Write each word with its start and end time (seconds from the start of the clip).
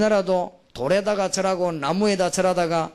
우리나라도 0.00 0.58
돌에다가 0.72 1.30
절하고 1.30 1.72
나무에다 1.72 2.30
절하다가 2.30 2.92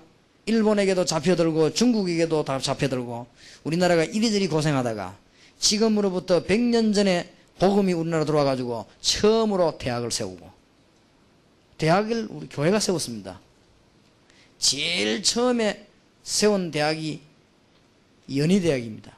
일본에게도 0.47 1.05
잡혀들고 1.05 1.73
중국에게도 1.73 2.43
다 2.43 2.59
잡혀들고 2.59 3.27
우리나라가 3.63 4.03
이리저리 4.03 4.47
고생하다가 4.47 5.15
지금으로부터 5.59 6.43
100년 6.43 6.93
전에 6.93 7.31
복음이 7.59 7.93
우리나라 7.93 8.25
들어와 8.25 8.43
가지고 8.43 8.85
처음으로 9.01 9.77
대학을 9.77 10.11
세우고 10.11 10.49
대학을 11.77 12.27
우리 12.29 12.49
교회가 12.49 12.79
세웠습니다. 12.79 13.39
제일 14.57 15.21
처음에 15.21 15.85
세운 16.23 16.71
대학이 16.71 17.21
연희대학입니다. 18.35 19.15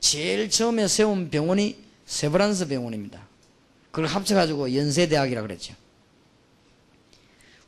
제일 0.00 0.50
처음에 0.50 0.86
세운 0.88 1.30
병원이 1.30 1.78
세브란스 2.06 2.68
병원입니다. 2.68 3.26
그걸 3.90 4.06
합쳐가지고 4.06 4.74
연세대학이라고 4.74 5.46
그랬죠. 5.46 5.74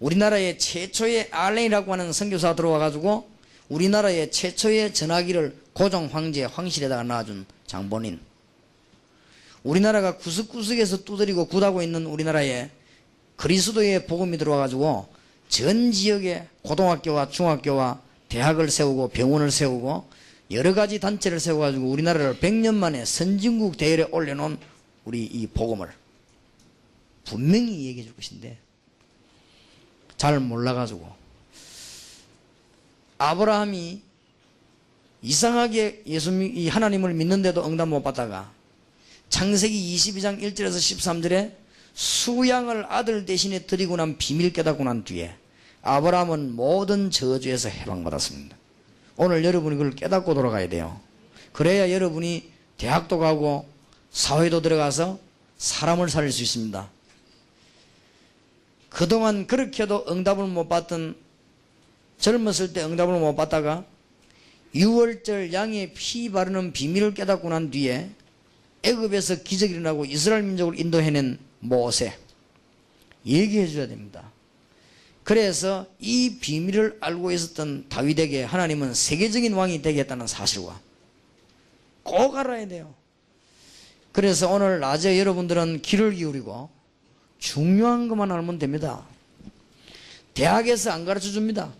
우리나라의 0.04 0.58
최초의 0.58 1.28
알렌이라고 1.30 1.90
하는 1.90 2.12
선교사가 2.12 2.54
들어와가지고 2.56 3.26
우리나라의 3.70 4.30
최초의 4.30 4.92
전화기를 4.92 5.56
고종 5.72 6.10
황제 6.12 6.44
황실에다가 6.44 7.04
놔준 7.04 7.46
장본인. 7.66 8.20
우리나라가 9.62 10.18
구석구석에서 10.18 11.04
두드리고 11.04 11.46
굿하고 11.46 11.82
있는 11.82 12.04
우리나라에 12.04 12.68
그리스도의 13.36 14.06
복음이 14.06 14.36
들어와가지고 14.36 15.08
전 15.48 15.90
지역에 15.90 16.48
고등학교와 16.60 17.30
중학교와 17.30 18.02
대학을 18.28 18.70
세우고 18.70 19.08
병원을 19.08 19.50
세우고 19.50 20.06
여러 20.50 20.74
가지 20.74 21.00
단체를 21.00 21.40
세워가지고 21.40 21.88
우리나라를 21.88 22.40
100년 22.40 22.74
만에 22.74 23.06
선진국 23.06 23.78
대열에 23.78 24.02
올려놓은 24.10 24.58
우리 25.06 25.24
이 25.24 25.46
복음을 25.46 25.88
분명히 27.24 27.86
얘기해 27.86 28.04
줄 28.04 28.14
것인데 28.14 28.63
잘 30.24 30.40
몰라가지고 30.40 31.06
아브라함이 33.18 34.00
이상하게 35.20 36.04
예수 36.06 36.32
이 36.42 36.66
하나님을 36.68 37.12
믿는데도 37.12 37.62
응답 37.66 37.88
못 37.88 38.02
받다가 38.02 38.50
창세기 39.28 39.94
22장 39.94 40.40
1절에서 40.40 40.78
13절에 40.78 41.52
수양을 41.92 42.86
아들 42.88 43.26
대신에 43.26 43.66
드리고 43.66 43.98
난 43.98 44.16
비밀 44.16 44.50
깨닫고 44.54 44.84
난 44.84 45.04
뒤에 45.04 45.36
아브라함은 45.82 46.56
모든 46.56 47.10
저주에서 47.10 47.68
해방받았습니다. 47.68 48.56
오늘 49.16 49.44
여러분이 49.44 49.76
그걸 49.76 49.94
깨닫고 49.94 50.32
돌아가야 50.32 50.70
돼요. 50.70 50.98
그래야 51.52 51.92
여러분이 51.92 52.50
대학도 52.78 53.18
가고 53.18 53.68
사회도 54.10 54.62
들어가서 54.62 55.18
사람을 55.58 56.08
살릴 56.08 56.32
수 56.32 56.42
있습니다. 56.42 56.93
그동안 58.94 59.48
그렇게도 59.48 60.06
응답을 60.08 60.46
못 60.46 60.68
받던 60.68 61.16
젊었을 62.18 62.72
때 62.72 62.84
응답을 62.84 63.18
못 63.18 63.34
받다가 63.34 63.84
6월절 64.72 65.52
양의 65.52 65.94
피 65.94 66.30
바르는 66.30 66.72
비밀을 66.72 67.12
깨닫고 67.12 67.48
난 67.48 67.72
뒤에 67.72 68.08
애굽에서 68.84 69.42
기적이 69.42 69.74
일어나고 69.74 70.04
이스라엘 70.04 70.44
민족을 70.44 70.78
인도해낸 70.78 71.38
모세 71.58 72.16
얘기해 73.26 73.66
줘야 73.66 73.88
됩니다. 73.88 74.30
그래서 75.24 75.86
이 75.98 76.38
비밀을 76.38 76.98
알고 77.00 77.32
있었던 77.32 77.86
다윗에게 77.88 78.44
하나님은 78.44 78.94
세계적인 78.94 79.54
왕이 79.54 79.82
되겠다는 79.82 80.28
사실과 80.28 80.80
꼭 82.04 82.36
알아야 82.36 82.68
돼요. 82.68 82.94
그래서 84.12 84.52
오늘 84.52 84.78
낮에 84.78 85.18
여러분들은 85.18 85.82
귀를 85.82 86.14
기울이고 86.14 86.73
중요한 87.38 88.08
것만 88.08 88.30
알면 88.32 88.58
됩니다. 88.58 89.06
대학에서 90.34 90.90
안 90.90 91.04
가르쳐 91.04 91.30
줍니다. 91.30 91.72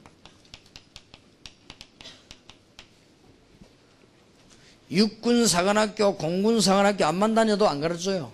육군사관학교, 4.91 6.16
공군사관학교 6.16 7.04
안만 7.04 7.34
다녀도 7.34 7.69
안 7.69 7.81
가르쳐줘요. 7.81 8.32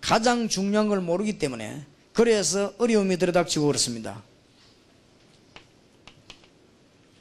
가장 0.00 0.48
중요한 0.48 0.88
걸 0.88 1.00
모르기 1.00 1.38
때문에 1.38 1.86
그래서 2.12 2.74
어려움이 2.78 3.16
들어닥치고 3.16 3.66
그렇습니다. 3.66 4.22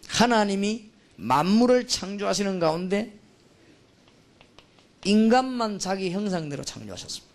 하나님이 0.08 0.90
만물을 1.16 1.88
창조하시는 1.88 2.60
가운데 2.60 3.18
인간만 5.06 5.80
자기 5.80 6.12
형상대로 6.12 6.64
창조하셨습니다. 6.64 7.33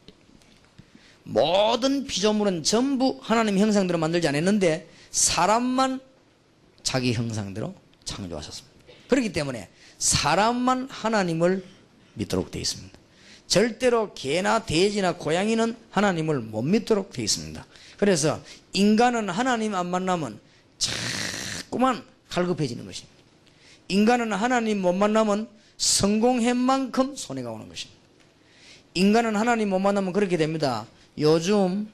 모든 1.30 2.06
피조물은 2.06 2.62
전부 2.62 3.18
하나님 3.20 3.58
형상대로 3.58 3.98
만들지 3.98 4.26
않았는데 4.28 4.88
사람만 5.10 6.00
자기 6.82 7.12
형상대로 7.12 7.74
창조하셨습니다. 8.06 8.78
그렇기 9.08 9.34
때문에 9.34 9.68
사람만 9.98 10.88
하나님을 10.90 11.62
믿도록 12.14 12.50
되어 12.50 12.62
있습니다. 12.62 12.98
절대로 13.46 14.14
개나 14.14 14.64
돼지나 14.64 15.16
고양이는 15.16 15.76
하나님을 15.90 16.40
못 16.40 16.62
믿도록 16.62 17.12
되어 17.12 17.24
있습니다. 17.24 17.66
그래서 17.98 18.40
인간은 18.72 19.28
하나님 19.28 19.74
안 19.74 19.86
만나면 19.86 20.40
자꾸만 20.78 22.02
갈급해지는 22.30 22.86
것입니다. 22.86 23.18
인간은 23.88 24.32
하나님 24.32 24.80
못 24.80 24.94
만나면 24.94 25.46
성공한 25.76 26.56
만큼 26.56 27.14
손해가 27.14 27.50
오는 27.50 27.68
것입니다. 27.68 28.00
인간은 28.94 29.36
하나님 29.36 29.68
못 29.68 29.78
만나면 29.78 30.14
그렇게 30.14 30.38
됩니다. 30.38 30.86
요즘 31.18 31.90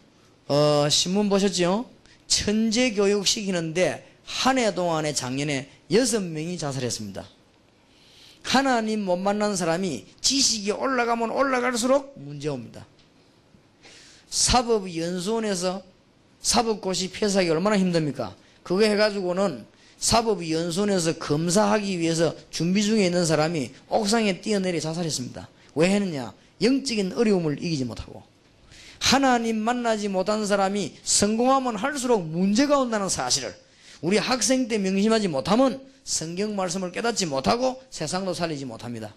어, 0.48 0.86
신문 0.90 1.28
보셨죠? 1.28 1.88
천재 2.26 2.92
교육 2.92 3.26
시키는데 3.26 4.06
한 4.24 4.58
해 4.58 4.74
동안에 4.74 5.12
작년에 5.12 5.70
여섯 5.90 6.22
명이 6.22 6.58
자살했습니다. 6.58 7.26
하나님 8.42 9.04
못 9.04 9.16
만난 9.16 9.56
사람이 9.56 10.06
지식이 10.20 10.70
올라가면 10.72 11.30
올라갈수록 11.30 12.14
문제 12.16 12.48
옵니다. 12.48 12.86
사법연수원에서 14.28 15.82
사법고시 16.40 17.10
폐사하기 17.10 17.48
얼마나 17.50 17.78
힘듭니까? 17.78 18.34
그거 18.62 18.82
해가지고는 18.82 19.64
사법연수원에서 19.98 21.18
검사하기 21.18 21.98
위해서 21.98 22.34
준비 22.50 22.82
중에 22.82 23.06
있는 23.06 23.24
사람이 23.24 23.70
옥상에 23.88 24.40
뛰어내려 24.40 24.80
자살했습니다. 24.80 25.48
왜 25.76 25.90
했느냐? 25.90 26.34
영적인 26.60 27.12
어려움을 27.14 27.62
이기지 27.62 27.84
못하고. 27.84 28.22
하나님 28.98 29.58
만나지 29.58 30.08
못한 30.08 30.46
사람이 30.46 30.96
성공하면 31.02 31.76
할수록 31.76 32.22
문제가 32.22 32.78
온다는 32.78 33.08
사실을 33.08 33.54
우리 34.00 34.18
학생 34.18 34.68
때 34.68 34.78
명심하지 34.78 35.28
못하면 35.28 35.80
성경 36.04 36.54
말씀을 36.56 36.92
깨닫지 36.92 37.26
못하고 37.26 37.82
세상도 37.90 38.34
살리지 38.34 38.64
못합니다. 38.64 39.14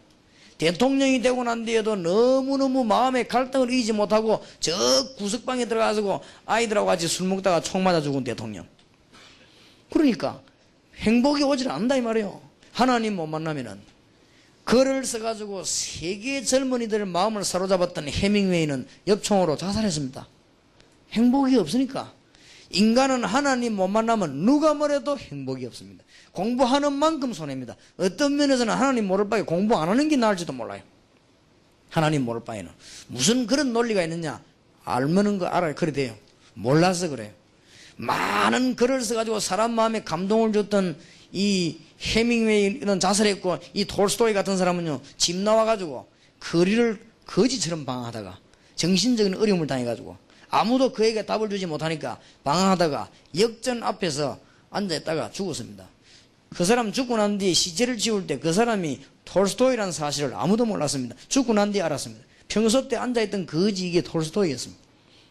대통령이 0.58 1.22
되고 1.22 1.44
난 1.44 1.66
뒤에도 1.66 1.96
너무너무 1.96 2.84
마음의 2.84 3.28
갈등을 3.28 3.72
이기지 3.72 3.94
못하고 3.94 4.44
저 4.60 4.74
구석방에 5.18 5.66
들어가서 5.66 6.22
아이들하고 6.46 6.88
같이 6.88 7.08
술 7.08 7.28
먹다가 7.28 7.62
총 7.62 7.84
맞아 7.84 8.02
죽은 8.02 8.24
대통령. 8.24 8.66
그러니까 9.92 10.42
행복이 10.96 11.44
오질 11.44 11.70
않는다 11.70 11.96
이 11.98 12.02
말이에요. 12.02 12.42
하나님 12.72 13.16
못 13.16 13.28
만나면은 13.28 13.80
글을 14.67 15.05
써가지고 15.05 15.63
세계 15.63 16.44
젊은이들 16.44 17.05
마음을 17.05 17.45
사로잡았던 17.45 18.09
해밍웨이는 18.09 18.85
엽총으로 19.07 19.55
자살했습니다. 19.55 20.28
행복이 21.11 21.55
없으니까. 21.55 22.14
인간은 22.72 23.23
하나님 23.23 23.78
못 23.78 23.87
만나면 23.87 24.43
누가 24.46 24.73
뭐래도 24.73 25.17
행복이 25.17 25.66
없습니다. 25.67 26.03
공부하는 26.34 26.91
만큼 26.91 27.31
손해입니다. 27.31 27.78
어떤 27.96 28.35
면에서는 28.35 28.73
하나님 28.73 29.08
모를 29.08 29.29
바에 29.29 29.43
공부 29.43 29.78
안 29.78 29.87
하는 29.87 30.09
게 30.09 30.17
나을지도 30.17 30.52
몰라요. 30.52 30.81
하나님 31.90 32.25
모를 32.25 32.43
바에는. 32.43 32.70
무슨 33.08 33.47
그런 33.47 33.72
논리가 33.72 34.03
있느냐? 34.03 34.41
알면은 34.84 35.37
거 35.37 35.46
알아요. 35.46 35.75
그래 35.75 35.93
돼요. 35.93 36.13
몰라서 36.55 37.08
그래요. 37.08 37.31
많은 37.96 38.75
글을 38.75 38.99
써가지고 38.99 39.40
사람 39.40 39.72
마음에 39.72 40.03
감동을 40.03 40.52
줬던 40.52 40.97
이 41.31 41.78
해밍웨이는 41.99 42.99
자살했고 42.99 43.58
이 43.73 43.85
톨스토이 43.85 44.34
같은 44.34 44.58
사람은요 44.58 45.02
집 45.17 45.35
나와가지고 45.38 46.08
거리를 46.40 46.99
거지처럼 47.26 47.85
방황하다가 47.85 48.40
정신적인 48.76 49.35
어려움을 49.35 49.67
당해가지고 49.67 50.16
아무도 50.49 50.94
그에게 50.94 51.26
답을 51.26 51.49
주지 51.49 51.66
못하니까 51.66 52.20
방황하다가 52.44 53.09
역전 53.40 53.84
앞에서 53.84 54.40
앉아있다가 54.70 55.32
죽었습니다. 55.32 55.88
그 56.55 56.64
사람 56.64 56.91
죽고 56.94 57.17
난 57.17 57.38
뒤에 57.38 57.53
시체를 57.53 57.97
지울 57.97 58.28
때 58.28 58.40
그 58.40 58.53
사람이 58.53 59.02
톨스토이라는 59.26 59.91
사실을 59.91 60.34
아무도 60.35 60.66
몰랐습니다. 60.66 61.16
죽고 61.28 61.53
난 61.53 61.72
뒤에 61.72 61.82
알았습니다. 61.82 62.26
평소 62.47 62.88
때 62.88 62.96
앉아있던 62.96 63.46
거지 63.46 63.88
이게 63.90 64.02
톨스토이였습니다. 64.02 64.82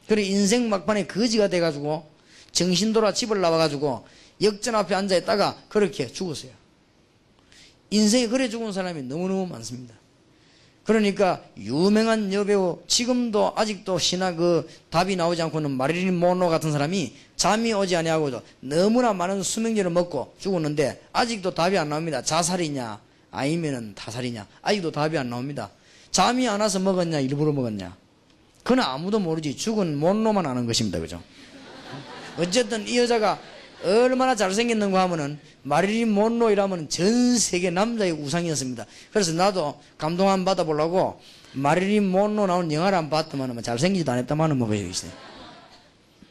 그래 0.09 0.23
인생 0.23 0.69
막판에 0.69 1.07
거지가 1.07 1.49
돼가지고 1.49 2.07
정신 2.53 2.93
돌아 2.93 3.13
집을 3.13 3.41
나와가지고 3.41 4.07
역전 4.43 4.75
앞에 4.75 4.95
앉아 4.95 5.17
있다가 5.17 5.57
그렇게 5.69 6.07
죽었어요. 6.07 6.53
인생이 7.91 8.29
그래 8.29 8.49
죽은 8.49 8.73
사람이 8.73 9.03
너무너무 9.03 9.47
많습니다. 9.47 9.95
그러니까 10.85 11.43
유명한 11.59 12.33
여배우 12.33 12.83
지금도 12.87 13.55
아직도 13.57 13.99
신화 13.99 14.35
그 14.35 14.69
답이 14.89 15.17
나오지 15.17 15.43
않고는 15.43 15.73
마릴린 15.73 16.17
모노 16.17 16.49
같은 16.49 16.71
사람이 16.71 17.13
잠이 17.35 17.73
오지 17.73 17.97
아니하고도 17.97 18.41
너무나 18.61 19.13
많은 19.13 19.43
수명제를 19.43 19.91
먹고 19.91 20.35
죽었는데 20.39 21.03
아직도 21.13 21.55
답이 21.55 21.77
안 21.77 21.89
나옵니다. 21.89 22.23
자살이냐 22.23 23.01
아니면은 23.33 23.95
타살이냐 23.97 24.47
아직도 24.63 24.93
답이 24.93 25.19
안 25.19 25.29
나옵니다. 25.29 25.71
잠이 26.13 26.49
안 26.49 26.61
와서 26.61 26.79
먹었냐 26.79 27.19
일부러 27.19 27.53
먹었냐 27.53 27.97
그건 28.63 28.81
아무도 28.81 29.19
모르지 29.19 29.57
죽은 29.57 29.97
모노만 29.99 30.47
아는 30.47 30.67
것입니다. 30.67 31.01
그죠? 31.01 31.21
어쨌든 32.39 32.87
이 32.87 32.97
여자가 32.99 33.41
얼마나 33.87 34.35
잘생겼는가 34.35 35.01
하면은 35.03 35.39
마릴린 35.63 36.09
monroe이라면 36.11 36.89
전 36.89 37.39
세계 37.39 37.71
남자의 37.71 38.11
우상이었습니다. 38.13 38.85
그래서 39.13 39.33
나도 39.33 39.81
감동 39.97 40.29
한 40.29 40.45
받아보려고 40.45 41.21
마릴린 41.53 42.05
monroe 42.09 42.47
나온 42.49 42.73
영화를 42.73 42.99
안 42.99 43.09
봤더만 43.11 43.53
뭐 43.53 43.63
잘생기지도 43.63 44.11
않았다마는 44.11 44.57
뭐 44.59 44.67
그러고 44.67 44.85
있어요. 44.89 45.13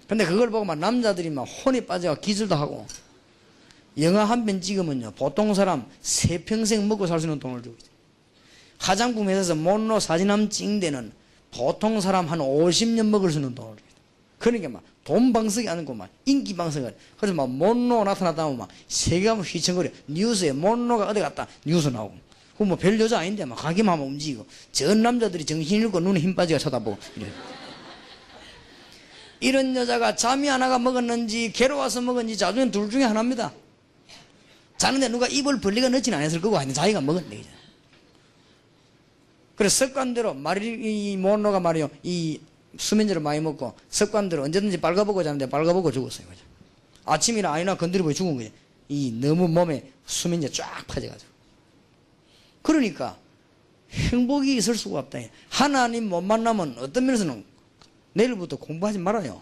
근데 0.07 0.25
그걸 0.25 0.50
보고 0.52 0.66
막 0.66 0.78
남자들이 0.78 1.30
막 1.30 1.44
혼이 1.44 1.86
빠져가 1.86 2.19
기술도 2.19 2.56
하고 2.56 2.86
영화 4.01 4.25
한 4.25 4.46
편 4.46 4.60
찍으면요 4.60 5.12
보통 5.16 5.54
사람 5.54 5.86
세 6.01 6.44
평생 6.44 6.88
먹고 6.88 7.08
살 7.08 7.19
수 7.19 7.25
있는 7.25 7.40
돈을 7.40 7.63
주고 7.63 7.75
있어요. 7.78 7.96
화장품 8.80 9.30
회사에서 9.30 9.54
monroe 9.54 10.00
사진 10.01 10.30
한 10.30 10.50
찍는 10.50 10.80
데는 10.81 11.12
보통 11.51 12.01
사람 12.01 12.28
한 12.28 12.40
50년 12.40 13.06
먹을 13.08 13.31
수 13.31 13.38
있는 13.38 13.56
돈을 13.56 13.78
줘요. 13.78 13.86
그러니까 14.40 14.70
막 14.70 14.96
돈 15.06 15.32
방석이 15.32 15.70
아니고 15.70 15.94
막 15.94 16.10
인기 16.26 16.56
방석을. 16.56 16.98
그래서 17.18 17.36
막 17.36 17.48
몬로 17.48 18.04
나타났다 18.04 18.44
하면 18.44 18.58
막 18.58 18.68
세계가 18.88 19.36
막 19.36 19.46
휘청거려. 19.46 19.92
뉴스에 20.08 20.52
몬로가 20.52 21.08
어디 21.08 21.20
갔다? 21.20 21.48
뉴스 21.64 21.90
나오고. 21.90 22.16
그뭐 22.58 22.76
별 22.76 23.00
여자 23.00 23.20
아닌데 23.20 23.46
막 23.46 23.56
가기만 23.56 23.94
하면 23.94 24.08
움직이고. 24.08 24.48
전 24.72 25.04
남자들이 25.04 25.46
정신 25.46 25.82
잃고 25.82 26.00
눈에 26.00 26.20
힘 26.20 26.36
빠지게 26.36 26.58
쳐다보고. 26.58 26.98
이래. 27.18 27.28
이런 29.42 29.76
여자가 29.76 30.16
잠이 30.16 30.48
하나가 30.48 30.80
먹었는지 30.80 31.52
괴로워서 31.52 32.02
먹었는지 32.02 32.36
자중에 32.36 32.72
둘 32.72 32.90
중에 32.90 33.04
하나입니다. 33.04 33.54
자는데 34.78 35.10
누가 35.10 35.28
입을 35.28 35.62
벌리가 35.62 35.90
넣지는 35.90 36.18
않았을 36.18 36.42
거고 36.42 36.58
하여튼 36.58 36.74
자기가 36.74 37.00
먹었네? 37.00 37.44
그래서 39.56 39.86
습관대로 39.86 40.34
마리 40.34 41.16
몬로가 41.16 41.60
말이요. 41.60 41.92
이 42.02 42.40
수면제를 42.77 43.22
많이 43.22 43.39
먹고 43.39 43.75
습관대로 43.89 44.44
언제든지 44.44 44.80
빨가보고 44.81 45.24
자는데 45.24 45.50
빨가보고 45.50 45.92
죽었어요. 45.92 46.27
그죠? 46.27 46.42
아침이나 47.06 47.51
아니나 47.54 47.77
건드리고 47.77 48.13
죽은 48.13 48.36
거예요. 48.36 48.51
이 48.89 49.12
너무 49.12 49.48
몸에 49.48 49.92
수면제 50.06 50.51
쫙 50.51 50.86
퍼져가지고. 50.88 51.31
그러니까 52.62 53.18
행복이 53.92 54.57
있을 54.57 54.75
수가 54.75 55.00
없다. 55.00 55.19
하나님 55.50 56.10
못 56.10 56.22
만나면 56.22 56.75
어떤 56.80 57.06
면에서는 57.06 57.44
내일부터 58.13 58.57
공부하지 58.57 58.98
말아요. 59.00 59.42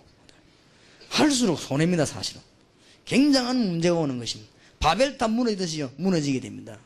할수록 1.10 1.60
손해입니다, 1.60 2.06
사실은. 2.06 2.42
굉장한 3.06 3.58
문제가 3.58 3.96
오는 3.96 4.18
것입니다. 4.18 4.52
바벨탑 4.80 5.32
무너지듯이요, 5.32 5.92
무너지게 5.98 6.40
됩니다. 6.40 6.78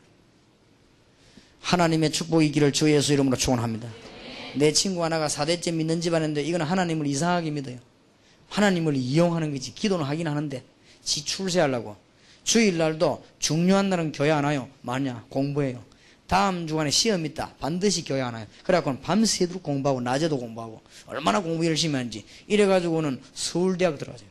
하나님의 1.60 2.12
축복이 2.12 2.50
기를 2.52 2.72
주 2.72 2.90
예수 2.92 3.12
이름으로 3.12 3.36
축원합니다. 3.36 3.88
내 4.58 4.72
친구 4.72 5.04
하나가 5.04 5.28
사대째 5.28 5.72
믿는 5.72 6.00
집안인데 6.00 6.42
이건 6.42 6.62
하나님을 6.62 7.06
이상하게 7.06 7.50
믿어요. 7.52 7.78
하나님을 8.48 8.96
이용하는 8.96 9.52
거지. 9.52 9.74
기도는 9.74 10.04
하긴 10.04 10.26
하는데 10.26 10.62
지 11.02 11.24
출세하려고. 11.24 11.96
주일날도 12.44 13.24
중요한 13.38 13.90
날은 13.90 14.12
교회 14.12 14.30
안 14.30 14.44
와요. 14.44 14.68
마냐 14.82 15.24
공부해요. 15.28 15.84
다음 16.26 16.66
주간에 16.66 16.90
시험 16.90 17.24
있다. 17.24 17.54
반드시 17.58 18.04
교회 18.04 18.20
안 18.20 18.34
와요. 18.34 18.46
그래갖고는 18.64 19.00
밤새도록 19.00 19.62
공부하고 19.62 20.00
낮에도 20.00 20.38
공부하고 20.38 20.80
얼마나 21.06 21.40
공부 21.40 21.64
열심히 21.66 21.94
하는지 21.94 22.24
이래가지고는 22.46 23.20
서울대학 23.34 23.98
들어가세요. 23.98 24.28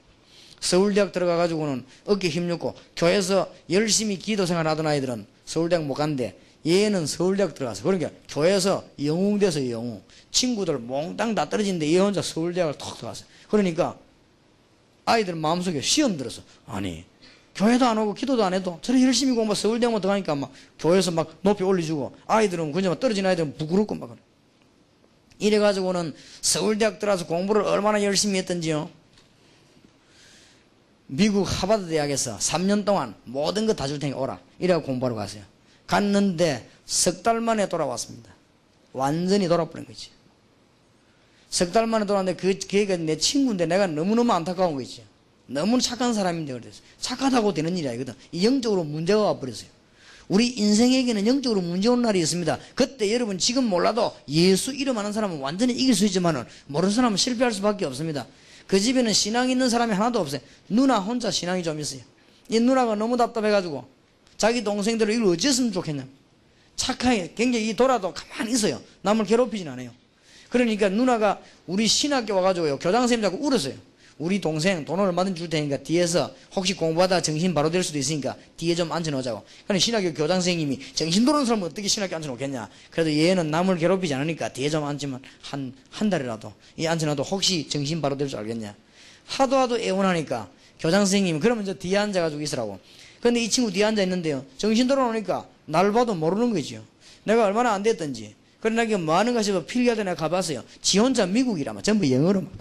서울대학 0.60 1.12
들어가가지고는 1.12 1.86
어깨 2.06 2.30
힘줬고 2.30 2.76
교회에서 2.96 3.52
열심히 3.70 4.18
기도 4.18 4.46
생활하던 4.46 4.86
아이들은 4.88 5.26
서울대학 5.46 5.86
못 5.86 5.94
간대. 5.94 6.36
얘는 6.68 7.06
서울대학 7.08 7.56
들어가서 7.56 7.84
그러니까 7.84 8.10
교회에서 8.28 8.84
영웅 9.04 9.40
돼서 9.40 9.70
영웅 9.70 10.02
친구들 10.32 10.78
몽땅 10.80 11.34
다 11.34 11.48
떨어지는데 11.50 11.90
얘 11.94 12.00
혼자 12.00 12.22
서울대학을 12.22 12.74
턱 12.78 12.98
들어갔어 12.98 13.26
그러니까 13.50 13.98
아이들 15.06 15.36
마음속에 15.36 15.80
시험 15.82 16.18
들었어 16.18 16.42
아니 16.66 17.06
교회도 17.56 17.86
안 17.86 17.98
오고 17.98 18.14
기도도 18.14 18.44
안 18.44 18.54
해도 18.54 18.78
저렇게 18.82 19.06
열심히 19.06 19.34
공부 19.34 19.56
서울대학만 19.56 20.02
들어가니까 20.02 20.36
막 20.36 20.52
교회에서 20.78 21.12
막 21.12 21.38
높이 21.42 21.64
올려주고 21.64 22.16
아이들은 22.28 22.72
그냥 22.74 22.92
막 22.92 23.00
떨어진 23.00 23.26
아이들은 23.26 23.58
부끄럽고 23.58 23.96
막 23.96 24.16
이래가지고는 25.40 26.14
서울대학 26.42 27.00
들어가서 27.00 27.28
공부를 27.28 27.62
얼마나 27.64 28.04
열심히 28.04 28.40
했던지요? 28.40 28.90
미국 31.08 31.44
하버드 31.44 31.88
대학에서 31.88 32.38
3년 32.38 32.84
동안 32.84 33.16
모든 33.24 33.66
거 33.66 33.74
다 33.74 33.88
줄 33.88 33.98
테니까 34.00 34.20
오라. 34.20 34.40
이래가 34.60 34.82
공부하러 34.82 35.16
갔어요 35.16 35.44
갔는데 35.88 36.70
석 36.86 37.24
달 37.24 37.42
만에 37.42 37.68
돌아왔습니다. 37.68 38.32
완전히 38.94 39.48
돌아버린 39.48 39.86
거지. 39.86 40.10
석 41.50 41.72
달 41.72 41.88
만에 41.88 42.06
돌아왔는데 42.06 42.40
그 42.40 42.58
걔가 42.60 42.98
내 42.98 43.18
친구인데 43.18 43.66
내가 43.66 43.88
너무너무 43.88 44.32
안타까운 44.34 44.76
거지. 44.76 45.04
너무 45.48 45.80
착한 45.80 46.14
사람인데 46.14 46.54
그래서 46.54 46.82
착하다고 47.00 47.54
되는 47.54 47.78
일이 47.78 47.88
아니거든. 47.88 48.14
영적으로 48.42 48.84
문제가 48.84 49.22
와버렸어요. 49.22 49.70
우리 50.28 50.48
인생에게는 50.50 51.26
영적으로 51.26 51.62
문제 51.62 51.88
온 51.88 52.02
날이 52.02 52.20
있습니다. 52.20 52.60
그때 52.76 53.14
여러분 53.14 53.38
지금 53.38 53.64
몰라도 53.64 54.14
예수 54.28 54.74
이름 54.74 54.98
하는 54.98 55.14
사람은 55.14 55.40
완전히 55.40 55.74
이길 55.74 55.96
수 55.96 56.06
있지만은 56.06 56.44
모르는 56.68 56.94
사람은 56.94 57.16
실패할 57.16 57.54
수밖에 57.54 57.86
없습니다. 57.86 58.28
그 58.68 58.78
집에는 58.78 59.14
신앙 59.14 59.50
있는 59.50 59.70
사람이 59.70 59.94
하나도 59.94 60.20
없어요. 60.20 60.42
누나 60.68 61.00
혼자 61.00 61.32
신앙이 61.32 61.64
좀 61.64 61.80
있어요. 61.80 62.02
이 62.50 62.60
누나가 62.60 62.96
너무 62.96 63.16
답답해가지고 63.16 63.88
자기 64.38 64.64
동생들을 64.64 65.14
이걸 65.14 65.34
어찌했으면 65.34 65.72
좋겠냐. 65.72 66.08
착하게, 66.76 67.34
굉장히 67.36 67.76
돌아도 67.76 68.14
가만히 68.14 68.52
있어요. 68.54 68.82
남을 69.02 69.26
괴롭히진 69.26 69.68
않아요. 69.68 69.92
그러니까 70.50 70.90
누나가 70.90 71.42
우리 71.66 71.88
신학교 71.88 72.36
와가지고요. 72.36 72.78
교장 72.78 73.02
선생님 73.02 73.24
자꾸 73.30 73.46
울었어요. 73.46 73.74
우리 74.20 74.42
동생 74.42 74.84
돈 74.84 75.00
얼마든지 75.00 75.40
줄 75.40 75.50
테니까 75.50 75.78
뒤에서 75.84 76.34
혹시 76.56 76.74
공부하다 76.74 77.22
정신 77.22 77.54
바로 77.54 77.70
될 77.70 77.84
수도 77.84 78.00
있으니까 78.00 78.36
뒤에 78.58 78.74
좀 78.74 78.92
앉혀놓자고. 78.92 79.44
그러니 79.66 79.80
신학교 79.80 80.12
교장 80.14 80.38
선생님이 80.38 80.80
정신 80.96 81.24
돌아오는 81.26 81.46
사람은 81.46 81.68
어떻게 81.68 81.88
신학교 81.88 82.16
앉혀놓겠냐. 82.16 82.70
그래도 82.90 83.14
얘는 83.16 83.52
남을 83.52 83.78
괴롭히지 83.78 84.14
않으니까 84.16 84.54
뒤에 84.54 84.70
좀 84.70 84.86
앉으면 84.86 85.22
한, 85.42 85.74
한 85.92 86.10
달이라도 86.10 86.52
이 86.78 86.88
앉혀놔도 86.88 87.24
혹시 87.24 87.68
정신 87.70 88.02
바로 88.02 88.18
될 88.18 88.28
줄 88.28 88.40
알겠냐. 88.40 88.76
하도 89.28 89.58
하도 89.58 89.80
애원하니까 89.80 90.50
교장 90.80 91.02
선생님이 91.02 91.40
그러면 91.40 91.66
저 91.66 91.74
뒤에 91.76 91.98
앉아가지고 91.98 92.42
있으라고. 92.42 92.80
근데 93.22 93.42
이 93.42 93.50
친구 93.50 93.72
뒤에 93.72 93.86
앉아 93.86 94.02
있는데요. 94.04 94.46
정신 94.58 94.88
돌아오니까 94.88 95.46
날 95.66 95.92
봐도 95.92 96.16
모르는 96.16 96.54
거죠. 96.54 96.84
내가 97.24 97.46
얼마나 97.46 97.74
안 97.74 97.84
됐던지. 97.84 98.36
그러나 98.60 98.84
이게 98.84 98.98
뭐 98.98 99.18
하는가 99.18 99.42
싶어 99.42 99.66
필기하다 99.66 100.04
내가 100.04 100.16
가봤어요. 100.16 100.64
지 100.82 101.00
혼자 101.00 101.26
미국이라면 101.26 101.84
전부 101.84 102.10
영어로 102.10 102.42
막. 102.42 102.52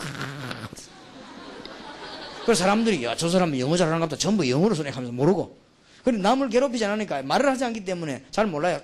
그래서 2.45 2.63
사람들이 2.63 3.05
야, 3.05 3.17
저 3.17 3.29
사람은 3.29 3.59
영어 3.59 3.77
잘하는 3.77 3.99
것 3.99 4.09
같다. 4.09 4.19
전부 4.19 4.49
영어로 4.49 4.75
소리하면서 4.75 5.13
모르고. 5.13 5.59
그리고 6.05 6.23
남을 6.23 6.49
괴롭히지 6.49 6.85
않으니까 6.85 7.23
말을 7.23 7.49
하지 7.49 7.65
않기 7.65 7.85
때문에 7.85 8.25
잘 8.31 8.47
몰라요. 8.47 8.81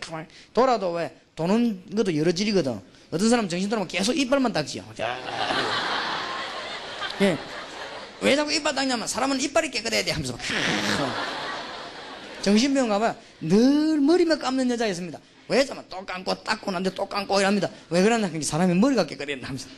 돌아도 0.52 0.90
왜 0.92 1.16
도는 1.36 1.84
것도 1.96 2.16
여러 2.16 2.32
질이거든. 2.32 2.80
어떤 3.12 3.30
사람 3.30 3.48
정신 3.48 3.68
돌아오면 3.68 3.88
계속 3.88 4.16
이빨만 4.16 4.52
닦지요. 4.52 4.82
예. 7.20 7.38
왜 8.20 8.36
자꾸 8.36 8.52
이빨 8.52 8.74
닦냐면 8.74 9.06
사람은 9.06 9.40
이빨이 9.40 9.70
깨끗해야 9.70 10.04
돼 10.04 10.10
하면서 10.12 10.36
정신병 12.42 12.88
가봐 12.88 13.16
늘 13.40 14.00
머리만 14.00 14.38
감는 14.38 14.70
여자였습니다. 14.70 15.18
왜 15.48 15.64
자면 15.64 15.84
또 15.88 16.04
감고 16.04 16.42
닦고 16.42 16.70
난데 16.70 16.94
또 16.94 17.06
감고 17.06 17.40
이랍니다. 17.40 17.68
왜 17.90 18.02
그러냐 18.02 18.28
그러니까 18.28 18.46
사람이 18.46 18.74
머리가 18.74 19.06
깨끗해야 19.06 19.38
하면서. 19.42 19.68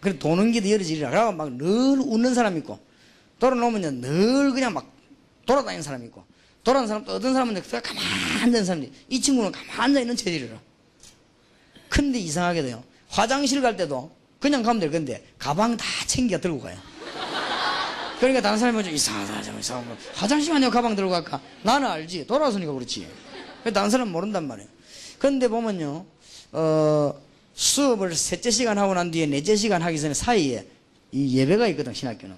그래 0.00 0.18
도는 0.18 0.52
길도 0.52 0.70
여러 0.70 0.82
지리라. 0.82 1.10
그러고 1.10 1.32
막늘 1.32 1.66
웃는 2.00 2.34
사람 2.34 2.56
있고 2.58 2.78
돌아놓으면 3.38 4.00
늘 4.00 4.52
그냥 4.52 4.72
막 4.72 4.92
돌아다니는 5.46 5.82
사람 5.82 6.04
있고 6.04 6.24
돌아다니는 6.64 6.88
사람 6.88 7.04
또 7.04 7.14
어떤 7.14 7.32
사람은 7.32 7.54
가만 7.62 8.02
앉는 8.42 8.64
사람이 8.64 8.92
이 9.08 9.20
친구는 9.20 9.52
가만 9.52 9.80
앉아 9.80 10.00
있는 10.00 10.16
체질이라. 10.16 10.60
근데 11.88 12.18
이상하게 12.18 12.62
돼요. 12.62 12.82
화장실 13.08 13.60
갈 13.60 13.76
때도 13.76 14.10
그냥 14.40 14.62
가면 14.62 14.80
될 14.80 14.90
건데 14.90 15.24
가방 15.38 15.76
다 15.76 15.84
챙겨 16.06 16.40
들고 16.40 16.60
가요. 16.60 16.76
그러니까 18.22 18.40
다른 18.40 18.56
사람이 18.56 18.84
좀 18.84 18.94
이상하다, 18.94 19.42
좀 19.42 19.58
이상하다. 19.58 19.96
화장실 20.14 20.52
아니야 20.52 20.70
가방 20.70 20.94
들고 20.94 21.10
갈까? 21.10 21.40
나는 21.64 21.88
알지. 21.88 22.24
돌아서니까 22.28 22.72
그렇지. 22.72 23.08
다른 23.74 23.90
사람은 23.90 24.12
모른단 24.12 24.46
말이에요. 24.46 24.68
그런데 25.18 25.48
보면요, 25.48 26.06
어, 26.52 27.20
수업을 27.52 28.14
셋째 28.14 28.52
시간 28.52 28.78
하고 28.78 28.94
난 28.94 29.10
뒤에 29.10 29.26
넷째 29.26 29.56
시간 29.56 29.82
하기 29.82 30.00
전에 30.00 30.14
사이에 30.14 30.68
이 31.10 31.36
예배가 31.36 31.66
있거든, 31.70 31.92
신학교는. 31.92 32.36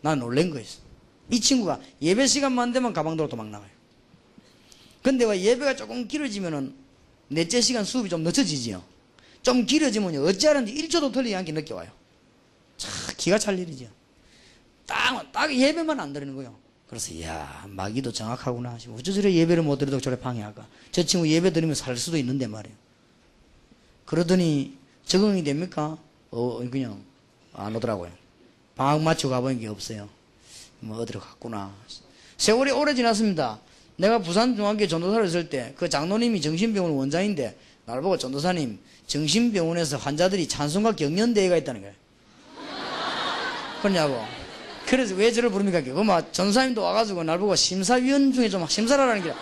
난 0.00 0.20
놀란 0.20 0.48
거였어. 0.50 0.78
이 1.32 1.40
친구가 1.40 1.80
예배 2.00 2.28
시간만 2.28 2.70
되면 2.70 2.92
가방 2.92 3.16
들고 3.16 3.28
도망 3.28 3.50
나가요. 3.50 3.70
근데 5.02 5.24
왜 5.24 5.40
예배가 5.40 5.74
조금 5.74 6.06
길어지면은 6.06 6.72
넷째 7.26 7.60
시간 7.60 7.82
수업이 7.82 8.08
좀 8.08 8.22
늦춰지지요. 8.22 8.80
좀 9.42 9.66
길어지면요. 9.66 10.22
어찌하는지 10.24 10.72
1초도 10.72 11.12
틀리지 11.12 11.34
않게 11.34 11.50
늦게 11.50 11.74
와요. 11.74 11.90
참 12.76 12.92
기가 13.16 13.40
찰 13.40 13.58
일이죠. 13.58 13.88
딱, 14.86 15.32
딱 15.32 15.54
예배만 15.54 15.98
안 15.98 16.12
드리는 16.12 16.34
거예요. 16.36 16.54
그래서 16.88 17.12
이야 17.12 17.64
마귀도 17.68 18.12
정확하구나. 18.12 18.78
어쩌 18.96 19.12
저래 19.12 19.32
예배를 19.32 19.62
못 19.64 19.76
드려도 19.78 20.00
저래 20.00 20.18
방해할까. 20.18 20.66
저 20.92 21.02
친구 21.02 21.28
예배 21.28 21.52
드리면 21.52 21.74
살 21.74 21.96
수도 21.96 22.16
있는데 22.16 22.46
말이에요. 22.46 22.76
그러더니 24.04 24.76
적응이 25.04 25.42
됩니까? 25.42 25.98
어 26.30 26.58
그냥 26.70 27.02
안 27.54 27.74
오더라고요. 27.74 28.10
방학 28.76 29.02
맞추고 29.02 29.30
가보는 29.32 29.58
게 29.60 29.66
없어요. 29.66 30.08
뭐 30.80 30.98
어디로 30.98 31.18
갔구나. 31.20 31.74
세월이 32.36 32.70
오래 32.70 32.94
지났습니다. 32.94 33.58
내가 33.96 34.18
부산중앙교 34.20 34.86
전도사를 34.86 35.24
했을 35.24 35.48
때 35.48 35.74
그 35.76 35.88
장로님이 35.88 36.40
정신병원 36.42 36.92
원장인데 36.92 37.58
날 37.86 38.00
보고 38.02 38.16
전도사님 38.18 38.78
정신병원에서 39.06 39.96
환자들이 39.96 40.46
찬송가 40.48 40.92
경연대회가 40.94 41.56
있다는 41.56 41.80
거예요. 41.80 41.94
그러냐고. 43.82 44.45
그래서 44.86 45.14
왜 45.14 45.32
저를 45.32 45.50
부릅니까? 45.50 45.82
그막 45.82 46.32
전사님도 46.32 46.80
와가지고 46.80 47.24
날 47.24 47.38
보고 47.38 47.54
심사위원 47.56 48.32
중에 48.32 48.48
좀 48.48 48.66
심사를 48.68 49.02
하라는 49.02 49.22
게. 49.22 49.32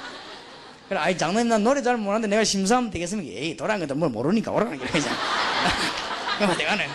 그래, 0.88 0.98
아이 0.98 1.16
장로님 1.16 1.48
난 1.48 1.62
노래 1.62 1.82
잘 1.82 1.96
못하는데 1.96 2.28
내가 2.28 2.44
심사하면 2.44 2.90
되겠습니까? 2.90 3.38
에이 3.38 3.56
도란 3.56 3.80
것도 3.80 3.94
뭘 3.94 4.10
모르니까 4.10 4.50
오라는 4.50 4.78
게. 4.78 4.86
그러면 6.36 6.56
내가 6.58 6.76
네. 6.76 6.88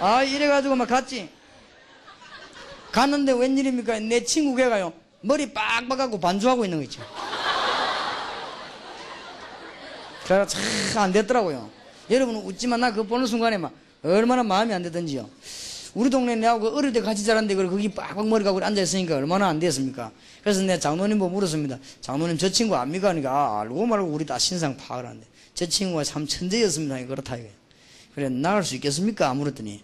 아 0.00 0.22
이래가지고 0.22 0.76
막 0.76 0.88
갔지. 0.88 1.28
갔는데 2.92 3.32
웬일입니까? 3.32 4.00
내 4.00 4.24
친구 4.24 4.56
걔가요. 4.56 4.92
머리 5.20 5.52
빡빡하고 5.52 6.20
반주하고 6.20 6.64
있는 6.64 6.78
거 6.78 6.84
있죠. 6.84 7.02
그래서 10.24 10.46
참안 10.92 11.12
됐더라고요. 11.12 11.70
여러분 12.10 12.36
웃지만 12.36 12.80
나 12.80 12.90
그거 12.90 13.02
보는 13.02 13.26
순간에 13.26 13.58
막 13.58 13.72
얼마나 14.02 14.42
마음이 14.42 14.72
안 14.72 14.82
되던지요. 14.82 15.28
우리 15.94 16.10
동네 16.10 16.36
내하고 16.36 16.68
어릴 16.76 16.92
때 16.92 17.00
같이 17.00 17.24
자랐는데 17.24 17.54
그걸 17.54 17.70
거기 17.70 17.88
빡빡 17.88 18.28
머리가 18.28 18.52
우리 18.52 18.64
앉아있으니까 18.64 19.16
얼마나 19.16 19.48
안 19.48 19.58
됐습니까? 19.58 20.12
그래서 20.42 20.60
내가 20.62 20.78
장로님 20.78 21.18
보고 21.18 21.30
물었습니다. 21.34 21.78
장로님 22.00 22.38
저 22.38 22.50
친구 22.50 22.76
압니까? 22.76 23.08
그러니까 23.08 23.30
아, 23.32 23.60
알고 23.60 23.86
말고 23.86 24.08
우리 24.08 24.24
다 24.26 24.38
신상 24.38 24.76
파악을 24.76 25.06
하는데 25.06 25.26
저 25.54 25.66
친구가 25.66 26.04
참 26.04 26.26
천재였습니다. 26.26 27.06
그렇다 27.06 27.36
이거예요. 27.36 27.52
그래 28.14 28.28
나갈 28.28 28.64
수 28.64 28.74
있겠습니까? 28.76 29.32
물었더니 29.34 29.82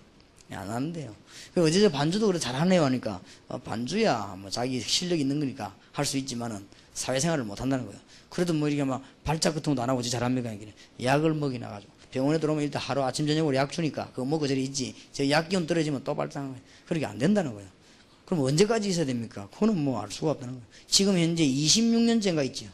안 0.52 0.68
하는데요. 0.70 1.14
그 1.54 1.64
어제 1.64 1.80
저 1.80 1.88
반주도 1.88 2.26
그래 2.26 2.38
잘하네요 2.38 2.84
하니까 2.84 3.20
어, 3.48 3.58
반주야 3.58 4.36
뭐 4.38 4.50
자기 4.50 4.80
실력 4.80 5.18
있는 5.18 5.40
거니까 5.40 5.74
할 5.92 6.04
수 6.04 6.16
있지만은 6.18 6.64
사회생활을 6.94 7.44
못 7.44 7.60
한다는 7.60 7.86
거예요. 7.86 7.98
그래도 8.28 8.52
뭐 8.52 8.68
이렇게 8.68 8.84
막 8.84 9.02
발작 9.24 9.54
같은 9.54 9.74
것도 9.74 9.82
안 9.82 9.90
하고 9.90 10.02
저 10.02 10.10
잘합니까? 10.10 10.52
이게 10.52 10.72
약을 11.02 11.34
먹이 11.34 11.58
나 11.58 11.70
가지고 11.70 11.92
병원에 12.14 12.38
들어오면 12.38 12.62
일단 12.62 12.80
하루 12.80 13.02
아침 13.02 13.26
저녁으로 13.26 13.56
약 13.56 13.72
주니까 13.72 14.06
그거 14.10 14.24
먹고 14.24 14.46
저리 14.46 14.62
있지. 14.64 14.94
저 15.12 15.28
약 15.28 15.48
기운 15.48 15.66
떨어지면 15.66 16.04
또 16.04 16.14
거예요. 16.52 16.64
그렇게 16.86 17.04
안 17.06 17.18
된다는 17.18 17.52
거예요. 17.54 17.68
그럼 18.24 18.44
언제까지 18.44 18.88
있어야 18.88 19.04
됩니까? 19.04 19.48
그거는 19.52 19.76
뭐 19.76 20.00
알 20.00 20.12
수가 20.12 20.30
없다는 20.30 20.54
거예요. 20.54 20.66
지금 20.86 21.18
현재 21.18 21.44
26년째인가 21.44 22.44
있죠. 22.46 22.66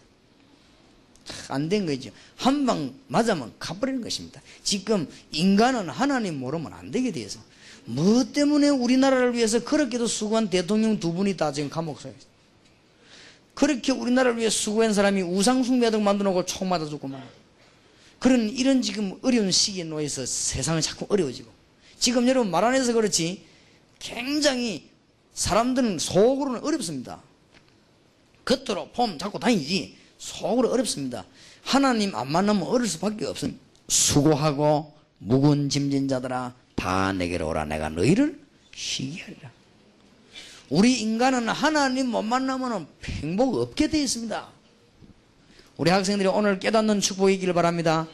안 1.48 1.70
된 1.70 1.86
거죠. 1.86 2.10
한 2.36 2.66
방 2.66 2.92
맞으면 3.08 3.54
가버리는 3.58 4.02
것입니다. 4.02 4.42
지금 4.62 5.08
인간은 5.32 5.88
하나님 5.88 6.38
모르면 6.38 6.74
안 6.74 6.90
되게 6.90 7.10
돼서 7.10 7.40
뭐 7.86 8.22
때문에 8.24 8.68
우리나라를 8.68 9.34
위해서 9.34 9.64
그렇게도 9.64 10.06
수고한 10.06 10.50
대통령 10.50 11.00
두 11.00 11.14
분이 11.14 11.38
다 11.38 11.50
지금 11.50 11.70
감옥 11.70 11.98
서 12.00 12.08
있어요. 12.08 12.20
그렇게 13.54 13.92
우리나라를 13.92 14.36
위해 14.38 14.50
수고한 14.50 14.92
사람이 14.92 15.22
우상숭배하듯 15.22 16.00
만들어 16.02 16.30
놓고 16.30 16.44
총 16.44 16.68
맞아 16.68 16.84
죽고만. 16.84 17.39
그런 18.20 18.48
이런 18.50 18.82
지금 18.82 19.18
어려운 19.22 19.50
시기에 19.50 19.82
놓여서 19.84 20.26
세상은 20.26 20.80
자꾸 20.80 21.06
어려워지고. 21.08 21.50
지금 21.98 22.28
여러분 22.28 22.50
말 22.50 22.62
안 22.64 22.74
해서 22.74 22.92
그렇지 22.92 23.44
굉장히 23.98 24.88
사람들은 25.34 25.98
속으로는 25.98 26.62
어렵습니다. 26.62 27.20
겉으로 28.44 28.90
폼 28.92 29.18
잡고 29.18 29.38
다니지 29.38 29.96
속으로 30.18 30.70
어렵습니다. 30.70 31.24
하나님 31.62 32.14
안 32.14 32.30
만나면 32.30 32.62
어릴 32.64 32.86
수밖에 32.88 33.26
없습니다. 33.26 33.58
수고하고 33.88 34.94
묵은 35.18 35.68
짐진 35.68 36.08
자들아 36.08 36.54
다 36.74 37.12
내게로 37.12 37.48
오라 37.48 37.64
내가 37.64 37.88
너희를 37.88 38.38
쉬게 38.74 39.22
하리라. 39.22 39.50
우리 40.68 41.00
인간은 41.00 41.48
하나님 41.48 42.10
못 42.10 42.22
만나면 42.22 42.86
행복 43.04 43.56
없게 43.56 43.88
되어 43.88 44.02
있습니다. 44.02 44.48
우리 45.80 45.88
학생들이 45.88 46.28
오늘 46.28 46.58
깨닫는 46.58 47.00
축복이기를 47.00 47.54
바랍니다. 47.54 48.06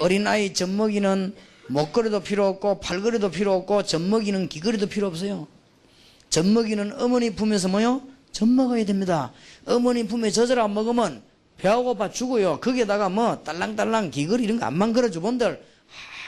어린아이 0.00 0.52
젖먹이는 0.52 1.36
목걸이도 1.68 2.18
필요 2.24 2.48
없고 2.48 2.80
팔걸이도 2.80 3.30
필요 3.30 3.54
없고 3.54 3.84
젖먹이는 3.84 4.48
귀걸이도 4.48 4.88
필요 4.88 5.06
없어요. 5.06 5.46
젖먹이는 6.30 7.00
어머니 7.00 7.30
품에서 7.30 7.68
뭐요? 7.68 8.02
젖 8.32 8.48
먹어야 8.48 8.84
됩니다. 8.84 9.32
어머니 9.66 10.04
품에 10.04 10.32
젖을 10.32 10.58
안 10.58 10.74
먹으면 10.74 11.22
배가 11.58 11.76
고파 11.76 12.10
죽어요. 12.10 12.58
거기에다가 12.58 13.08
뭐 13.08 13.40
딸랑딸랑 13.44 14.10
귀걸이 14.10 14.42
이런 14.42 14.58
거 14.58 14.66
안만 14.66 14.92
걸어줘 14.92 15.20
본들 15.20 15.62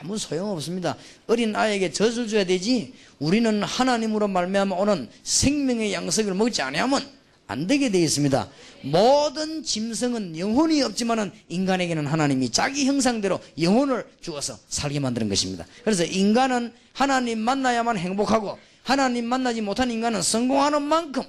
아무 0.01 0.17
소용없습니다. 0.17 0.97
어린 1.27 1.57
아이에게 1.57 1.91
젖을 1.91 2.29
줘야 2.29 2.45
되지 2.45 2.95
우리는 3.19 3.65
하나님으로 3.65 4.29
말미암아 4.29 4.77
오는 4.77 5.11
생명의 5.25 5.93
양식을 5.93 6.35
먹지 6.35 6.63
아니하면 6.63 7.18
안 7.49 7.67
되게 7.67 7.91
되어 7.91 8.03
있습니다. 8.03 8.49
모든 8.83 9.63
짐승은 9.65 10.39
영혼이 10.39 10.83
없지만은 10.83 11.33
인간에게는 11.49 12.07
하나님이 12.07 12.51
자기 12.51 12.85
형상대로 12.85 13.41
영혼을 13.61 14.07
주어서 14.21 14.57
살게 14.69 15.01
만드는 15.01 15.31
것입니다. 15.31 15.67
그래서 15.83 16.05
인간은 16.05 16.73
하나님 16.93 17.39
만나야만 17.39 17.97
행복하고 17.97 18.59
하나님 18.83 19.25
만나지 19.25 19.63
못한 19.63 19.91
인간은 19.91 20.21
성공하는 20.21 20.83
만큼 20.83 21.23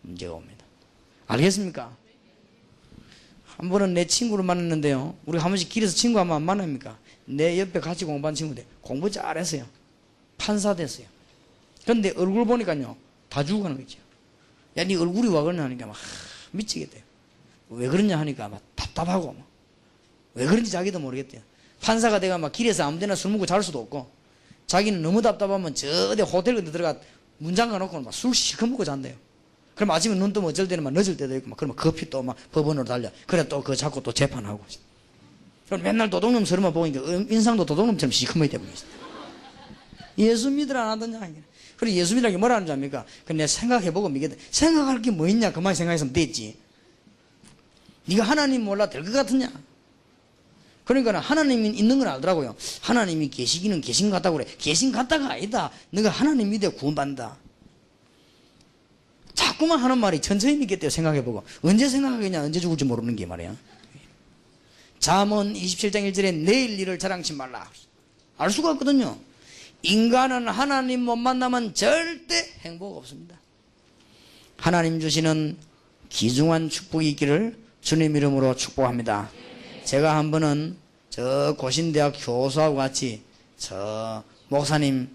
문제가 0.00 0.32
옵니다. 0.32 0.64
알겠습니까? 1.26 1.94
한 3.44 3.68
번은 3.68 3.92
내 3.92 4.06
친구를 4.06 4.42
만났는데요. 4.42 5.16
우리 5.26 5.38
한 5.38 5.50
번씩 5.50 5.68
길에서 5.68 5.94
친구 5.94 6.18
안 6.18 6.42
만납니까? 6.42 6.98
내 7.26 7.60
옆에 7.60 7.80
같이 7.80 8.06
공부한 8.06 8.34
친구인데 8.34 8.66
공부 8.80 9.10
잘했어요. 9.10 9.66
판사 10.38 10.74
됐어요. 10.74 11.06
그런데 11.82 12.10
얼굴 12.16 12.46
보니까요. 12.46 12.96
다 13.28 13.44
죽어가는 13.44 13.76
거죠. 13.76 14.05
야, 14.76 14.84
네 14.84 14.94
얼굴이 14.96 15.28
와 15.28 15.42
그러냐 15.42 15.64
하니까 15.64 15.86
막 15.86 15.96
미치겠대요. 16.52 17.02
왜 17.70 17.88
그러냐 17.88 18.18
하니까 18.18 18.48
막 18.48 18.60
답답하고 18.74 19.32
막. 19.32 19.46
왜 20.34 20.46
그런지 20.46 20.70
자기도 20.70 20.98
모르겠대요. 20.98 21.40
판사가 21.80 22.20
내가 22.20 22.38
막 22.38 22.52
길에서 22.52 22.84
아무 22.84 22.98
데나 22.98 23.14
술 23.14 23.30
먹고 23.32 23.46
잘 23.46 23.62
수도 23.62 23.80
없고 23.80 24.10
자기는 24.66 25.00
너무 25.02 25.22
답답하면 25.22 25.74
저 25.74 26.10
어디 26.10 26.22
호텔 26.22 26.54
같은 26.54 26.66
데 26.66 26.72
들어가 26.72 26.98
문 27.38 27.54
잠가 27.54 27.78
놓고 27.78 28.00
막 28.00 28.12
술 28.12 28.34
시커 28.34 28.66
먹고 28.66 28.84
잔대요. 28.84 29.14
그럼 29.74 29.90
아침에 29.90 30.14
눈 30.14 30.32
뜨면 30.32 30.48
어쩔 30.50 30.66
때는 30.68 30.82
막 30.84 30.92
늦을 30.92 31.16
때도 31.16 31.36
있고 31.36 31.50
막 31.50 31.56
그러면 31.56 31.76
커피 31.76 32.08
또 32.08 32.22
막 32.22 32.36
법원으로 32.52 32.84
달려. 32.84 33.10
그래 33.26 33.46
또 33.48 33.60
그거 33.62 33.74
잡고 33.74 34.02
또 34.02 34.12
재판하고. 34.12 34.64
그럼 35.66 35.82
맨날 35.82 36.08
도둑놈처럼만 36.08 36.72
보니까 36.72 37.00
인상도 37.30 37.64
도둑놈처럼 37.66 38.10
시커멓게 38.10 38.56
있어. 38.56 38.84
예수 40.18 40.50
믿으라 40.50 40.82
안 40.82 40.88
하더냐. 41.02 41.20
그래 41.76 41.92
예수 41.92 42.14
믿으라는 42.14 42.36
게 42.36 42.38
뭐라는 42.38 42.66
줄 42.66 42.72
압니까? 42.74 43.04
그내 43.24 43.46
생각해보고 43.46 44.08
믿겠다. 44.08 44.36
생각할 44.50 45.02
게 45.02 45.10
뭐 45.10 45.28
있냐? 45.28 45.52
그만 45.52 45.74
생각했으면 45.74 46.12
됐지. 46.12 46.56
네가 48.06 48.22
하나님 48.24 48.62
몰라 48.64 48.88
될 48.88 49.04
것 49.04 49.12
같으냐? 49.12 49.52
그러니까 50.84 51.18
하나님이 51.18 51.70
있는 51.70 51.98
건 51.98 52.06
알더라고요. 52.08 52.54
하나님이 52.80 53.28
계시기는 53.28 53.80
계신 53.80 54.08
것 54.08 54.16
같다고 54.16 54.36
그래. 54.38 54.46
계신 54.58 54.92
것 54.92 54.98
같다가 54.98 55.32
아니다. 55.32 55.70
너가 55.90 56.08
하나님 56.10 56.50
믿어 56.50 56.70
구원받는다. 56.70 57.36
자꾸만 59.34 59.80
하는 59.80 59.98
말이 59.98 60.20
천천히 60.20 60.54
믿겠대요. 60.56 60.88
생각해보고. 60.90 61.42
언제 61.62 61.88
생각하겠냐? 61.88 62.42
언제 62.42 62.60
죽을지 62.60 62.84
모르는 62.84 63.16
게 63.16 63.26
말이야. 63.26 63.54
잠언 65.00 65.52
27장 65.54 66.10
1절에 66.10 66.32
내일 66.34 66.78
일을 66.80 66.98
자랑치 66.98 67.32
말라. 67.34 67.68
알 68.38 68.50
수가 68.50 68.70
없거든요. 68.72 69.18
인간은 69.82 70.48
하나님 70.48 71.02
못 71.02 71.16
만나면 71.16 71.74
절대 71.74 72.34
행복 72.62 72.96
없습니다. 72.98 73.36
하나님 74.56 75.00
주시는 75.00 75.56
귀중한 76.08 76.68
축복이 76.68 77.10
있기를 77.10 77.56
주님 77.82 78.16
이름으로 78.16 78.56
축복합니다. 78.56 79.30
제가 79.84 80.16
한 80.16 80.30
번은 80.30 80.76
저 81.10 81.54
고신대학 81.58 82.14
교수하고 82.16 82.76
같이 82.76 83.22
저 83.56 84.24
목사님 84.48 85.08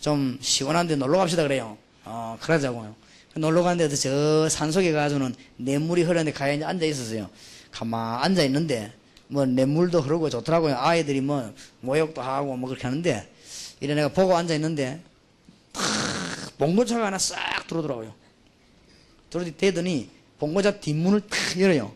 좀 0.00 0.38
시원한 0.40 0.86
데 0.86 0.96
놀러 0.96 1.18
갑시다 1.18 1.42
그래요. 1.42 1.76
어, 2.04 2.36
그러자고요. 2.40 2.94
놀러 3.36 3.62
가는데 3.62 3.94
저 3.94 4.48
산속에 4.48 4.90
가서는 4.92 5.34
냇물이 5.58 6.02
흐르는데 6.02 6.32
가만히 6.32 6.64
앉아 6.64 6.84
있었어요. 6.86 7.28
가만 7.70 8.22
앉아 8.24 8.42
있는데 8.44 8.92
뭐 9.28 9.44
냇물도 9.46 10.00
흐르고 10.00 10.30
좋더라고요. 10.30 10.76
아이들이 10.76 11.20
뭐 11.20 11.52
모욕도 11.80 12.20
하고 12.20 12.56
뭐 12.56 12.68
그렇게 12.68 12.86
하는데 12.86 13.30
이래 13.80 13.94
내가 13.94 14.08
보고 14.08 14.36
앉아 14.36 14.54
있는데 14.54 15.00
탁 15.72 15.82
봉고차가 16.58 17.06
하나 17.06 17.18
싹 17.18 17.66
들어오더라고요. 17.66 18.14
들어대더니 19.30 20.10
봉고차 20.38 20.80
뒷문을 20.80 21.20
탁 21.22 21.60
열어요. 21.60 21.92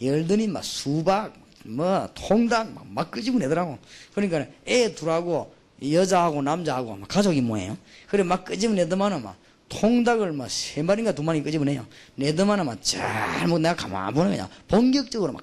열더니 0.00 0.48
막 0.48 0.64
수박 0.64 1.32
뭐 1.64 2.08
통닭 2.14 2.72
막, 2.72 2.86
막 2.88 3.10
끄집어내더라고. 3.10 3.78
그러니까 4.14 4.46
애 4.66 4.94
둘하고 4.94 5.54
여자하고 5.82 6.42
남자하고 6.42 6.96
막 6.96 7.08
가족이 7.08 7.40
뭐예요? 7.40 7.76
그래 8.08 8.22
막 8.22 8.44
끄집어내더만은 8.44 9.22
막 9.22 9.36
통닭을 9.68 10.32
막 10.32 10.50
세 10.50 10.82
마리인가 10.82 11.12
두 11.12 11.22
마리 11.22 11.42
끄집어내요. 11.42 11.86
내더만은 12.16 12.66
막잘뭐 12.66 13.58
내가 13.58 13.74
가만 13.74 14.12
보면 14.12 14.32
그냥 14.32 14.48
본격적으로 14.68 15.32
막 15.32 15.42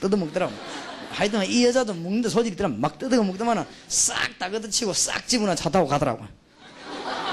뜯어 0.00 0.16
먹더라고. 0.16 0.54
하여튼 1.18 1.44
이 1.50 1.64
여자도 1.64 1.94
먹는데 1.94 2.28
소질이 2.28 2.54
있더라. 2.54 2.68
막 2.68 2.96
뜯어 2.96 3.20
먹더만은 3.20 3.64
싹 3.88 4.38
다 4.38 4.48
걷어치고 4.48 4.92
싹 4.92 5.26
집어나 5.26 5.52
차 5.56 5.68
타고 5.68 5.88
가더라고. 5.88 6.24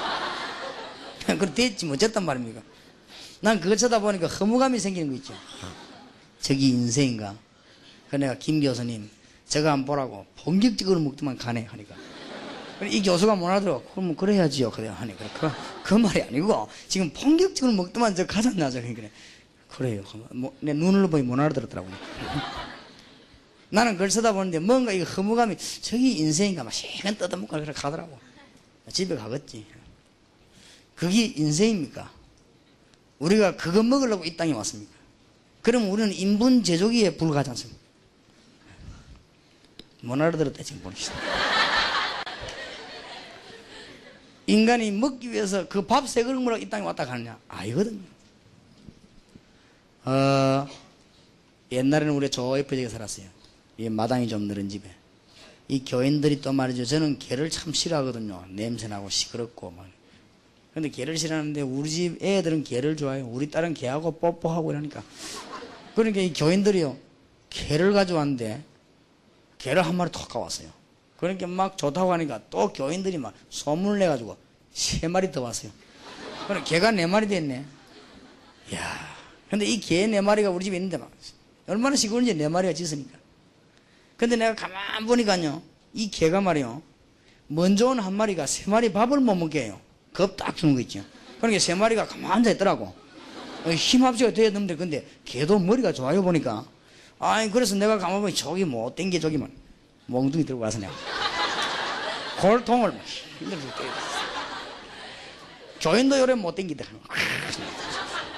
그래 1.23 1.53
됐지 1.53 1.85
뭐 1.85 1.93
어쨌단 1.93 2.25
말입니까? 2.25 2.61
난 3.41 3.59
그거 3.61 3.75
쳐다보니까 3.75 4.25
허무감이 4.25 4.79
생기는 4.79 5.07
거 5.09 5.15
있죠. 5.17 5.35
저기 6.41 6.69
인생인가? 6.69 7.35
그 8.09 8.15
내가 8.15 8.33
김 8.39 8.59
교수님 8.59 9.07
제가 9.47 9.71
안 9.71 9.85
보라고 9.85 10.25
본격적으로 10.43 10.99
먹더만 11.01 11.37
가네 11.37 11.65
하니까 11.65 11.95
이 12.89 13.03
교수가 13.03 13.35
못 13.35 13.47
알아들어 13.47 13.83
그럼 13.91 14.15
그래야지요 14.15 14.71
그래 14.71 14.87
하니까 14.87 15.25
그, 15.39 15.49
그 15.83 15.93
말이 15.93 16.23
아니고 16.23 16.67
지금 16.87 17.11
본격적으로 17.11 17.75
먹더만 17.75 18.15
저 18.15 18.25
가졌나 18.25 18.71
저 18.71 18.81
그래 18.81 19.11
그래요 19.69 20.03
뭐, 20.31 20.55
내 20.59 20.73
눈을 20.73 21.07
보니 21.07 21.21
못 21.21 21.39
알아들었더라고 21.39 21.87
나는 23.69 23.93
그걸 23.93 24.09
쳐다보는데 24.09 24.59
뭔가 24.59 24.91
이 24.91 25.01
허무감이 25.01 25.55
저기 25.81 26.17
인생인가 26.19 26.63
막 26.63 26.71
시간 26.71 27.15
뜯어먹고 27.17 27.47
그래 27.59 27.73
가더라고 27.73 28.17
집에 28.91 29.15
가겠지 29.15 29.65
그게 30.95 31.25
인생입니까? 31.25 32.09
우리가 33.19 33.55
그거 33.57 33.81
먹으려고 33.83 34.23
이 34.23 34.37
땅에 34.37 34.53
왔습니까? 34.53 34.93
그럼 35.61 35.89
우리는 35.89 36.13
인분 36.13 36.63
제조기에 36.63 37.17
불과하지 37.17 37.49
않습니까? 37.51 37.79
못 40.01 40.13
알아들었다 40.21 40.61
지금 40.63 40.81
보니까 40.83 41.13
인간이 44.47 44.91
먹기 44.91 45.31
위해서 45.31 45.67
그 45.67 45.81
밥 45.87 46.05
세 46.07 46.23
그릇 46.23 46.37
먹으러 46.39 46.57
이 46.59 46.69
땅에 46.69 46.85
왔다 46.85 47.05
가느냐 47.05 47.39
아니거든요 47.47 47.99
어, 50.05 50.67
옛날에는 51.71 52.13
우리 52.13 52.29
저 52.29 52.57
옆에 52.59 52.75
지게 52.75 52.87
살았어요 52.89 53.27
이 53.77 53.89
마당이 53.89 54.27
좀 54.27 54.43
늘은 54.43 54.69
집에 54.69 54.89
이 55.67 55.83
교인들이 55.83 56.41
또 56.41 56.53
말이죠 56.53 56.85
저는 56.85 57.19
개를 57.19 57.49
참 57.49 57.73
싫어하거든요 57.73 58.45
냄새나고 58.49 59.09
시끄럽고 59.09 59.71
막 59.71 59.85
근데 60.73 60.89
개를 60.89 61.17
싫어하는데 61.17 61.61
우리 61.61 61.89
집 61.89 62.23
애들은 62.23 62.63
개를 62.63 62.95
좋아해요 62.97 63.25
우리 63.27 63.49
딸은 63.49 63.73
개하고 63.73 64.11
뽀뽀하고 64.19 64.71
이러니까 64.71 65.03
그러니까 65.95 66.21
이 66.21 66.33
교인들이요 66.33 66.97
개를 67.49 67.93
가져왔는데 67.93 68.63
개를 69.57 69.83
한 69.85 69.95
마리 69.95 70.11
톡 70.11 70.27
가왔어요. 70.27 70.69
그러니까 71.17 71.47
막 71.47 71.77
좋다고 71.77 72.11
하니까 72.11 72.41
또 72.49 72.71
교인들이 72.73 73.17
막 73.17 73.33
소문을 73.49 73.97
내가지고 73.99 74.35
세 74.73 75.07
마리 75.07 75.31
더 75.31 75.41
왔어요. 75.41 75.71
그래 76.47 76.61
개가 76.65 76.91
네 76.91 77.07
마리 77.07 77.27
됐네. 77.27 77.65
야, 78.75 79.15
근데 79.49 79.65
이 79.65 79.79
개 79.79 80.05
네 80.07 80.19
마리가 80.21 80.49
우리 80.49 80.65
집에 80.65 80.75
있는데 80.75 80.97
막 80.97 81.09
얼마나 81.67 81.95
시끄러운지 81.95 82.35
네 82.35 82.47
마리가 82.49 82.73
짖으니까. 82.73 83.17
근데 84.17 84.35
내가 84.35 84.55
가만 84.55 85.05
보니까요, 85.05 85.61
이 85.93 86.09
개가 86.09 86.41
말이요, 86.41 86.81
먼저 87.47 87.87
온 87.87 87.99
한 87.99 88.13
마리가 88.13 88.45
세 88.47 88.69
마리 88.69 88.91
밥을 88.91 89.19
못 89.19 89.35
먹게 89.35 89.63
해요. 89.65 89.79
겁 90.13 90.35
딱 90.37 90.55
주는 90.55 90.73
거 90.73 90.81
있죠. 90.81 91.03
그러니까 91.39 91.59
세 91.59 91.75
마리가 91.75 92.07
가만 92.07 92.31
앉아 92.31 92.51
있더라고. 92.51 92.95
어, 93.65 93.71
힘 93.71 94.03
합치가 94.05 94.31
돼야 94.31 94.49
되는데 94.51 94.75
근데 94.75 95.05
걔도 95.25 95.57
머리가 95.59 95.91
좋아요 95.91 96.21
보니까 96.21 96.63
아니 97.17 97.49
그래서 97.49 97.73
내가 97.75 97.97
가만 97.97 98.21
보니 98.21 98.35
저기 98.35 98.63
못 98.63 98.93
땡겨 98.95 99.19
저기만 99.19 99.51
몽둥이 100.05 100.45
들고 100.45 100.61
가서 100.61 100.77
내가 100.77 100.93
골통을 102.39 102.91
막 102.91 103.01
힘들게 103.39 103.63
교인도 105.81 106.19
요래 106.19 106.35
못 106.35 106.53
땡기다 106.53 106.85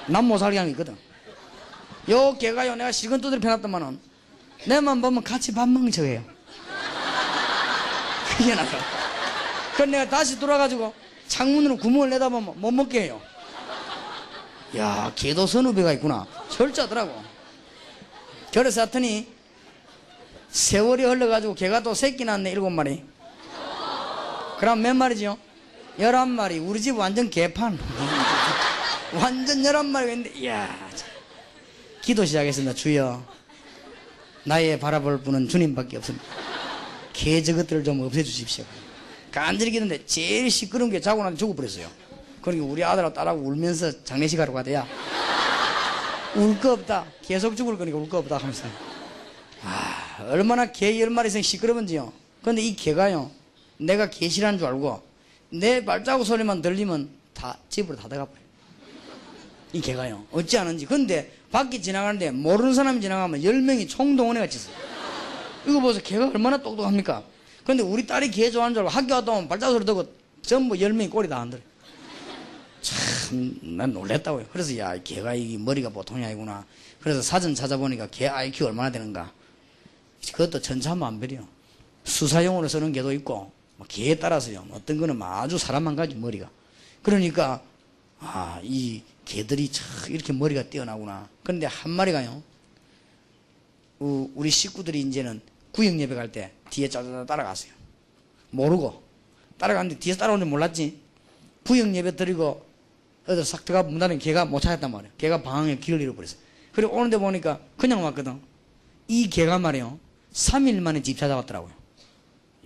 남못 0.06 0.38
살게 0.40 0.56
하는 0.56 0.72
게 0.72 0.80
있거든 0.80 0.96
요 2.08 2.34
걔가요 2.38 2.74
내가 2.76 2.90
실컷 2.90 3.20
두드려 3.20 3.38
펴놨더만은 3.38 4.00
내만 4.66 5.00
보면 5.00 5.22
같이 5.22 5.52
밥 5.52 5.68
먹는 5.68 5.90
척해요 5.90 6.22
그게 8.36 8.54
나서 8.54 8.76
그래 9.76 9.86
내가 9.86 10.08
다시 10.08 10.38
돌아가지고 10.38 10.94
창문으로 11.28 11.76
구멍을 11.76 12.10
내다보면 12.10 12.60
못 12.60 12.70
먹게 12.70 13.02
해요 13.02 13.20
야, 14.76 15.10
개도 15.16 15.46
선후배가 15.46 15.92
있구나. 15.94 16.26
철저하더라고. 16.50 17.22
그래서 18.52 18.82
하더니 18.82 19.26
세월이 20.50 21.04
흘러가지고 21.04 21.54
개가 21.54 21.82
또 21.82 21.94
새끼 21.94 22.24
낳네, 22.24 22.50
일곱 22.50 22.68
마리. 22.70 23.02
그럼 24.58 24.82
몇 24.82 24.94
마리죠? 24.94 25.38
열한 25.98 26.28
마리. 26.30 26.58
우리 26.58 26.82
집 26.82 26.98
완전 26.98 27.30
개판. 27.30 27.78
완전 29.14 29.64
열한 29.64 29.86
마리가 29.86 30.12
있는데, 30.12 30.38
이야. 30.38 30.68
기도 32.02 32.24
시작했습니다. 32.26 32.74
주여. 32.74 33.22
나의 34.44 34.78
바라볼 34.78 35.20
분은 35.22 35.48
주님밖에 35.48 35.96
없습니다. 35.98 36.24
개 37.12 37.42
저것들을 37.42 37.84
좀 37.84 38.00
없애주십시오. 38.00 38.64
간절히 39.30 39.70
기도는데 39.72 40.04
제일 40.06 40.50
시끄러운 40.50 40.90
게 40.90 41.00
자고 41.00 41.22
나서 41.22 41.36
죽어버렸어요. 41.36 41.88
그러니까 42.40 42.66
우리 42.66 42.82
아들하고 42.84 43.12
딸하고 43.14 43.40
울면서 43.42 44.04
장례식 44.04 44.38
하러 44.40 44.52
가대야. 44.52 44.86
울 46.36 46.60
거 46.60 46.72
없다. 46.72 47.06
계속 47.22 47.56
죽을 47.56 47.76
거니까 47.76 47.98
울 47.98 48.08
거 48.08 48.18
없다 48.18 48.38
하면서. 48.38 48.66
아, 49.64 50.24
얼마나 50.30 50.70
개 50.70 51.00
열 51.00 51.10
마리 51.10 51.28
생 51.30 51.42
시끄러운지요. 51.42 52.12
근데 52.42 52.62
이 52.62 52.76
개가요, 52.76 53.30
내가 53.78 54.08
개 54.08 54.28
싫어하는 54.28 54.58
줄 54.58 54.68
알고, 54.68 55.02
내 55.50 55.84
발자국 55.84 56.24
소리만 56.24 56.62
들리면 56.62 57.10
다 57.34 57.58
집으로 57.68 57.96
다 57.96 58.08
들어가 58.08 58.26
버려요. 58.26 58.46
이 59.72 59.80
개가요. 59.80 60.24
어찌 60.30 60.56
하는지. 60.56 60.86
근데 60.86 61.32
밖에 61.50 61.80
지나가는데 61.80 62.30
모르는 62.30 62.74
사람이 62.74 63.00
지나가면 63.00 63.42
열 63.44 63.60
명이 63.62 63.88
총동원해 63.88 64.40
같이 64.40 64.58
있어요. 64.58 64.74
이거 65.66 65.80
보세요. 65.80 66.02
개가 66.02 66.28
얼마나 66.28 66.58
똑똑합니까? 66.58 67.22
근데 67.64 67.82
우리 67.82 68.06
딸이 68.06 68.30
개 68.30 68.50
좋아하는 68.50 68.74
줄 68.74 68.80
알고 68.80 68.90
학교 68.90 69.08
갔다 69.08 69.32
오면 69.32 69.48
발자국 69.48 69.74
소리 69.74 69.84
듣고 69.84 70.06
전부 70.42 70.78
열 70.80 70.92
명이 70.92 71.10
꼬리 71.10 71.28
다 71.28 71.38
안 71.40 71.50
들어요. 71.50 71.66
참, 72.80 73.58
난 73.62 73.92
놀랬다고요. 73.92 74.46
그래서, 74.52 74.76
야, 74.78 74.96
개가 75.02 75.34
이 75.34 75.58
머리가 75.58 75.88
보통이 75.90 76.24
아니구나. 76.24 76.64
그래서 77.00 77.20
사전 77.20 77.54
찾아보니까 77.54 78.06
개 78.10 78.28
IQ 78.28 78.66
얼마나 78.66 78.90
되는가. 78.90 79.32
그것도 80.32 80.60
천차만별이요. 80.62 81.46
수사용으로 82.04 82.68
쓰는 82.68 82.92
개도 82.92 83.12
있고, 83.14 83.50
뭐 83.76 83.86
개에 83.88 84.14
따라서요. 84.14 84.64
어떤 84.70 84.98
거는 84.98 85.20
아주 85.22 85.58
사람만 85.58 85.96
가지, 85.96 86.14
머리가. 86.14 86.48
그러니까, 87.02 87.60
아, 88.20 88.60
이 88.62 89.02
개들이 89.32 89.70
참 89.70 89.86
이렇게 90.08 90.32
머리가 90.32 90.62
뛰어나구나. 90.64 91.28
그런데 91.44 91.66
한 91.66 91.90
마리가요. 91.92 92.42
우리 94.00 94.50
식구들이 94.50 95.00
이제는 95.02 95.42
구역 95.72 96.00
예배 96.00 96.14
갈 96.14 96.32
때 96.32 96.50
뒤에 96.70 96.88
짜자자 96.88 97.26
따라갔어요. 97.26 97.70
모르고. 98.50 99.02
따라갔는데 99.58 100.00
뒤에서 100.00 100.18
따라오는 100.18 100.46
줄 100.46 100.50
몰랐지. 100.50 100.98
구역 101.66 101.94
예배 101.94 102.16
드리고 102.16 102.66
어디 103.26 103.44
싹 103.44 103.66
들어가 103.66 103.86
문 103.86 103.98
닫으면 103.98 104.18
걔가 104.18 104.46
못 104.46 104.60
찾았단 104.60 104.90
말이에요. 104.90 105.12
걔가 105.18 105.42
방황에 105.42 105.76
길을 105.76 106.00
잃어버렸어요. 106.00 106.40
그리고 106.72 106.96
오는데 106.96 107.18
보니까 107.18 107.60
그냥 107.76 108.02
왔거든. 108.02 108.40
이 109.08 109.28
개가 109.28 109.58
말이요. 109.58 109.98
3일 110.32 110.80
만에 110.80 111.02
집 111.02 111.18
찾아왔더라고요. 111.18 111.72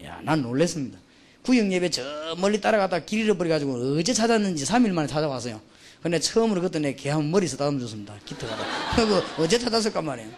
야, 0.05 0.21
난 0.23 0.43
놀랬습니다. 0.43 1.01
구역 1.43 1.73
예배 1.73 1.91
저 1.91 2.37
멀리 2.39 2.61
따라가다 2.61 3.05
길 3.05 3.21
잃어버려가지고 3.25 3.99
어제 3.99 4.13
찾았는지 4.13 4.65
3일 4.65 4.93
만에 4.93 5.09
찾아왔어요. 5.09 5.61
근데 6.03 6.19
처음으로 6.19 6.61
그때 6.61 6.81
내 6.81 6.95
개한 6.95 7.31
머리 7.31 7.47
쓰다듬어 7.47 7.79
줬습니다. 7.81 8.15
기특하다. 8.25 8.97
그거 8.97 9.23
어제 9.39 9.59
찾았을까 9.59 10.03
말이에요. 10.03 10.31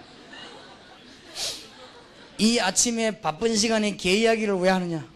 이 2.39 2.59
아침에 2.59 3.21
바쁜 3.21 3.57
시간에 3.57 3.97
개 3.97 4.13
이야기를 4.15 4.57
왜 4.57 4.69
하느냐? 4.69 5.07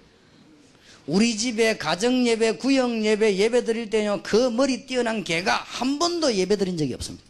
우리 1.06 1.36
집에 1.36 1.76
가정 1.76 2.26
예배, 2.26 2.58
구역 2.58 3.04
예배, 3.04 3.36
예배 3.36 3.64
드릴 3.64 3.90
때요, 3.90 4.20
그 4.22 4.50
머리 4.50 4.86
뛰어난 4.86 5.24
개가 5.24 5.54
한 5.54 5.98
번도 5.98 6.34
예배 6.34 6.56
드린 6.56 6.76
적이 6.76 6.94
없습니다. 6.94 7.24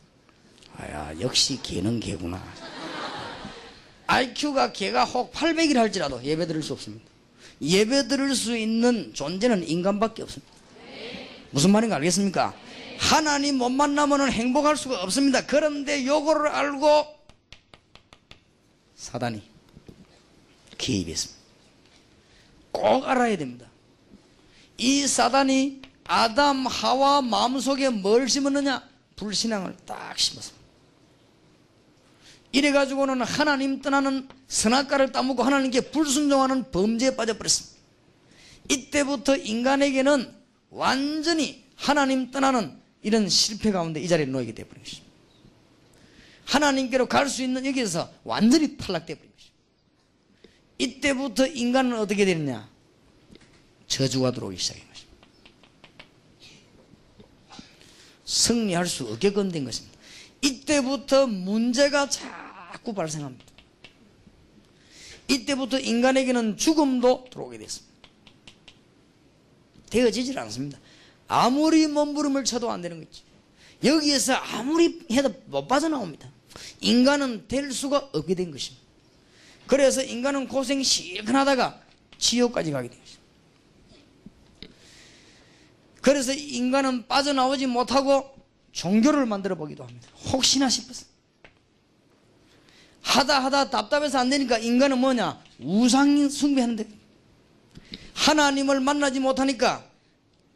아야, 0.76 1.12
역시 1.20 1.61
개는 1.62 2.00
개구나. 2.00 2.42
IQ가 4.07 4.72
개가 4.72 5.04
혹 5.04 5.33
800일 5.33 5.76
할지라도 5.76 6.22
예배 6.22 6.46
드릴 6.46 6.62
수 6.62 6.72
없습니다. 6.72 7.04
예배 7.61 8.09
드릴 8.09 8.35
수 8.35 8.57
있는 8.57 9.12
존재는 9.14 9.68
인간밖에 9.68 10.22
없습니다. 10.22 10.52
무슨 11.50 11.70
말인가 11.70 11.96
알겠습니까? 11.96 12.54
하나님 12.98 13.58
못 13.58 13.70
만나면 13.70 14.30
행복할 14.30 14.76
수가 14.76 15.02
없습니다. 15.02 15.46
그런데 15.46 16.04
요거를 16.04 16.48
알고 16.48 17.06
사단이 18.96 19.42
개입했습니다. 20.76 21.38
꼭 22.72 23.08
알아야 23.08 23.37
됩니다. 23.37 23.66
이 24.76 25.06
사단이 25.06 25.82
아담 26.04 26.66
하와 26.66 27.22
마음속에 27.22 27.88
뭘 27.88 28.28
심었느냐? 28.28 28.82
불신앙을 29.16 29.76
딱 29.87 30.18
심었습니다. 30.18 30.58
이래 32.52 32.72
가지고는 32.72 33.22
하나님 33.22 33.80
떠나는 33.82 34.28
선악과를 34.48 35.12
따먹고 35.12 35.42
하나님께 35.42 35.90
불순종하는 35.90 36.70
범죄에 36.70 37.14
빠져버렸습니다. 37.14 37.78
이때부터 38.68 39.37
인간에게는 39.37 40.34
완전히 40.70 41.64
하나님 41.76 42.30
떠나는 42.30 42.78
이런 43.02 43.28
실패 43.28 43.70
가운데 43.70 44.00
이 44.00 44.08
자리에 44.08 44.26
놓이게 44.26 44.54
되어버린 44.54 44.82
것입니다. 44.82 45.08
하나님께로 46.44 47.06
갈 47.08 47.28
수 47.28 47.42
있는 47.42 47.64
여기에서 47.66 48.11
완전히 48.24 48.76
탈락되어버린 48.76 49.30
것입니다. 49.32 49.58
이때부터 50.78 51.46
인간은 51.46 51.98
어떻게 51.98 52.24
되느냐? 52.24 52.68
저주가 53.87 54.30
들어오기 54.32 54.56
시작한 54.56 54.82
것입니다. 54.88 55.08
승리할 58.24 58.87
수 58.87 59.04
없게 59.04 59.32
건된 59.32 59.64
것입니다. 59.64 59.98
이때부터 60.42 61.26
문제가 61.26 62.08
자꾸 62.08 62.92
발생합니다. 62.94 63.44
이때부터 65.28 65.78
인간에게는 65.78 66.56
죽음도 66.56 67.26
들어오게 67.30 67.58
됐습니다. 67.58 67.88
되어지질 69.90 70.38
않습니다. 70.38 70.78
아무리 71.29 71.87
몸부림을 71.87 72.45
쳐도 72.45 72.71
안 72.71 72.81
되는 72.81 72.99
거죠. 72.99 73.23
여기에서 73.85 74.35
아무리 74.35 75.07
해도 75.12 75.33
못 75.47 75.69
빠져나옵니다. 75.69 76.29
인간은 76.81 77.47
될 77.47 77.71
수가 77.71 78.09
없게 78.12 78.35
된 78.35 78.51
것입니다. 78.51 78.85
그래서 79.67 80.03
인간은 80.03 80.49
고생 80.49 80.83
실컷 80.83 81.35
하다가 81.35 81.81
지옥까지 82.19 82.71
가게 82.73 82.88
된 82.88 82.99
것입니다. 82.99 83.19
그래서 86.01 86.33
인간은 86.33 87.07
빠져나오지 87.07 87.67
못하고 87.67 88.35
종교를 88.73 89.27
만들어 89.27 89.55
보기도 89.55 89.85
합니다. 89.85 90.09
혹시나 90.33 90.69
싶어서. 90.69 91.05
하다 93.03 93.45
하다 93.45 93.71
답답해서 93.71 94.19
안 94.19 94.31
되니까 94.31 94.59
인간은 94.59 94.99
뭐냐? 94.99 95.41
우상 95.61 96.29
숭배하는데. 96.29 96.88
하나님을 98.14 98.81
만나지 98.81 99.21
못하니까 99.21 99.88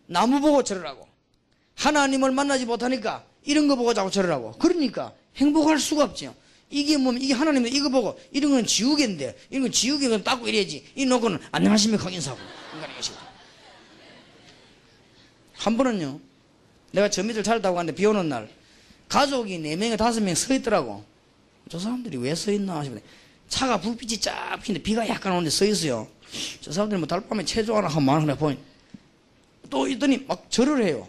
나무 0.07 0.41
보고 0.41 0.63
절을하고. 0.63 1.07
하나님을 1.77 2.31
만나지 2.33 2.67
못하니까 2.67 3.25
이런 3.45 3.67
거 3.69 3.77
보고 3.77 3.95
자꾸 3.95 4.11
절을하고. 4.11 4.53
그러니까 4.59 5.13
행복할 5.37 5.79
수가 5.79 6.05
없죠. 6.05 6.35
이게 6.71 6.97
뭐 6.97 7.13
이게 7.13 7.35
하나님이 7.35 7.71
이거 7.71 7.89
보고 7.89 8.19
이런 8.31 8.53
건 8.53 8.67
지우개인데 8.67 9.37
이런 9.51 9.63
건 9.65 9.73
지우개 9.73 10.09
는 10.09 10.23
닦고 10.25 10.49
이래야지. 10.49 10.93
이 10.97 11.05
놓고는 11.05 11.39
안녕하십니까 11.51 12.09
인사하고 12.11 12.41
한 15.55 15.77
번은요 15.77 16.19
내가 16.93 17.09
저 17.11 17.23
밑을 17.23 17.43
차를 17.43 17.63
타고 17.63 17.77
갔는데 17.77 17.97
비 17.97 18.05
오는 18.07 18.29
날 18.29 18.49
가족이 19.09 19.59
네 19.59 19.77
명에 19.77 19.97
다섯 19.97 20.21
명 20.23 20.35
서 20.35 20.55
있더라고. 20.55 21.05
저 21.69 21.79
사람들이 21.79 22.17
왜 22.19 22.35
서 22.35 22.51
있나 22.53 22.83
싶은데 22.83 23.05
차가 23.49 23.79
불빛이 23.81 24.19
쫙 24.21 24.59
피는데 24.63 24.83
비가 24.83 25.07
약간 25.09 25.33
오는데 25.33 25.51
서 25.51 25.65
있어요. 25.67 26.09
저 26.61 26.73
사람들이 26.73 26.99
뭐 26.99 27.07
달밤에 27.07 27.45
체조 27.45 27.77
하나 27.77 27.89
하면 27.89 28.23
하나 28.23 28.35
보니 28.35 28.59
또 29.73 29.89
있더니 29.89 30.19
막 30.29 30.51
절을 30.51 30.85
해요. 30.85 31.09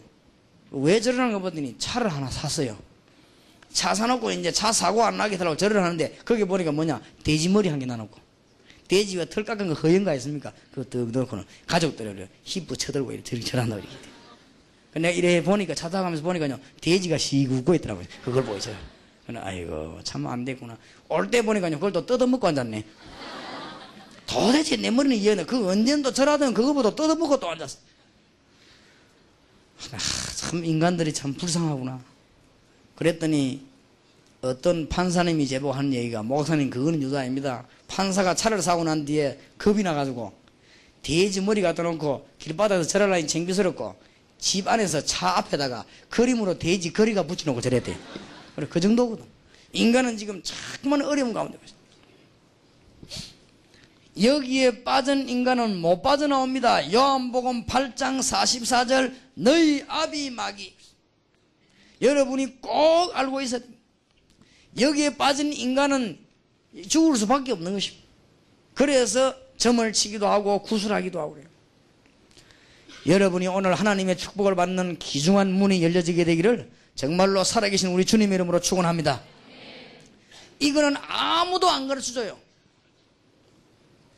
왜 0.72 1.02
절을 1.02 1.20
하는가 1.20 1.40
보더니 1.40 1.76
차를 1.78 2.08
하나 2.08 2.32
샀어요. 2.32 2.78
차 3.74 3.94
사놓고 3.94 4.32
이제 4.32 4.54
차 4.54 4.72
사고 4.72 5.04
안 5.04 5.18
나게 5.18 5.36
하려고 5.36 5.58
절을 5.58 5.84
하는데 5.84 6.18
거기 6.24 6.46
보니까 6.46 6.72
뭐냐? 6.72 7.02
돼지 7.26 7.50
머리 7.50 7.68
한 7.68 7.78
개 7.78 7.86
나놓고. 7.86 8.18
돼지 8.88 9.18
왜털 9.18 9.44
깎은 9.44 9.68
거 9.68 9.74
허연가 9.74 10.14
있습니까? 10.16 10.54
그거 10.74 10.84
딱 10.90 11.12
넣고는 11.12 11.44
가족들을 11.68 12.30
힙부 12.46 12.78
쳐들고 12.78 13.12
이렇게 13.12 13.38
절한다고 13.42 13.82
이렇게. 13.82 13.96
내가 14.94 15.10
이래 15.10 15.44
보니까 15.44 15.76
찾아가면서 15.76 16.24
보니까요 16.24 16.58
돼지가 16.80 17.18
씩 17.18 17.52
웃고 17.52 17.76
있더라고요. 17.76 18.06
그걸 18.24 18.46
보고 18.46 18.58
있어요. 18.58 18.78
아이고 19.28 20.00
참 20.06 20.26
안 20.26 20.46
됐구나. 20.46 20.78
올 21.10 21.30
때 21.30 21.42
보니까요 21.42 21.76
그걸 21.76 21.92
또 21.92 22.06
뜯어먹고 22.06 22.48
앉았네. 22.48 22.86
도대체 24.26 24.78
내 24.78 24.90
머리는 24.90 25.18
이해는 25.18 25.46
그 25.48 25.68
언젠도 25.68 26.14
절하던 26.14 26.54
그거보다 26.54 26.96
뜯어먹고 26.96 27.42
또 27.42 27.50
앉았어 27.50 27.78
아, 29.92 29.98
참 30.36 30.64
인간들이 30.64 31.14
참 31.14 31.34
불쌍하구나 31.34 32.00
그랬더니 32.96 33.66
어떤 34.42 34.90
판사님이 34.90 35.48
제보한 35.48 35.94
얘기가 35.94 36.22
목사님 36.22 36.70
그거는 36.70 37.02
유도 37.02 37.18
아닙니다. 37.18 37.66
판사가 37.88 38.36
차를 38.36 38.62
사고 38.62 38.84
난 38.84 39.06
뒤에 39.06 39.40
겁이 39.58 39.84
나가지고 39.84 40.34
돼지 41.02 41.42
머리 41.42 41.62
갖다 41.62 41.84
놓고 41.84 42.28
길바닥에서 42.40 42.88
절하라니 42.88 43.28
창피스럽고 43.28 43.96
집 44.40 44.68
안에서 44.68 45.04
차 45.06 45.38
앞에다가 45.38 45.86
그림으로 46.10 46.60
돼지 46.60 46.92
거리가 46.92 47.24
붙여놓고 47.24 47.62
저랬대. 47.62 47.98
그래 48.56 48.68
그 48.70 48.80
정도거든. 48.80 49.26
인간은 49.72 50.18
지금 50.18 50.42
자꾸만 50.44 51.02
어려운 51.02 51.34
가운데 51.34 51.58
있어. 51.66 51.76
여기에 54.22 54.84
빠진 54.84 55.28
인간은 55.28 55.78
못 55.78 56.02
빠져나옵니다. 56.02 56.92
요한복음 56.94 57.66
8장 57.66 58.20
44절 58.20 59.16
너희 59.34 59.84
아비 59.88 60.30
마귀 60.30 60.74
여러분이 62.02 62.62
꼭 62.62 63.12
알고 63.16 63.40
됩니다. 63.40 63.74
여기에 64.80 65.18
빠진 65.18 65.54
인간은 65.54 66.20
죽을 66.88 67.16
수밖에 67.16 67.52
없는 67.54 67.74
것입니다. 67.74 68.04
그래서 68.74 69.36
점을 69.58 69.94
치기도 69.94 70.28
하고 70.28 70.62
구슬하기도 70.62 71.20
하고 71.20 71.34
그래요. 71.34 71.48
여러분이 73.06 73.48
오늘 73.48 73.74
하나님의 73.76 74.18
축복을 74.18 74.56
받는 74.56 74.98
귀중한 75.00 75.52
문이 75.52 75.84
열려지게 75.84 76.24
되기를 76.24 76.70
정말로 76.96 77.44
살아계신 77.44 77.90
우리 77.90 78.06
주님 78.06 78.32
이름으로 78.34 78.60
축원합니다. 78.60 79.22
이거는 80.60 80.96
아무도 81.08 81.70
안 81.70 81.88
가르쳐줘요. 81.88 82.43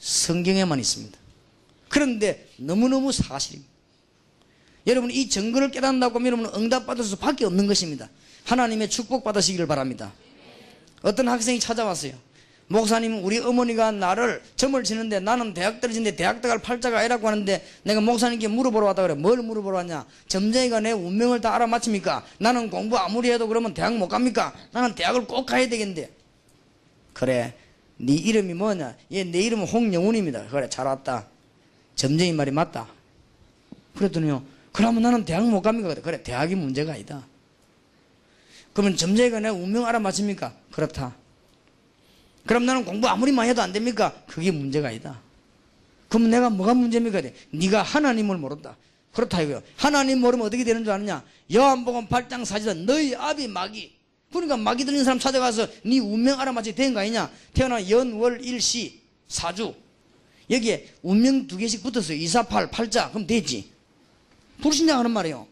성경에만 0.06 0.80
있습니다. 0.80 1.18
그런데 1.89 2.48
너무너무 2.58 3.12
사실입니다. 3.12 3.74
여러분 4.86 5.10
이 5.10 5.28
정근을 5.28 5.72
깨닫는다고 5.72 6.20
하면 6.20 6.28
여러분 6.28 6.62
응답받을 6.62 7.04
수밖에 7.04 7.44
없는 7.46 7.65
것입니다. 7.65 8.08
하나님의 8.44 8.89
축복 8.91 9.24
받으시기를 9.24 9.65
바랍니다. 9.65 10.13
어떤 11.02 11.28
학생이 11.28 11.60
찾아왔어요. 11.60 12.13
목사님 12.68 13.24
우리 13.24 13.39
어머니가 13.39 13.91
나를 13.91 14.44
점을 14.56 14.84
치는데 14.84 15.22
나는 15.22 15.56
대학 15.56 15.82
떨어진데 15.82 16.15
대학 16.15 16.39
들어갈 16.39 16.60
팔자가 16.60 17.00
아니라고 17.00 17.28
하는데 17.28 17.65
내가 17.84 18.02
목사님께 18.02 18.48
물어보러 18.48 18.88
왔다 18.88 19.02
그래 19.02 19.13
뭘 19.15 19.38
물어보러 19.38 19.78
왔냐 19.78 20.06
점쟁이가 20.28 20.80
내 20.80 20.91
운명을 20.91 21.41
다 21.41 21.54
알아맞힙니까 21.56 22.26
나는 22.39 22.72
공부 22.72 22.98
아무리 22.98 23.30
해도 23.30 23.48
그러면 23.48 23.76
대학 23.76 23.96
못 23.96 24.08
갑니까 24.08 24.54
나는 24.72 24.96
대학을 24.96 25.26
꼭 25.26 25.46
가야 25.46 25.70
되겠는데 25.70 26.12
그래 27.13 27.54
네 27.98 28.14
이름이 28.14 28.54
뭐냐 28.54 28.96
얘 29.14 29.24
내 29.24 29.42
이름은 29.42 29.68
홍영훈입니다 29.68 30.48
그래 30.48 30.70
잘 30.70 30.86
왔다 30.86 31.28
점쟁이 31.96 32.34
말이 32.34 32.52
맞다 32.52 32.88
그랬더니요 33.96 34.44
그러면 34.72 35.02
나는 35.04 35.24
대학 35.24 35.48
못 35.48 35.62
갑니까 35.62 35.94
그래 35.96 36.22
대학이 36.22 36.56
문제가 36.56 36.94
아니다 36.94 37.26
그러면 38.74 38.98
점쟁이가 38.98 39.40
내 39.40 39.50
운명 39.50 39.86
알아맞힙니까 39.86 40.54
그렇다 40.72 41.16
그럼 42.46 42.66
나는 42.66 42.86
공부 42.86 43.08
아무리 43.08 43.32
많이 43.32 43.50
해도 43.50 43.62
안 43.62 43.74
됩니까? 43.74 44.14
그게 44.28 44.52
문제가 44.52 44.90
아니다. 44.90 45.20
그럼 46.10 46.30
내가 46.30 46.52
뭐가 46.52 46.76
문제입니까? 46.76 47.22
네가 47.50 47.82
하나님을 47.82 48.38
모른다. 48.38 48.78
그렇다 49.14 49.42
이거요. 49.42 49.64
하나님 49.78 50.22
모르면 50.22 50.46
어떻게 50.46 50.64
되는 50.64 50.84
줄 50.84 50.94
아느냐? 50.94 51.24
요한복음 51.52 52.08
8장 52.08 52.44
4절 52.44 52.86
너희 52.86 53.16
아비 53.16 53.48
마귀. 53.48 53.92
그러니까 54.32 54.58
마귀 54.58 54.86
들린 54.86 55.04
사람 55.04 55.20
찾아가서 55.20 55.68
네 55.86 56.00
운명 56.00 56.40
알아맞히 56.40 56.76
된거 56.76 57.00
아니냐? 57.00 57.32
태어나 57.54 57.90
연월 57.90 58.44
일시 58.44 59.02
사주 59.28 59.74
여기에 60.50 60.90
운명 61.02 61.48
두 61.48 61.58
개씩 61.58 61.82
붙었어요. 61.84 62.18
2, 62.18 62.28
4, 62.28 62.44
8, 62.44 62.70
8자 62.70 63.12
그럼 63.12 63.26
되지. 63.26 63.72
불신자 64.62 64.98
하는 64.98 65.12
말이에요. 65.12 65.48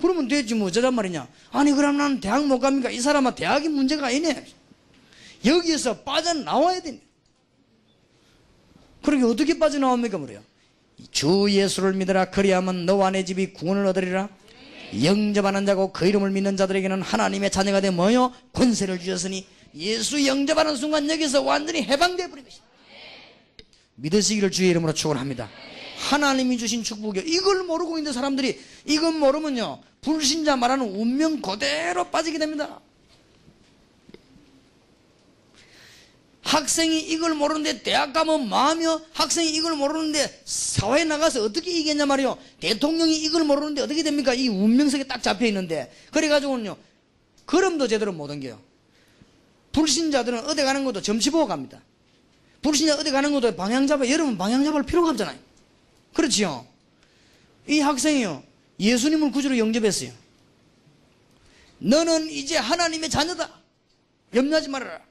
그러면 0.00 0.28
되지 0.28 0.54
뭐 0.54 0.68
어쩌란 0.68 0.94
말이냐? 0.94 1.26
아니 1.50 1.72
그럼 1.72 1.96
나는 1.96 2.20
대학 2.20 2.46
못 2.46 2.58
갑니까? 2.58 2.90
이 2.90 3.00
사람은 3.00 3.34
대학이 3.34 3.68
문제가 3.68 4.06
아니네. 4.06 4.46
여기에서 5.44 5.98
빠져나와야 5.98 6.80
됩니다. 6.80 7.06
그러게 9.02 9.24
어떻게 9.24 9.58
빠져나옵니까? 9.58 10.18
뭐래요? 10.18 10.42
주 11.10 11.46
예수를 11.48 11.94
믿으라 11.94 12.26
그리하면 12.30 12.84
너와 12.84 13.10
내 13.10 13.24
집이 13.24 13.52
구원을 13.52 13.86
얻으리라 13.86 14.28
영접하는 15.02 15.66
자고 15.66 15.92
그 15.92 16.06
이름을 16.06 16.30
믿는 16.30 16.56
자들에게는 16.56 17.02
하나님의 17.02 17.50
자녀가 17.50 17.80
되 17.80 17.90
뭐요? 17.90 18.32
권세를 18.52 18.98
주셨으니 18.98 19.46
예수 19.74 20.26
영접하는 20.26 20.76
순간 20.76 21.08
여기서 21.10 21.42
완전히 21.42 21.82
해방되어 21.82 22.28
버린 22.28 22.44
것이다. 22.44 22.64
믿으시기를 23.96 24.50
주의 24.50 24.70
이름으로 24.70 24.94
축원합니다. 24.94 25.48
하나님이 25.98 26.56
주신 26.58 26.82
축복이요. 26.82 27.24
이걸 27.26 27.64
모르고 27.64 27.98
있는 27.98 28.12
사람들이 28.12 28.58
이건 28.86 29.18
모르면요. 29.18 29.80
불신자 30.00 30.56
말하는 30.56 30.86
운명 30.86 31.40
그대로 31.42 32.04
빠지게 32.04 32.38
됩니다 32.38 32.80
학생이 36.48 37.00
이걸 37.00 37.34
모르는데 37.34 37.82
대학 37.82 38.14
가면 38.14 38.48
마음이요 38.48 39.02
학생이 39.12 39.50
이걸 39.50 39.76
모르는데 39.76 40.42
사회에 40.46 41.04
나가서 41.04 41.44
어떻게 41.44 41.70
이겠냐 41.70 42.06
말이요 42.06 42.38
대통령이 42.60 43.18
이걸 43.18 43.44
모르는데 43.44 43.82
어떻게 43.82 44.02
됩니까 44.02 44.32
이 44.32 44.48
운명석에 44.48 45.04
딱 45.04 45.22
잡혀 45.22 45.44
있는데 45.44 45.92
그래가지고는요 46.10 46.74
걸음도 47.44 47.86
제대로 47.86 48.14
못 48.14 48.30
옮겨요 48.30 48.58
불신자들은 49.72 50.46
어디 50.46 50.62
가는 50.62 50.84
것도 50.84 51.02
점치 51.02 51.28
보고 51.30 51.46
갑니다. 51.46 51.82
불신자 52.62 52.96
어디 52.96 53.10
가는 53.10 53.30
것도 53.30 53.54
방향 53.54 53.86
잡아 53.86 54.08
여러분 54.08 54.38
방향 54.38 54.64
잡을 54.64 54.82
필요가 54.84 55.10
없잖아요. 55.10 55.38
그렇지요. 56.14 56.66
이 57.68 57.80
학생이요 57.80 58.42
예수님을 58.80 59.32
구주로 59.32 59.58
영접했어요. 59.58 60.12
너는 61.78 62.30
이제 62.30 62.56
하나님의 62.56 63.10
자녀다. 63.10 63.50
염려하지 64.34 64.70
말아라. 64.70 65.07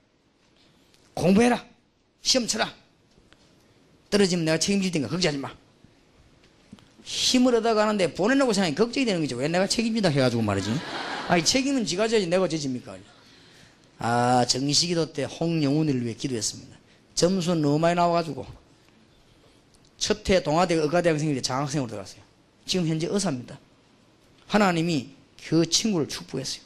공부해라. 1.18 1.66
시험 2.22 2.48
쳐라. 2.48 2.74
떨어지면 4.10 4.46
내가 4.46 4.58
책임질 4.58 4.92
테니까 4.92 5.10
걱정하지 5.10 5.38
마. 5.40 5.52
힘을 7.04 7.56
얻어 7.56 7.74
가 7.74 7.86
는데 7.86 8.14
보내려고 8.14 8.54
생각이 8.54 8.76
걱정이 8.76 9.06
되는 9.06 9.22
거죠. 9.22 9.36
왜 9.38 9.48
내가 9.48 9.68
책임진다 9.68 10.10
해가지고 10.10 10.42
말이지. 10.42 10.70
아니, 11.28 11.44
책임은 11.44 11.86
지가 11.86 12.08
져야지 12.08 12.28
내가 12.28 12.48
져집니까? 12.48 12.98
아, 14.00 14.46
정시기도 14.48 15.12
때 15.14 15.24
홍영훈을 15.24 16.04
위해 16.04 16.14
기도했습니다. 16.14 16.78
점수 17.16 17.56
너무 17.56 17.80
많이 17.80 17.96
나와가지고 17.96 18.46
첫 19.98 20.30
해 20.30 20.44
동아대 20.44 20.76
의과대학 20.76 21.20
생일 21.20 21.36
때 21.36 21.42
장학생으로 21.42 21.90
들어갔어요. 21.90 22.22
지금 22.66 22.88
현재 22.88 23.08
의사입니다. 23.10 23.60
하나님이 24.46 25.10
그 25.48 25.68
친구를 25.70 26.08
축복했어요. 26.08 26.62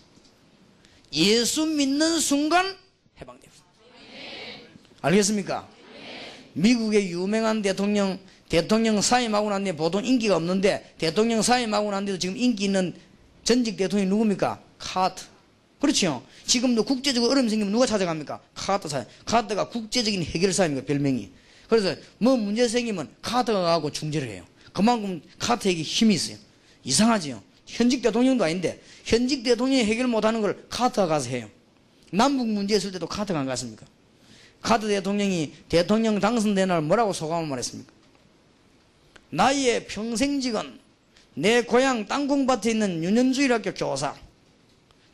예수 1.13 1.65
믿는 1.65 2.19
순간 2.19 2.77
해방되었어요. 3.19 3.70
알겠습니까? 5.01 5.67
미국의 6.53 7.11
유명한 7.11 7.61
대통령 7.61 8.19
대통령 8.49 8.99
사임하고 8.99 9.49
난 9.49 9.63
뒤에 9.63 9.75
보통 9.75 10.03
인기가 10.03 10.35
없는데 10.35 10.95
대통령 10.97 11.41
사임하고 11.41 11.89
난 11.91 12.05
뒤에도 12.05 12.19
지금 12.19 12.35
인기 12.35 12.65
있는 12.65 12.93
전직 13.43 13.77
대통령이 13.77 14.09
누굽니까? 14.09 14.61
카트. 14.77 15.23
그렇죠. 15.79 16.21
지금도 16.45 16.83
국제적으로 16.83 17.31
어려움 17.31 17.47
생기면 17.47 17.71
누가 17.71 17.85
찾아갑니까? 17.85 18.41
카트 18.53 18.87
사임. 18.89 19.05
카트가 19.25 19.69
국제적인 19.69 20.23
해결사입니다. 20.23 20.85
별명이. 20.85 21.31
그래서 21.69 21.95
뭐 22.17 22.35
문제 22.35 22.67
생기면 22.67 23.09
카트가 23.21 23.61
가고 23.61 23.89
중재를 23.89 24.27
해요. 24.27 24.43
그만큼 24.73 25.21
카트에게 25.39 25.81
힘이 25.81 26.15
있어요. 26.15 26.37
이상하지요. 26.83 27.41
현직 27.65 28.01
대통령도 28.01 28.43
아닌데 28.43 28.81
현직 29.05 29.43
대통령이 29.43 29.85
해결 29.85 30.07
못하는 30.07 30.41
걸 30.41 30.65
카트가 30.69 31.07
가서 31.07 31.29
해요. 31.29 31.49
남북 32.11 32.47
문제 32.49 32.75
있을 32.75 32.91
때도 32.91 33.07
카트가 33.07 33.39
안 33.39 33.45
갔습니까? 33.45 33.85
카트 34.61 34.87
대통령이 34.87 35.53
대통령 35.69 36.19
당선된 36.19 36.67
날 36.67 36.81
뭐라고 36.81 37.13
소감을 37.13 37.47
말했습니까? 37.47 37.91
나의 39.31 39.87
평생직은 39.87 40.79
내 41.35 41.63
고향 41.63 42.05
땅콩밭에 42.05 42.71
있는 42.71 43.03
윤현주일학교 43.03 43.73
교사 43.73 44.15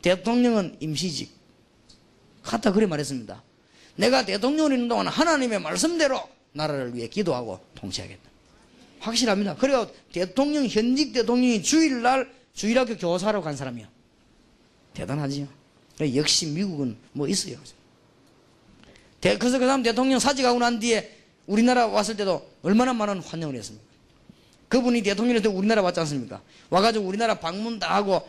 대통령은 0.02 0.78
임시직 0.80 1.32
카트가 2.44 2.74
그래 2.74 2.86
말했습니다. 2.88 3.44
내가 3.96 4.26
대통령이 4.26 4.76
있는 4.76 4.88
동안 4.88 5.08
하나님의 5.08 5.60
말씀대로 5.60 6.22
나라를 6.54 6.96
위해 6.96 7.08
기도하고 7.08 7.60
통치하겠다. 7.76 8.22
확실합니다. 9.00 9.56
그래가 9.56 9.88
대통령 10.12 10.66
현직 10.66 11.14
대통령이 11.14 11.62
주일날 11.62 12.32
주일학교 12.54 12.98
교사로 12.98 13.42
간 13.42 13.56
사람이야. 13.56 13.88
대단하지요. 14.94 15.48
역시 16.16 16.48
미국은 16.48 16.98
뭐 17.12 17.28
있어요. 17.28 17.58
그래서 19.22 19.60
그 19.60 19.66
다음 19.66 19.84
대통령 19.84 20.20
사직하고 20.20 20.60
난 20.60 20.80
뒤에 20.80 21.16
우리나라 21.48 21.88
왔을 21.88 22.16
때도 22.16 22.48
얼마나 22.62 22.94
많은 22.94 23.20
환영을 23.20 23.56
했습니까? 23.56 23.86
그분이 24.68 25.02
대통령이 25.02 25.42
때 25.42 25.48
우리나라 25.48 25.82
왔지 25.82 26.00
않습니까? 26.02 26.42
와가지고 26.70 27.06
우리나라 27.06 27.40
방문 27.40 27.80
다 27.80 27.96
하고 27.96 28.28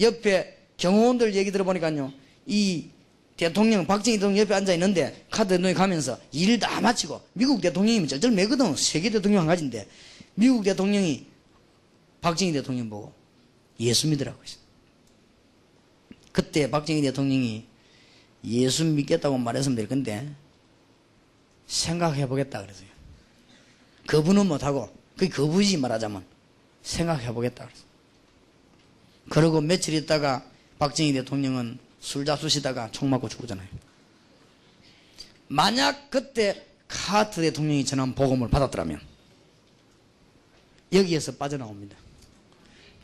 옆에 0.00 0.58
경호원들 0.76 1.34
얘기 1.34 1.50
들어보니까요. 1.52 2.12
이 2.46 2.88
대통령, 3.36 3.86
박정희 3.86 4.18
대통령 4.18 4.42
옆에 4.42 4.54
앉아 4.54 4.72
있는데 4.74 5.24
카드 5.30 5.50
대통령이 5.50 5.74
가면서 5.74 6.18
일 6.32 6.58
다 6.58 6.80
마치고 6.80 7.20
미국 7.32 7.60
대통령이면 7.60 8.08
쩔쩔 8.08 8.32
매거든. 8.32 8.74
세계 8.74 9.10
대통령 9.10 9.42
한 9.42 9.46
가지인데 9.46 9.86
미국 10.34 10.64
대통령이 10.64 11.26
박정희 12.20 12.52
대통령 12.52 12.90
보고 12.90 13.12
예수 13.78 14.08
믿으라고 14.08 14.42
했어요. 14.42 14.60
그때 16.32 16.68
박정희 16.68 17.02
대통령이 17.02 17.67
예수 18.44 18.84
믿겠다고 18.84 19.38
말했으면 19.38 19.76
될 19.76 19.88
건데 19.88 20.32
생각해 21.66 22.26
보겠다 22.26 22.62
그랬어요. 22.62 22.88
거부는 24.06 24.46
못하고 24.46 24.88
그게 25.16 25.30
거부지 25.30 25.76
말하자면 25.76 26.24
생각해 26.82 27.32
보겠다 27.32 27.64
그랬어요. 27.64 27.88
그러고 29.28 29.60
며칠 29.60 29.94
있다가 29.94 30.44
박정희 30.78 31.12
대통령은 31.12 31.78
술 32.00 32.24
잡수시다가 32.24 32.90
총 32.92 33.10
맞고 33.10 33.28
죽었잖아요. 33.28 33.68
만약 35.48 36.10
그때 36.10 36.66
카트 36.86 37.42
대통령이 37.42 37.84
전한 37.84 38.14
복음을 38.14 38.48
받았더라면 38.48 39.00
여기에서 40.92 41.32
빠져나옵니다. 41.32 41.96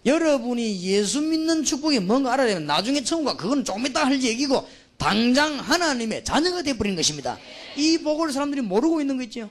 여러분이 0.06 0.82
예수 0.82 1.20
믿는 1.20 1.64
축복이 1.64 2.00
뭔가 2.00 2.34
알아야 2.34 2.48
되면 2.48 2.66
나중에 2.66 3.02
천국가 3.02 3.36
그건 3.36 3.64
조금 3.64 3.86
이따 3.86 4.04
할 4.04 4.22
얘기고 4.22 4.66
당장 4.96 5.58
하나님의 5.58 6.24
자녀가 6.24 6.62
되어버린 6.62 6.96
것입니다. 6.96 7.38
이 7.76 7.98
복을 7.98 8.32
사람들이 8.32 8.62
모르고 8.62 9.00
있는 9.00 9.16
거 9.16 9.22
있죠. 9.24 9.50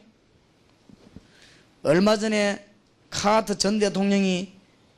얼마 1.83 2.17
전에 2.17 2.65
카트 3.09 3.57
전 3.57 3.77
대통령이 3.79 4.53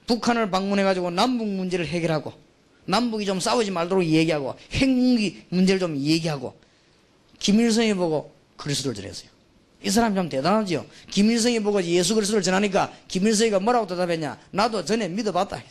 북한을 0.07 0.51
방문해가지고 0.51 1.11
남북 1.11 1.47
문제를 1.47 1.87
해결하고 1.87 2.33
남북이 2.85 3.25
좀 3.25 3.39
싸우지 3.39 3.71
말도록 3.71 4.05
얘기하고 4.05 4.55
핵무기 4.71 5.43
문제를 5.49 5.79
좀 5.79 5.97
얘기하고 5.97 6.55
김일성이 7.39 7.93
보고 7.95 8.33
그리스도를 8.57 8.95
전했어요. 8.95 9.29
이 9.83 9.89
사람 9.89 10.15
참 10.15 10.29
대단하지요. 10.29 10.85
김일성이 11.11 11.59
보고 11.59 11.83
예수 11.83 12.15
그리스도를 12.15 12.41
전하니까 12.41 12.93
김일성이가 13.07 13.59
뭐라고 13.59 13.87
대답했냐? 13.87 14.39
나도 14.51 14.85
전에 14.85 15.07
믿어봤다. 15.09 15.61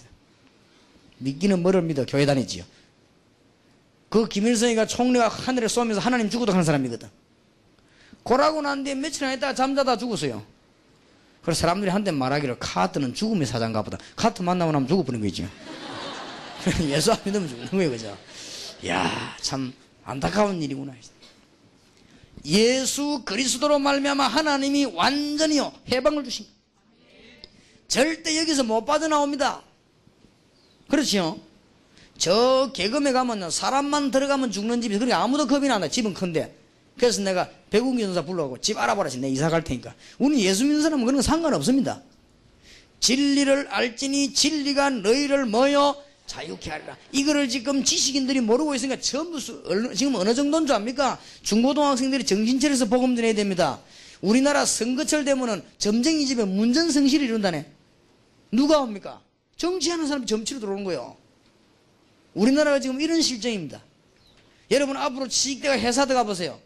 믿기는 1.18 1.62
뭐를 1.62 1.82
믿어? 1.82 2.04
교회 2.06 2.26
다니지요. 2.26 2.64
그 4.14 4.28
김일성이가 4.28 4.86
총리가 4.86 5.26
하늘에 5.26 5.66
쏘면서 5.66 6.00
하나님 6.00 6.30
죽어도 6.30 6.52
하는 6.52 6.62
사람이거든. 6.62 7.10
고라고 8.22 8.62
난 8.62 8.84
뒤에 8.84 8.94
며칠 8.94 9.24
안 9.24 9.32
있다가 9.36 9.56
잠자다 9.56 9.98
죽었어요. 9.98 10.40
그래서 11.42 11.60
사람들이 11.62 11.90
한테 11.90 12.12
말하기를 12.12 12.60
카트는 12.60 13.12
죽음의 13.12 13.44
사장가 13.44 13.82
보다. 13.82 13.98
카트 14.14 14.40
만나고 14.42 14.70
나면 14.70 14.86
죽어버린 14.86 15.20
거죠. 15.20 15.48
예수 16.86 17.10
안 17.10 17.18
믿으면 17.24 17.48
죽는 17.48 17.68
거예요, 17.72 17.90
그죠? 17.90 18.16
야, 18.86 19.36
참 19.40 19.72
안타까운 20.04 20.62
일이구나. 20.62 20.94
예수 22.44 23.22
그리스도로 23.24 23.80
말미암아 23.80 24.28
하나님이 24.28 24.84
완전히요 24.84 25.72
해방을 25.90 26.22
주십니다. 26.22 26.54
절대 27.88 28.38
여기서 28.38 28.62
못 28.62 28.84
빠져나옵니다. 28.84 29.60
그렇지요? 30.88 31.40
저 32.18 32.70
개금에 32.72 33.12
가면 33.12 33.50
사람만 33.50 34.10
들어가면 34.10 34.50
죽는 34.52 34.80
집이 34.80 34.94
그러니까 34.98 35.22
아무도 35.22 35.46
겁이 35.46 35.68
나다. 35.68 35.88
집은 35.88 36.14
큰데. 36.14 36.54
그래서 36.96 37.22
내가 37.22 37.48
배국기 37.70 38.02
전사 38.02 38.24
불러가고 38.24 38.60
집 38.60 38.78
알아보라. 38.78 39.10
내 39.18 39.28
이사 39.28 39.50
갈 39.50 39.64
테니까. 39.64 39.94
우리 40.18 40.44
예수 40.44 40.64
믿는 40.64 40.82
사람은 40.82 41.04
그런 41.04 41.16
거 41.16 41.22
상관없습니다. 41.22 42.02
진리를 43.00 43.68
알지니 43.68 44.32
진리가 44.32 44.90
너희를 44.90 45.46
뭐여 45.46 46.02
자유케 46.26 46.70
하리라. 46.70 46.96
이거를 47.12 47.48
지금 47.48 47.84
지식인들이 47.84 48.40
모르고 48.40 48.74
있으니까 48.74 49.00
전부 49.00 49.38
수, 49.38 49.62
지금 49.94 50.14
어느 50.14 50.34
정도인 50.34 50.66
줄 50.66 50.74
압니까? 50.76 51.18
중고등학생들이 51.42 52.24
정신차려서 52.24 52.86
복음 52.86 53.14
전해야 53.14 53.34
됩니다. 53.34 53.80
우리나라 54.22 54.64
선거철 54.64 55.24
되면은 55.24 55.62
점쟁이 55.76 56.24
집에 56.26 56.44
문전성실을 56.44 57.26
이룬다네. 57.26 57.66
누가 58.52 58.80
옵니까? 58.80 59.20
정치하는 59.56 60.06
사람이 60.06 60.26
정치로 60.26 60.60
들어오는 60.60 60.84
거예요. 60.84 61.16
우리나라가 62.34 62.80
지금 62.80 63.00
이런 63.00 63.22
실정입니다. 63.22 63.82
여러분 64.70 64.96
앞으로 64.96 65.28
취직대가 65.28 65.78
회사 65.78 66.04
들어가 66.04 66.24
보세요. 66.24 66.60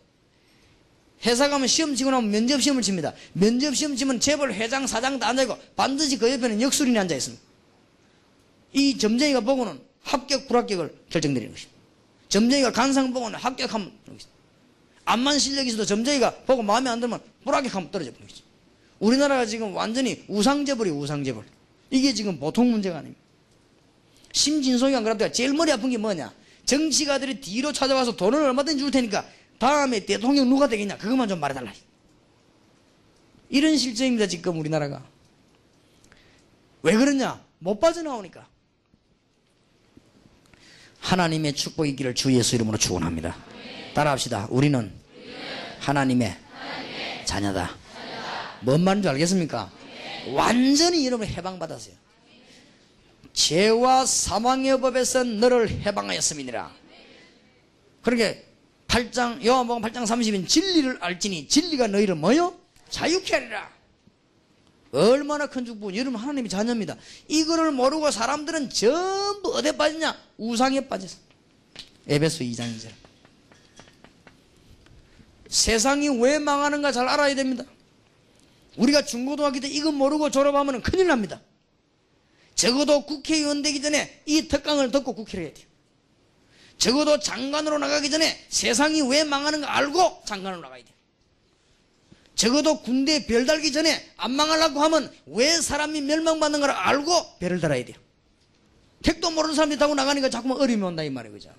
회사 1.27 1.49
가면 1.49 1.67
시험 1.67 1.95
치고 1.95 2.11
나면 2.11 2.31
면접 2.31 2.61
시험을 2.61 2.83
칩니다. 2.83 3.13
면접 3.33 3.75
시험 3.75 3.97
치면 3.97 4.21
재벌 4.21 4.53
회장 4.53 4.87
사장 4.87 5.19
다 5.19 5.29
앉아있고 5.29 5.59
반드시 5.77 6.17
그 6.17 6.31
옆에는 6.31 6.61
역술인이 6.63 6.99
앉아있습니다. 6.99 7.43
이 8.75 8.99
점쟁이가 8.99 9.41
보고는 9.41 9.81
합격 10.03 10.47
불합격을 10.47 10.95
결정드리는 11.11 11.53
것입니다. 11.53 11.79
점쟁이가 12.29 12.73
간상 12.73 13.13
보고는 13.13 13.39
합격하면 13.39 13.93
암만 15.05 15.39
실력이 15.39 15.71
있어도 15.71 15.87
점쟁이가 15.87 16.43
보고 16.43 16.63
마음에 16.63 16.91
안 16.91 17.01
들면 17.01 17.21
불합격하면 17.45 17.91
떨어져 17.91 18.11
버리는 18.11 18.29
것이죠. 18.29 18.45
우리나라가 19.01 19.47
지금 19.47 19.75
완전히 19.75 20.25
우상재벌이 20.29 20.91
우상재벌. 20.91 21.45
이게 21.91 22.13
지금 22.13 22.39
보통 22.39 22.71
문제가 22.71 22.99
아닙니다. 22.99 23.21
심진송이 24.33 24.95
안 24.95 25.05
그랬다가 25.05 25.33
제일 25.33 25.53
머리 25.55 25.73
아픈 25.73 25.91
게 25.91 25.99
뭐냐? 25.99 26.33
정치가들이 26.65 27.41
뒤로 27.41 27.73
찾아와서 27.73 28.15
돈을 28.15 28.43
얼마든지 28.43 28.79
줄 28.79 28.91
테니까 28.91 29.25
다음에 29.59 30.05
대통령 30.05 30.49
누가 30.49 30.69
되겠냐? 30.69 30.99
그것만 30.99 31.29
좀 31.29 31.41
말해달라. 31.41 31.73
이런 33.49 33.77
실정입니다, 33.77 34.27
지금 34.27 34.59
우리나라가. 34.61 35.03
왜 36.83 36.95
그러냐? 36.95 37.43
못 37.59 37.81
빠져나오니까. 37.81 38.47
하나님의 41.01 41.55
축복이 41.55 41.91
있기를 41.91 42.15
주 42.15 42.33
예수 42.35 42.55
이름으로 42.55 42.77
축원합니다. 42.77 43.37
따라합시다. 43.95 44.49
우리는 44.51 44.93
하나님의 45.81 46.37
자녀다. 47.25 47.77
뭔 48.61 48.83
말인지 48.83 49.09
알겠습니까? 49.09 49.71
완전히 50.35 51.07
여러분 51.07 51.27
해방받았어요. 51.27 51.95
죄와 53.39 54.05
사망의 54.05 54.81
법에서 54.81 55.23
너를 55.23 55.71
해방하였음이니라. 55.71 56.73
그러게 58.03 58.45
8장 58.89 59.45
요한복음 59.45 59.81
8장 59.81 60.03
30인 60.03 60.49
진리를 60.49 60.99
알지니 61.01 61.47
진리가 61.47 61.87
너희를 61.87 62.17
뭐요? 62.17 62.59
자유케 62.91 63.35
하리라. 63.35 63.71
얼마나 64.91 65.47
큰 65.47 65.65
축복. 65.65 65.95
여러분 65.95 66.21
하나님의 66.21 66.51
자녀입니다. 66.51 66.97
이거를 67.29 67.71
모르고 67.71 68.11
사람들은 68.11 68.71
전부 68.71 69.55
어디에 69.55 69.77
빠졌냐? 69.77 70.19
우상에 70.39 70.89
빠졌어. 70.89 71.19
에베소 72.09 72.43
2장이죠. 72.43 72.91
세상이 75.49 76.09
왜 76.21 76.41
망하는가 76.41 76.91
잘 76.91 77.09
알아야 77.09 77.37
됩니다. 77.37 77.63
우리가 78.77 79.05
중고등학교 79.05 79.61
때 79.61 79.69
이거 79.69 79.93
모르고 79.93 80.31
졸업하면 80.31 80.83
큰일 80.83 81.07
납니다. 81.07 81.41
적어도 82.59 83.07
국회의원 83.07 83.63
되기 83.63 83.81
전에 83.81 84.21
이 84.27 84.49
특강을 84.49 84.91
듣고 84.91 85.15
국회를 85.15 85.45
해야 85.45 85.55
돼요. 85.55 85.65
적어도 86.77 87.21
장관으로 87.21 87.79
나가기 87.79 88.11
전에 88.11 88.47
세상이 88.49 89.03
왜 89.03 89.23
망하는가 89.23 89.77
알고 89.77 90.23
장관으로 90.27 90.61
나가야 90.63 90.83
돼요. 90.83 90.95
적어도 92.35 92.83
군대에 92.83 93.27
별 93.27 93.47
달기 93.47 93.71
전에 93.71 94.05
안 94.17 94.33
망하려고 94.33 94.81
하면 94.81 95.13
왜 95.27 95.61
사람이 95.61 96.01
멸망받는 96.01 96.59
걸 96.59 96.71
알고 96.71 97.39
별을 97.39 97.61
달아야 97.61 97.85
돼요. 97.85 97.97
택도 99.05 99.31
모르는 99.31 99.55
사람들이 99.55 99.79
타고 99.79 99.95
나가니까 99.95 100.29
자꾸만 100.29 100.59
어려움이 100.61 100.83
온다 100.83 101.05
이 101.05 101.11
말이에요. 101.11 101.35
그죠? 101.35 101.55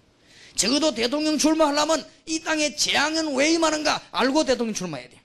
적어도 0.56 0.94
대통령 0.94 1.38
출마하려면 1.38 2.06
이 2.26 2.42
땅에 2.42 2.76
재앙은 2.76 3.36
왜 3.36 3.54
임하는가 3.54 4.02
알고 4.12 4.44
대통령 4.44 4.74
출마해야 4.74 5.08
돼요. 5.08 5.22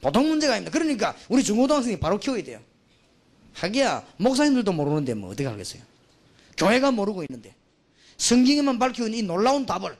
보통 0.00 0.28
문제가 0.28 0.52
아닙니다. 0.52 0.78
그러니까 0.78 1.16
우리 1.28 1.42
중고등학생이 1.42 1.98
바로 1.98 2.20
키워야 2.20 2.44
돼요. 2.44 2.67
하기야 3.60 4.06
목사님들도 4.18 4.72
모르는데 4.72 5.14
뭐 5.14 5.30
어떻게 5.30 5.46
하겠어요. 5.46 5.82
교회가 6.56 6.90
모르고 6.90 7.24
있는데 7.24 7.54
성경에만 8.16 8.78
밝혀있는 8.78 9.18
이 9.18 9.22
놀라운 9.22 9.66
답을 9.66 9.96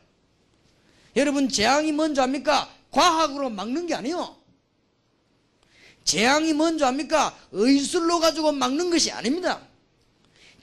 여러분 1.17 1.49
재앙이 1.49 1.93
먼저 1.93 2.23
합니까? 2.23 2.69
과학으로 2.91 3.51
막는 3.51 3.87
게 3.87 3.95
아니에요. 3.95 4.37
재앙이 6.05 6.55
먼저 6.55 6.87
합니까? 6.87 7.37
의술로 7.53 8.21
가지고 8.21 8.53
막는 8.53 8.91
것이 8.91 9.11
아닙니다. 9.13 9.61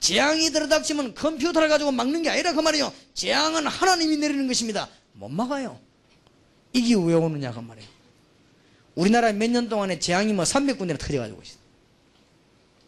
재앙이 0.00 0.50
들어닥치면 0.50 1.14
컴퓨터를 1.14 1.68
가지고 1.68 1.92
막는 1.92 2.22
게 2.22 2.30
아니라 2.30 2.52
그 2.52 2.60
말이에요. 2.60 2.92
재앙은 3.14 3.66
하나님이 3.66 4.16
내리는 4.16 4.46
것입니다. 4.46 4.88
못 5.12 5.28
막아요. 5.28 5.78
이게 6.72 6.94
왜 6.94 7.14
오느냐 7.14 7.52
그 7.52 7.60
말이에요. 7.60 7.88
우리나라 8.94 9.32
몇년 9.32 9.68
동안에 9.68 9.98
재앙이 9.98 10.32
뭐 10.32 10.44
300군데나 10.44 10.98
터져가지고 10.98 11.42
있어요. 11.42 11.65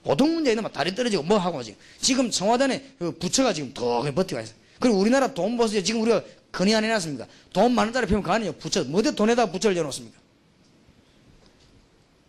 보통 0.09 0.33
문제는 0.33 0.63
막 0.63 0.73
다리 0.73 0.95
떨어지고 0.95 1.23
뭐 1.23 1.37
하고 1.37 1.63
지금 1.63 1.79
지금 2.01 2.31
청와대에 2.31 2.83
그 2.99 3.13
부처가 3.19 3.53
지금 3.53 3.75
더 3.75 4.01
버티고 4.01 4.41
있어요. 4.41 4.57
그리고 4.81 4.97
우리나라 4.97 5.35
돈 5.35 5.59
보세요. 5.59 5.83
지금 5.83 6.01
우리가 6.01 6.23
건의 6.51 6.75
안 6.75 6.83
해놨습니까? 6.83 7.27
돈 7.53 7.73
많은 7.73 7.93
자리 7.93 8.07
피면 8.07 8.23
가니요. 8.23 8.53
부처 8.53 8.85
뭐대 8.85 9.15
돈에다 9.15 9.53
부처를 9.53 9.77
열어놓습니까? 9.77 10.19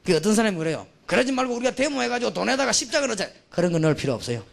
그 0.04 0.14
어떤 0.14 0.36
사람이 0.36 0.58
그래요. 0.58 0.88
그러지 1.06 1.32
말고 1.32 1.56
우리가 1.56 1.74
데모해가지고 1.74 2.34
돈에다가 2.34 2.74
십자가 2.74 3.08
넣자. 3.08 3.30
그런 3.50 3.72
거 3.72 3.80
넣을 3.80 3.96
필요 3.96 4.14
없어요. 4.14 4.44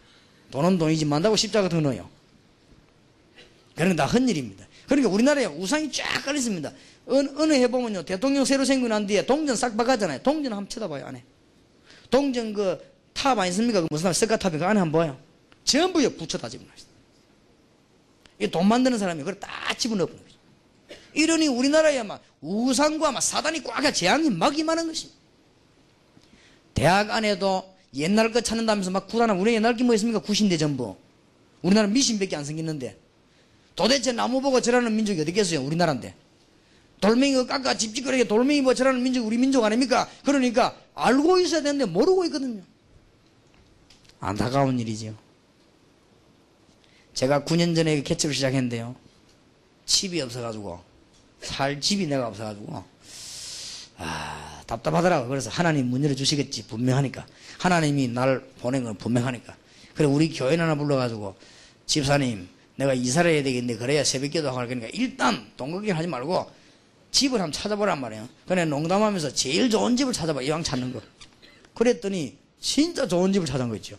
돈은 0.51 0.77
돈이지 0.77 1.03
만다고 1.03 1.35
십자가 1.35 1.67
더 1.67 1.81
넣어요. 1.81 2.09
그런 3.75 3.89
건 3.89 3.97
다 3.97 4.05
헛일입니다. 4.05 4.65
그러니까 4.87 5.09
우리나라에 5.09 5.47
우상이 5.47 5.91
쫙 5.91 6.23
깔렸습니다. 6.23 6.71
어느, 7.05 7.27
어느 7.35 7.53
해보면요. 7.55 8.03
대통령 8.03 8.45
새로 8.45 8.63
생겨 8.63 8.87
난 8.87 9.05
뒤에 9.05 9.25
동전 9.25 9.57
싹 9.57 9.75
바가잖아요. 9.75 10.23
동전 10.23 10.53
한번 10.53 10.69
쳐다봐요, 10.69 11.07
안에. 11.07 11.25
동전 12.09 12.53
그 12.53 12.79
탑 13.17 13.37
아니습니까? 13.39 13.81
그 13.81 13.87
무슨 13.89 14.05
말, 14.05 14.13
석가탑이 14.13 14.59
그 14.59 14.65
안에 14.65 14.79
한번 14.79 15.01
봐요. 15.01 15.19
전부요, 15.63 16.13
붙여 16.13 16.37
다 16.37 16.47
집어넣어요. 16.47 16.77
이돈 18.39 18.67
만드는 18.67 18.99
사람이 18.99 19.19
그걸 19.19 19.39
다 19.39 19.49
집어넣는 19.75 20.13
거죠. 20.13 20.37
이러니 21.15 21.47
우리나라에 21.47 22.03
막 22.03 22.21
우상과 22.41 23.11
막 23.11 23.21
사단이 23.21 23.63
꽉 23.63 23.91
재앙이 23.91 24.29
막 24.29 24.57
임하는 24.57 24.85
것입니다. 24.87 25.19
대학 26.75 27.09
안에도 27.09 27.73
옛날 27.95 28.31
거 28.31 28.39
찾는다면서 28.39 28.91
막 28.91 29.07
구단하고 29.07 29.41
우리 29.41 29.55
옛날 29.55 29.75
게뭐 29.75 29.95
있습니까? 29.95 30.19
구신대 30.19 30.57
전부. 30.57 30.95
우리나라 31.63 31.87
미신밖에 31.87 32.35
안 32.35 32.45
생겼는데 32.45 32.99
도대체 33.75 34.11
나무 34.11 34.41
보고 34.41 34.61
절하는 34.61 34.95
민족이 34.95 35.19
어디 35.19 35.31
겠어요? 35.33 35.63
우리나라인데. 35.63 36.13
돌멩이 37.01 37.47
깎아 37.47 37.77
집집거리게 37.77 38.27
돌멩이 38.27 38.61
보고 38.61 38.75
절하는 38.75 39.01
민족 39.01 39.25
우리 39.25 39.37
민족 39.39 39.63
아닙니까? 39.63 40.07
그러니까 40.23 40.75
알고 40.93 41.39
있어야 41.39 41.61
되는데 41.63 41.85
모르고 41.85 42.25
있거든요. 42.25 42.61
안타까운 44.19 44.79
일이죠. 44.79 45.15
제가 47.13 47.41
9년 47.41 47.75
전에 47.75 48.01
개척을 48.03 48.35
시작했는데요. 48.35 48.95
집이 49.85 50.21
없어가지고 50.21 50.79
살 51.41 51.79
집이 51.79 52.07
내가 52.07 52.27
없어가지고 52.27 52.83
아 53.97 54.61
답답하더라고. 54.67 55.27
그래서 55.27 55.49
하나님 55.49 55.87
문 55.87 56.03
열어주시겠지 56.03 56.67
분명하니까 56.67 57.25
하나님이 57.59 58.09
날 58.09 58.41
보낸 58.59 58.83
건 58.83 58.95
분명하니까 58.95 59.55
그래 59.95 60.07
우리 60.07 60.29
교회 60.29 60.55
하나 60.57 60.75
불러가지고 60.75 61.35
집사님 61.85 62.47
내가 62.75 62.93
이사를 62.93 63.29
해야 63.31 63.41
되겠는데 63.41 63.79
그래야 63.79 64.03
새벽 64.03 64.31
기도 64.31 64.49
하고 64.49 64.57
그러니까 64.57 64.87
일단 64.93 65.51
동거기 65.57 65.89
하지 65.89 66.07
말고 66.07 66.51
집을 67.09 67.39
한번 67.39 67.51
찾아보란 67.51 67.99
말이에요. 67.99 68.29
그래 68.47 68.65
농담하면서 68.65 69.33
제일 69.33 69.69
좋은 69.69 69.97
집을 69.97 70.13
찾아봐 70.13 70.41
이왕 70.43 70.63
찾는 70.63 70.93
거. 70.93 71.01
그랬더니 71.73 72.37
진짜 72.59 73.07
좋은 73.07 73.31
집을 73.33 73.45
찾은 73.45 73.69
거 73.69 73.75
있죠. 73.77 73.97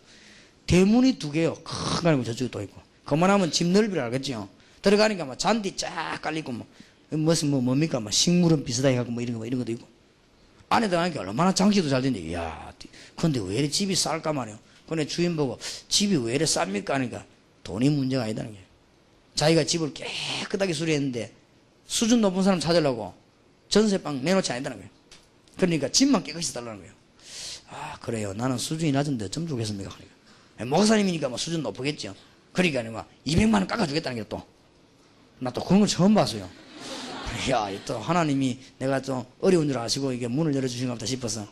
대문이 0.67 1.19
두 1.19 1.31
개요. 1.31 1.55
큰거 1.65 2.09
아니고 2.09 2.25
저쪽에 2.25 2.51
또 2.51 2.63
있고. 2.63 2.81
그만하면 3.05 3.51
집 3.51 3.67
넓이를 3.69 4.01
알겠죠. 4.03 4.49
들어가니까 4.83 5.25
막 5.25 5.39
잔디 5.39 5.77
쫙 5.77 6.21
깔리고 6.21 6.53
뭐 6.53 6.67
무슨 7.11 7.51
뭐 7.51 7.61
뭡니까 7.61 8.01
뭐 8.01 8.11
식물은 8.11 8.65
비슷하게 8.65 8.99
하고 8.99 9.11
뭐 9.11 9.23
이런 9.23 9.35
거뭐 9.35 9.47
이런 9.47 9.59
것도 9.61 9.73
있고 9.73 9.89
안에 10.69 10.89
들어가니까 10.89 11.21
얼마나 11.21 11.55
장치도 11.55 11.89
잘 11.89 12.03
된대. 12.03 12.21
이야, 12.21 12.73
근데 13.17 13.41
왜 13.41 13.57
이래 13.57 13.69
집이 13.69 13.95
쌀까 13.95 14.33
말이요. 14.33 14.59
근데 14.87 15.07
주인 15.07 15.37
보고 15.37 15.59
집이 15.89 16.17
왜 16.17 16.35
이래 16.35 16.45
쌉니까 16.45 16.91
하니까 16.91 17.25
돈이 17.65 17.89
문제가 17.91 18.25
아니다는 18.25 18.53
게. 18.53 18.59
자기가 19.35 19.65
집을 19.65 19.95
깨끗하게 19.95 20.73
수리했는데 20.73 21.33
수준 21.87 22.21
높은 22.21 22.43
사람 22.43 22.61
찾으려고 22.61 23.15
전세방 23.69 24.23
내놓지 24.25 24.53
않다는 24.53 24.79
거예요. 24.79 24.91
그러니까 25.57 25.89
집만 25.89 26.23
깨끗이 26.23 26.53
달라는 26.53 26.81
거예요. 26.81 26.93
아 27.71 27.99
그래요. 28.01 28.33
나는 28.33 28.57
수준이 28.59 28.93
낮은데 28.93 29.27
어쩜 29.27 29.47
좋겠습니까? 29.47 29.91
그러니까. 29.91 30.77
목사님이니까 30.77 31.29
뭐 31.29 31.39
수준 31.39 31.63
높겠죠. 31.63 32.15
그러니까 32.53 32.83
막 32.91 33.09
200만 33.27 33.55
원 33.55 33.67
깎아주겠다는 33.67 34.23
게 34.23 34.29
또. 34.29 34.43
나 35.41 35.51
또 35.53 35.63
그런 35.63 35.81
걸 35.81 35.89
처음 35.89 36.15
봤어요. 36.15 36.49
야, 37.51 37.69
또 37.85 37.99
하나님이 37.99 38.59
내가 38.79 39.01
좀 39.01 39.25
어려운 39.41 39.69
줄 39.69 39.79
아시고 39.79 40.13
이게 40.13 40.27
문을 40.27 40.55
열어주신 40.55 40.89
것 40.89 40.95
같다 40.95 41.07
싶어서 41.07 41.47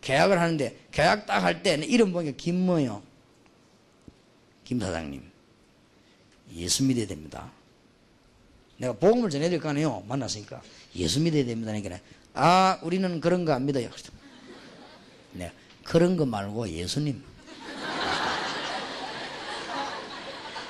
계약을 0.00 0.40
하는데 0.40 0.76
계약 0.90 1.26
딱 1.26 1.42
할 1.44 1.62
때 1.62 1.74
이름 1.74 2.12
보니까 2.12 2.36
김모요. 2.36 3.02
김 4.64 4.80
사장님. 4.80 5.22
예수 6.56 6.82
믿어야 6.84 7.06
됩니다. 7.06 7.50
내가 8.78 8.92
복음을 8.94 9.28
전해야 9.30 9.50
될 9.50 9.60
거 9.60 9.68
아니에요. 9.68 10.02
만났으니까. 10.08 10.62
예수 10.96 11.20
믿어야 11.20 11.44
됩니다. 11.44 11.72
그러니까 11.72 12.00
아, 12.34 12.78
우리는 12.82 13.20
그런 13.20 13.44
거 13.44 13.52
안 13.52 13.66
믿어요. 13.66 13.88
네, 15.88 15.92
그런 15.92 16.16
거 16.16 16.26
말고 16.26 16.68
예수님. 16.68 17.22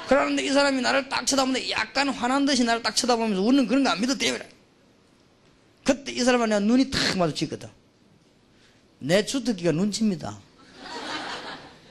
그러는데 0.09 0.43
이 0.45 0.49
사람이 0.51 0.81
나를 0.81 1.09
딱 1.09 1.27
쳐다보는데 1.27 1.71
약간 1.71 2.09
화난 2.09 2.47
듯이 2.47 2.65
나를 2.65 2.83
딱 2.83 2.97
쳐다보면서 2.97 3.43
우리는 3.43 3.67
그런 3.67 3.85
거 3.85 3.91
안 3.91 4.01
믿어도 4.01 4.19
돼요. 4.19 4.39
그때 5.85 6.13
이 6.13 6.21
사람은 6.21 6.49
내가 6.49 6.61
눈이 6.61 6.91
탁 6.91 7.19
마주치거든. 7.19 7.69
내 9.01 9.25
주특기가 9.25 9.73
눈치입니다. 9.73 10.39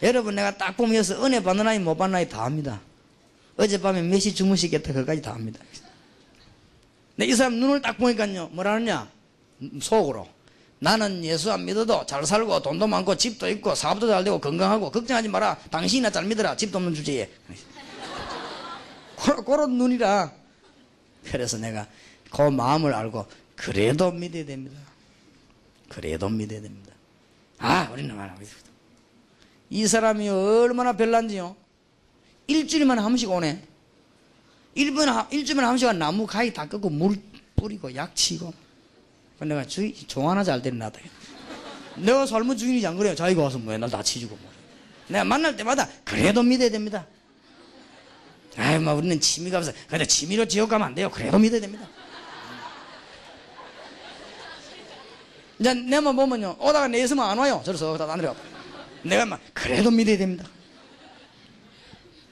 여러분 0.02 0.36
내가 0.36 0.56
딱 0.58 0.76
보면서 0.78 1.24
은혜 1.26 1.42
받는 1.42 1.68
아이 1.68 1.80
못 1.80 1.96
받는 1.96 2.16
아이 2.16 2.28
다 2.30 2.44
합니다. 2.46 2.80
어젯밤에 3.58 4.02
몇 4.04 4.20
시 4.20 4.34
주무시겠다 4.34 4.94
그까지 4.94 5.22
다 5.22 5.34
합니다. 5.34 5.60
근데 7.16 7.28
이 7.32 7.36
사람 7.36 7.56
눈을 7.56 7.82
딱 7.82 7.98
보니까요 7.98 8.48
뭐라 8.50 8.74
하느냐 8.76 9.10
속으로 9.82 10.28
나는 10.80 11.24
예수 11.26 11.52
안 11.52 11.66
믿어도 11.66 12.06
잘 12.06 12.26
살고 12.26 12.62
돈도 12.62 12.86
많고 12.88 13.16
집도 13.18 13.50
있고 13.50 13.74
사업도 13.74 14.08
잘 14.08 14.24
되고 14.24 14.40
건강하고 14.40 14.92
걱정하지 14.92 15.28
마라 15.30 15.58
당신이나 15.72 16.12
잘 16.12 16.26
믿어라 16.26 16.56
집도 16.56 16.78
없는 16.78 16.94
주제에 16.94 17.30
그런 19.46 19.78
눈이라 19.78 20.32
그래서 21.32 21.58
내가 21.58 21.88
그 22.32 22.42
마음을 22.44 22.94
알고 22.94 23.26
그래도 23.56 24.12
믿어야 24.12 24.46
됩니다. 24.46 24.80
그래도 25.90 26.30
믿어야 26.30 26.62
됩니다. 26.62 26.94
아, 27.58 27.90
우리는 27.92 28.16
말하고 28.16 28.42
있습니다. 28.42 28.70
이 29.72 29.88
사람이 29.88 30.30
얼마나 30.30 30.94
별난지요? 30.94 31.56
일주일만 32.46 33.00
한 33.00 33.06
번씩 33.06 33.30
오네. 33.32 33.64
일분 34.76 35.10
한- 35.10 35.28
일주일에 35.32 35.64
한 35.64 35.78
시간 35.78 35.98
나무 35.98 36.28
가위 36.28 36.54
다 36.54 36.68
꺾고 36.68 36.90
물 36.92 37.20
뿌리고 37.56 37.94
약 37.96 38.16
치고. 38.16 38.54
그 39.40 39.44
내가 39.44 39.66
주의, 39.66 39.94
종 39.94 40.30
하나 40.30 40.44
잘 40.44 40.62
나다. 40.74 41.00
내가 41.96 42.26
삶은 42.26 42.58
주인이지 42.58 42.86
안 42.86 42.98
그래요? 42.98 43.16
자기가 43.16 43.44
와서 43.44 43.58
뭐 43.58 43.72
맨날 43.72 43.90
다치주고 43.90 44.36
뭐. 44.36 44.52
내가 45.08 45.24
만날 45.24 45.56
때마다 45.56 45.88
그래도 46.04 46.44
믿어야 46.44 46.70
됩니다. 46.70 47.06
아이, 48.58 48.80
뭐, 48.80 48.94
우리는 48.94 49.20
취미가 49.20 49.60
없어. 49.60 49.72
근데 49.88 50.06
취미로 50.06 50.46
지옥 50.46 50.70
가면 50.70 50.88
안 50.88 50.96
돼요. 50.96 51.12
그래도 51.12 51.38
믿어야 51.38 51.62
됩니다. 51.62 51.88
이제 55.60 55.74
내만 55.74 56.16
보면요. 56.16 56.56
오다가 56.60 56.88
내 56.88 57.04
있으면 57.04 57.30
안 57.30 57.38
와요. 57.38 57.62
저로 57.64 57.78
서 57.78 57.98
다니려. 57.98 58.36
내가 59.04 59.26
막, 59.26 59.40
그래도 59.54 59.92
믿어야 59.92 60.18
됩니다. 60.18 60.46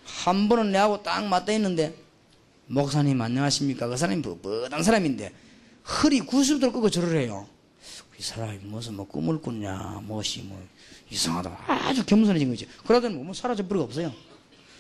한 0.04 0.50
번은 0.50 0.72
내하고 0.72 1.04
딱 1.04 1.24
맞닿아 1.26 1.54
있는데, 1.54 1.96
목사님 2.68 3.22
안녕하십니까? 3.22 3.88
그 3.88 3.96
사람이 3.96 4.24
뻣뻣한 4.24 4.82
사람인데, 4.82 5.32
허리 5.86 6.22
90도를 6.22 6.74
끄고 6.74 6.90
절을 6.90 7.18
해요. 7.20 7.48
이 8.18 8.24
사람이 8.24 8.60
무슨 8.64 8.96
뭐 8.96 9.06
꿈을 9.08 9.42
꿨냐, 9.42 10.02
무엇이 10.06 10.42
뭐, 10.42 10.62
이상하다. 11.10 11.66
아주 11.68 12.06
겸손해진 12.06 12.50
거지. 12.50 12.68
그러더니 12.86 13.16
뭐 13.16 13.34
사라져 13.34 13.68
버리고 13.68 13.84
없어요. 13.86 14.12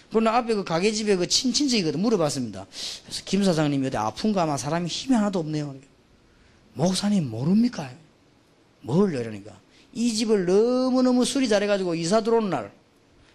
그러나 0.09 0.37
앞에 0.37 0.55
그 0.55 0.63
가게 0.63 0.91
집에 0.91 1.15
그 1.15 1.27
친친척이거든 1.27 1.99
물어봤습니다. 1.99 2.65
그래서 3.03 3.21
김 3.25 3.43
사장님이 3.43 3.87
어디 3.87 3.97
아픈가 3.97 4.43
아마 4.43 4.57
사람이 4.57 4.87
힘이 4.87 5.15
하나도 5.15 5.39
없네요. 5.39 5.75
목사님 6.73 7.29
모릅니까? 7.29 7.91
뭘요? 8.81 9.19
이러니까. 9.19 9.59
이 9.93 10.13
집을 10.13 10.45
너무너무 10.45 11.25
수리 11.25 11.47
잘해가지고 11.47 11.95
이사 11.95 12.21
들어오는 12.21 12.49
날 12.49 12.71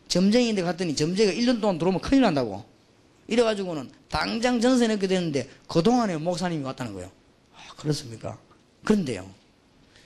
점쟁이인데 0.09 0.63
갔더니 0.63 0.97
점쟁이가 0.97 1.33
1년 1.39 1.61
동안 1.61 1.79
들어오면 1.79 2.01
큰일 2.01 2.23
난다고. 2.23 2.65
이래가지고는 3.29 3.91
당장 4.09 4.61
전세 4.61 4.89
넣게 4.89 5.07
되는데 5.07 5.49
그동안에 5.69 6.17
목사님이 6.17 6.65
왔다는 6.65 6.95
거예요. 6.95 7.11
아, 7.81 7.83
그렇습니까? 7.83 8.39
그런데요. 8.85 9.29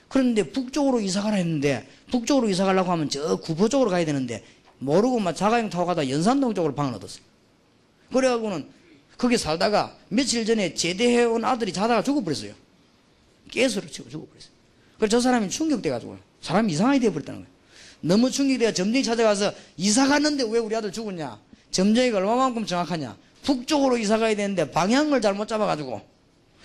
그런데 0.07 0.49
북쪽으로 0.49 1.01
이사 1.01 1.21
가라 1.21 1.35
했는데 1.35 1.87
북쪽으로 2.09 2.49
이사 2.49 2.63
가려고 2.63 2.91
하면 2.91 3.09
저 3.09 3.35
구포 3.35 3.67
쪽으로 3.67 3.89
가야 3.89 4.05
되는데 4.05 4.43
모르고 4.79 5.19
막 5.19 5.35
자가용 5.35 5.69
타고 5.69 5.85
가다 5.85 6.09
연산동 6.09 6.53
쪽으로 6.53 6.73
방을 6.73 6.93
얻었어요. 6.93 7.23
그래가고는 8.13 8.69
거기 9.17 9.37
살다가 9.37 9.97
며칠 10.09 10.45
전에 10.45 10.73
제대해온 10.73 11.43
아들이 11.43 11.73
자다가 11.73 12.01
죽어버렸어요. 12.03 12.53
깨수를 13.51 13.89
치고 13.89 14.09
죽어버렸어요. 14.09 14.51
그래서 14.97 15.09
저 15.09 15.19
사람이 15.19 15.49
충격돼가지고 15.49 16.17
사람이 16.41 16.71
이상하게 16.71 16.99
돼버렸다는 16.99 17.41
거예요. 17.41 17.55
너무 18.01 18.31
충격돼가 18.31 18.73
점쟁이 18.73 19.03
찾아가서 19.03 19.53
이사 19.77 20.07
갔는데 20.07 20.45
왜 20.49 20.59
우리 20.59 20.75
아들 20.75 20.91
죽었냐? 20.91 21.39
점쟁이가 21.71 22.19
얼마만큼 22.19 22.65
정확하냐? 22.65 23.17
북쪽으로 23.43 23.97
이사 23.97 24.17
가야 24.17 24.35
되는데 24.35 24.71
방향을 24.71 25.21
잘못 25.21 25.47
잡아가지고 25.47 26.14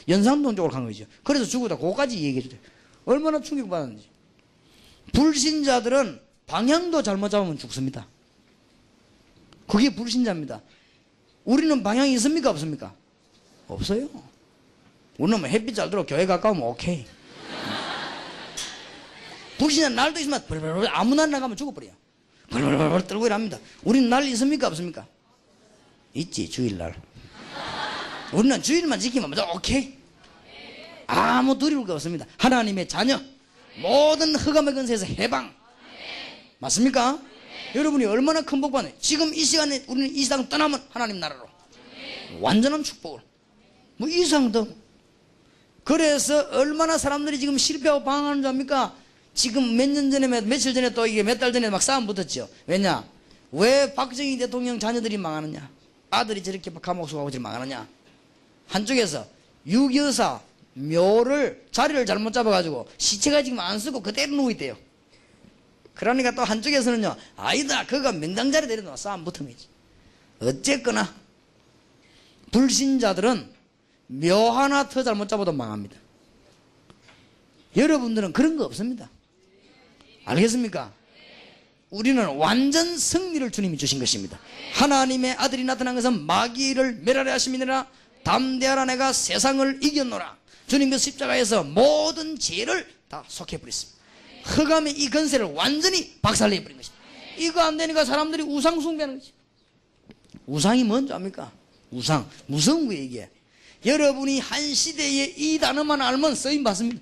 연산동 0.09 0.57
쪽으로 0.57 0.72
간 0.72 0.84
거죠. 0.84 1.05
그래서 1.22 1.44
죽었다. 1.44 1.76
그거까지 1.76 2.16
얘기해 2.16 2.42
주세요. 2.42 2.61
얼마나 3.05 3.40
충격받았는지. 3.40 4.09
불신자들은 5.12 6.20
방향도 6.46 7.03
잘못 7.03 7.28
잡으면 7.28 7.59
죽습니다. 7.59 8.07
그게 9.66 9.94
불신자입니다. 9.94 10.61
우리는 11.44 11.82
방향이 11.82 12.12
있습니까? 12.14 12.51
없습니까? 12.51 12.94
없어요. 13.68 14.09
우리는 15.18 15.40
뭐 15.40 15.48
햇빛 15.48 15.74
잘 15.74 15.90
들어 15.90 16.05
교회 16.05 16.26
가까우면 16.26 16.62
오케이. 16.62 17.07
불신자 19.59 19.90
날도 19.90 20.20
있으면 20.20 20.44
벌벌벌 20.46 20.88
아무 20.88 21.14
날 21.14 21.30
나가면 21.30 21.57
죽어버려요. 21.57 21.92
벌벌벌 22.51 23.07
떨고 23.07 23.26
일합니다. 23.26 23.59
우리는 23.84 24.09
날 24.09 24.24
있습니까? 24.28 24.66
없습니까? 24.68 25.07
있지 26.14 26.51
주일날. 26.51 27.01
우리는 28.33 28.62
주일만 28.62 29.01
지키면 29.01 29.31
뭐 29.31 29.53
오케이. 29.55 29.95
아무 31.07 31.59
두려울 31.59 31.87
게 31.87 31.93
없습니다. 31.93 32.24
하나님의 32.39 32.89
자녀 32.89 33.20
모든 33.81 34.35
흑암의 34.37 34.74
근세에서 34.74 35.07
해방. 35.07 35.53
맞습니까? 36.59 37.18
여러분이 37.74 38.05
얼마나 38.05 38.43
큰 38.43 38.61
복 38.61 38.72
받네. 38.72 38.95
지금 39.01 39.33
이 39.35 39.45
시간에 39.45 39.83
우리는 39.89 40.14
이 40.14 40.22
세상 40.22 40.49
떠나면 40.49 40.83
하나님 40.91 41.18
나라로 41.18 41.49
완전한 42.41 42.83
축복을. 42.85 43.20
뭐 43.97 44.09
이상 44.09 44.53
더. 44.53 44.66
그래서 45.83 46.49
얼마나 46.53 46.99
사람들이 46.99 47.39
지금 47.41 47.59
실패하고 47.59 48.05
방황하는 48.05 48.43
줄 48.43 48.49
압니까? 48.51 48.95
지금 49.35 49.76
몇 49.76 49.89
년 49.89 50.11
전에 50.11 50.26
몇- 50.28 50.45
며칠 50.45 50.74
전에 50.74 50.93
또 50.93 51.07
이게 51.07 51.22
몇 51.22 51.39
달 51.39 51.53
전에 51.53 51.70
막 51.70 51.83
싸움 51.83 52.07
붙었죠. 52.07 52.49
왜냐? 52.66 53.05
왜 53.53 53.93
박정희 53.95 54.39
대통령 54.39 54.78
자녀들이 54.78 55.16
망하느냐? 55.16 55.68
아들이 56.11 56.43
저렇게 56.43 56.70
감옥 56.81 57.09
지금 57.09 57.43
망하느냐? 57.43 57.89
한쪽에서 58.71 59.27
유교사 59.66 60.41
묘를 60.75 61.66
자리를 61.73 62.07
잘못 62.07 62.33
잡아가지고 62.33 62.89
시체가 62.97 63.43
지금 63.43 63.59
안 63.61 63.79
쓰고 63.79 64.01
그대로 64.01 64.35
누워 64.35 64.51
있대요. 64.53 64.77
그러니까 65.95 66.31
또 66.31 66.43
한쪽에서는요, 66.45 67.14
아니다, 67.37 67.85
그가 67.85 68.12
명당 68.12 68.53
자리 68.53 68.66
내려놓아 68.66 68.97
싸움 68.97 69.25
붙으면지. 69.25 69.66
어쨌거나 70.41 71.12
불신자들은 72.53 73.51
묘 74.07 74.51
하나 74.51 74.89
더 74.89 75.03
잘못 75.03 75.29
잡아도 75.29 75.53
망합니다. 75.53 75.97
여러분들은 77.77 78.33
그런 78.33 78.57
거 78.57 78.64
없습니다. 78.64 79.11
알겠습니까? 80.25 80.93
우리는 81.91 82.25
완전 82.37 82.97
승리를 82.97 83.51
주님이 83.51 83.77
주신 83.77 83.99
것입니다. 83.99 84.39
하나님의 84.75 85.33
아들이 85.33 85.64
나타난 85.64 85.95
것은 85.97 86.23
마귀를 86.23 87.01
멸하려 87.03 87.33
하심이니라 87.33 87.87
담대하라 88.23 88.85
내가 88.87 89.12
세상을 89.12 89.81
이겼노라. 89.83 90.37
주님 90.66 90.91
그 90.91 90.99
십자가에서 90.99 91.64
모든 91.64 92.39
죄를 92.39 92.87
다 93.09 93.25
속해 93.27 93.59
버렸습니다. 93.59 94.01
흑암의 94.45 94.95
이 95.01 95.11
건세를 95.11 95.47
완전히 95.47 96.18
박살내 96.23 96.62
버린 96.62 96.77
것입니다. 96.77 97.05
이거 97.39 97.61
안 97.61 97.77
되니까 97.77 98.05
사람들이 98.05 98.43
우상 98.43 98.81
숭배하는 98.81 99.18
거지. 99.18 99.33
우상이 100.47 100.85
뭔지 100.85 101.12
압니까? 101.12 101.51
우상. 101.91 102.29
무서운 102.47 102.87
거예요, 102.87 103.03
이게. 103.03 103.31
여러분이 103.85 104.41
한 104.41 104.75
시대에 104.75 105.35
이 105.37 105.59
단어만 105.59 106.01
알면 106.03 106.35
쓰임 106.35 106.62
받습니다. 106.62 107.01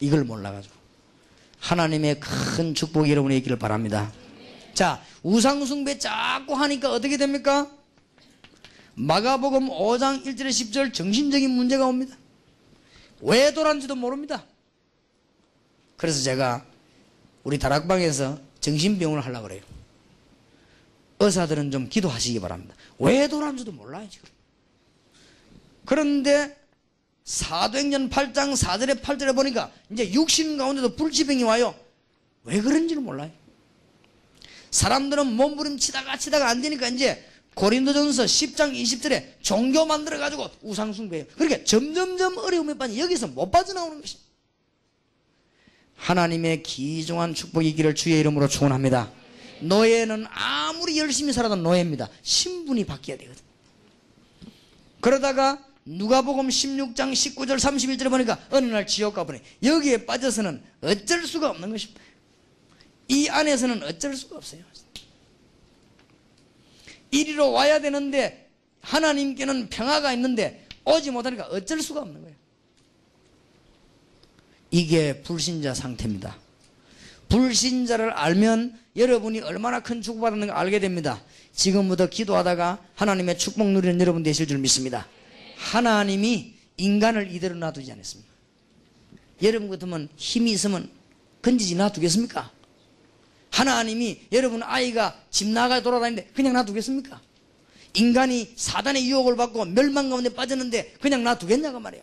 이걸 0.00 0.24
몰라가지고. 0.24 0.74
하나님의 1.60 2.18
큰 2.18 2.74
축복이 2.74 3.10
여러분에 3.10 3.36
있기를 3.36 3.58
바랍니다. 3.58 4.12
자, 4.74 5.02
우상숭배 5.22 5.98
자꾸 5.98 6.54
하니까 6.54 6.90
어떻게 6.90 7.16
됩니까? 7.16 7.70
마가복음 8.94 9.68
5장 9.68 10.24
1절에 10.24 10.48
10절 10.48 10.92
정신적인 10.92 11.50
문제가 11.50 11.86
옵니다. 11.86 12.16
왜 13.20 13.52
돌았는지도 13.54 13.94
모릅니다. 13.94 14.44
그래서 15.96 16.22
제가 16.22 16.64
우리 17.44 17.58
다락방에서 17.58 18.38
정신병원을 18.60 19.24
하려고 19.24 19.48
그래요. 19.48 19.62
의사들은 21.20 21.70
좀 21.70 21.88
기도하시기 21.88 22.40
바랍니다. 22.40 22.74
왜 22.98 23.28
돌았는지도 23.28 23.72
몰라요, 23.72 24.08
지금. 24.10 24.28
그런데 25.84 26.56
사도행전 27.24 28.10
8장 28.10 28.56
4절에 28.56 29.00
8절에 29.00 29.34
보니까 29.34 29.70
이제 29.90 30.12
육신 30.12 30.58
가운데도 30.58 30.96
불치병이 30.96 31.44
와요. 31.44 31.74
왜 32.44 32.60
그런지는 32.60 33.04
몰라요. 33.04 33.30
사람들은 34.72 35.26
몸부림치다가 35.34 36.16
치다가 36.18 36.48
안 36.48 36.60
되니까 36.60 36.88
이제 36.88 37.24
고린도전서 37.54 38.24
10장 38.24 38.74
20절에 38.74 39.42
종교 39.42 39.84
만들어 39.84 40.18
가지고 40.18 40.48
우상 40.62 40.92
숭배해요. 40.92 41.26
그러니까 41.34 41.64
점점점 41.64 42.38
어려움에 42.38 42.74
빠져 42.74 42.96
여기서 42.96 43.28
못 43.28 43.50
빠져나오는 43.50 44.00
것입니다. 44.00 44.30
하나님의 45.96 46.62
기중한 46.62 47.34
축복이 47.34 47.74
기를 47.74 47.94
주의 47.94 48.18
이름으로 48.18 48.48
축원합니다. 48.48 49.12
노예는 49.60 50.26
아무리 50.30 50.98
열심히 50.98 51.32
살아도 51.32 51.54
노예입니다. 51.56 52.08
신분이 52.22 52.84
바뀌어야 52.84 53.18
되거든. 53.18 53.42
그러다가 55.00 55.64
누가복음 55.84 56.48
16장 56.48 57.12
19절 57.12 57.56
31절에 57.56 58.08
보니까 58.08 58.38
어느 58.50 58.66
날 58.66 58.86
지옥 58.86 59.14
가보니 59.14 59.40
여기에 59.62 60.06
빠져서는 60.06 60.62
어쩔 60.80 61.26
수가 61.26 61.50
없는 61.50 61.70
것입니다. 61.70 62.00
이 63.08 63.28
안에서는 63.28 63.82
어쩔 63.82 64.16
수가 64.16 64.36
없어요. 64.36 64.62
이리로 67.12 67.52
와야 67.52 67.80
되는데 67.80 68.50
하나님께는 68.80 69.68
평화가 69.68 70.12
있는데 70.14 70.66
오지 70.84 71.12
못하니까 71.12 71.44
어쩔 71.46 71.80
수가 71.80 72.00
없는 72.00 72.20
거예요. 72.22 72.36
이게 74.72 75.22
불신자 75.22 75.74
상태입니다. 75.74 76.36
불신자를 77.28 78.10
알면 78.10 78.78
여러분이 78.96 79.40
얼마나 79.40 79.80
큰 79.80 80.02
축복받았는가 80.02 80.58
알게 80.58 80.80
됩니다. 80.80 81.22
지금부터 81.52 82.08
기도하다가 82.08 82.82
하나님의 82.94 83.38
축복 83.38 83.68
누리는 83.68 84.00
여러분 84.00 84.22
되실 84.22 84.46
줄 84.46 84.58
믿습니다. 84.58 85.06
하나님이 85.56 86.54
인간을 86.76 87.32
이대로 87.32 87.54
놔두지 87.54 87.92
않았습니다. 87.92 88.30
여러분 89.42 89.68
같으면 89.68 90.08
힘이 90.16 90.52
있으면 90.52 90.90
건지지 91.42 91.74
놔두겠습니까? 91.76 92.50
하나님이 93.52 94.22
여러분 94.32 94.62
아이가 94.62 95.14
집 95.30 95.46
나가 95.48 95.82
돌아다니는데 95.82 96.30
그냥 96.34 96.54
놔두겠습니까? 96.54 97.20
인간이 97.94 98.52
사단의 98.56 99.08
유혹을 99.08 99.36
받고 99.36 99.66
멸망 99.66 100.08
가운데 100.08 100.30
빠졌는데 100.30 100.94
그냥 101.00 101.22
놔두겠냐고 101.22 101.78
말이에요. 101.78 102.02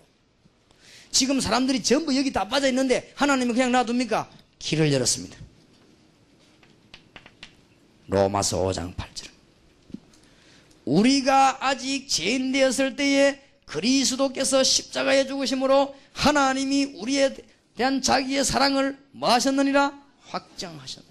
지금 1.11 1.41
사람들이 1.41 1.81
전부 1.81 2.15
여기 2.15 2.31
다 2.31 2.47
빠져 2.47 2.67
있는데 2.67 3.11
하나님은 3.15 3.55
그냥 3.55 3.71
놔둡니까? 3.71 4.29
길을 4.59 4.93
열었습니다. 4.93 5.37
로마서 8.07 8.63
5장 8.65 8.95
8절. 8.95 9.29
우리가 10.85 11.65
아직 11.65 12.07
죄인 12.07 12.51
되었을 12.51 12.95
때에 12.95 13.41
그리스도께서 13.65 14.63
십자가에 14.63 15.25
죽으심으로 15.25 15.95
하나님이 16.13 16.95
우리에 16.97 17.35
대한 17.75 18.01
자기의 18.01 18.45
사랑을 18.45 18.97
뭐 19.11 19.29
하셨느니라? 19.31 19.93
확정하셨느니라. 20.27 21.08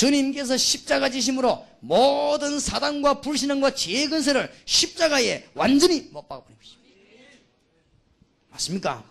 주님께서 0.00 0.56
십자가 0.56 1.10
지심으로 1.10 1.62
모든 1.80 2.58
사단과 2.58 3.20
불신앙과 3.20 3.74
죄의 3.74 4.08
근세를 4.08 4.50
십자가에 4.64 5.44
완전히 5.52 6.08
못 6.10 6.26
박아버린 6.26 6.56
것입니다. 6.56 6.90
맞습니까? 8.48 9.04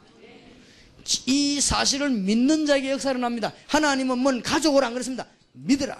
이 1.27 1.61
사실을 1.61 2.09
믿는 2.09 2.65
자에게 2.65 2.89
역사를 2.89 3.15
일어납니다. 3.15 3.53
하나님은 3.67 4.17
뭔 4.17 4.41
가족을 4.41 4.83
안 4.83 4.93
그랬습니다. 4.93 5.27
믿으라. 5.51 5.95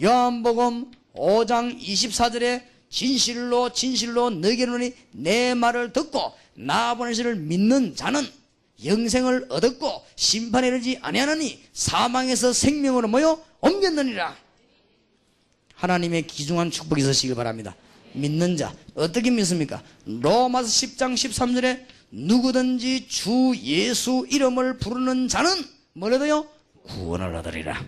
요한복음 0.00 0.92
5장 1.12 1.80
24절에 1.80 2.62
진실로 2.90 3.72
진실로 3.72 4.30
이르노니 4.30 4.94
내 5.10 5.54
말을 5.54 5.92
듣고 5.92 6.32
나 6.54 6.94
보내시를 6.94 7.34
믿는 7.34 7.96
자는 7.96 8.24
영생을 8.84 9.46
얻었고 9.48 10.04
심판에 10.16 10.68
이르지 10.68 10.98
아니하나니 11.02 11.62
사망에서 11.72 12.52
생명으로 12.52 13.08
모여 13.08 13.42
옮겼느니라. 13.60 14.36
하나님의 15.74 16.26
귀중한 16.26 16.70
축복이 16.70 17.00
있으시길 17.02 17.34
바랍니다. 17.34 17.74
믿는 18.12 18.56
자 18.56 18.74
어떻게 18.94 19.30
믿습니까? 19.30 19.82
로마서 20.04 20.68
10장 20.68 21.14
13절에 21.14 21.84
누구든지 22.10 23.08
주 23.08 23.54
예수 23.62 24.26
이름을 24.30 24.78
부르는 24.78 25.28
자는 25.28 25.50
뭐래도요? 25.94 26.46
구원을 26.84 27.34
얻으리라. 27.36 27.84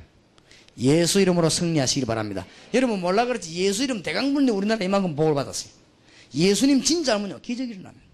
예수 0.79 1.21
이름으로 1.21 1.51
승리하시길 1.51 2.07
바랍니다. 2.07 2.47
여러분 2.73 3.01
몰라 3.01 3.27
그렇지 3.27 3.53
예수 3.55 3.85
이름 3.85 4.03
대강 4.03 4.33
부르는데 4.33 4.53
우리나라 4.53 4.85
이만큼 4.85 5.15
복을 5.15 5.35
받았어요. 5.35 5.71
예수님 6.35 6.83
진짜 6.83 7.15
알면요 7.15 7.41
기적이 7.41 7.73
일어납니다. 7.73 8.05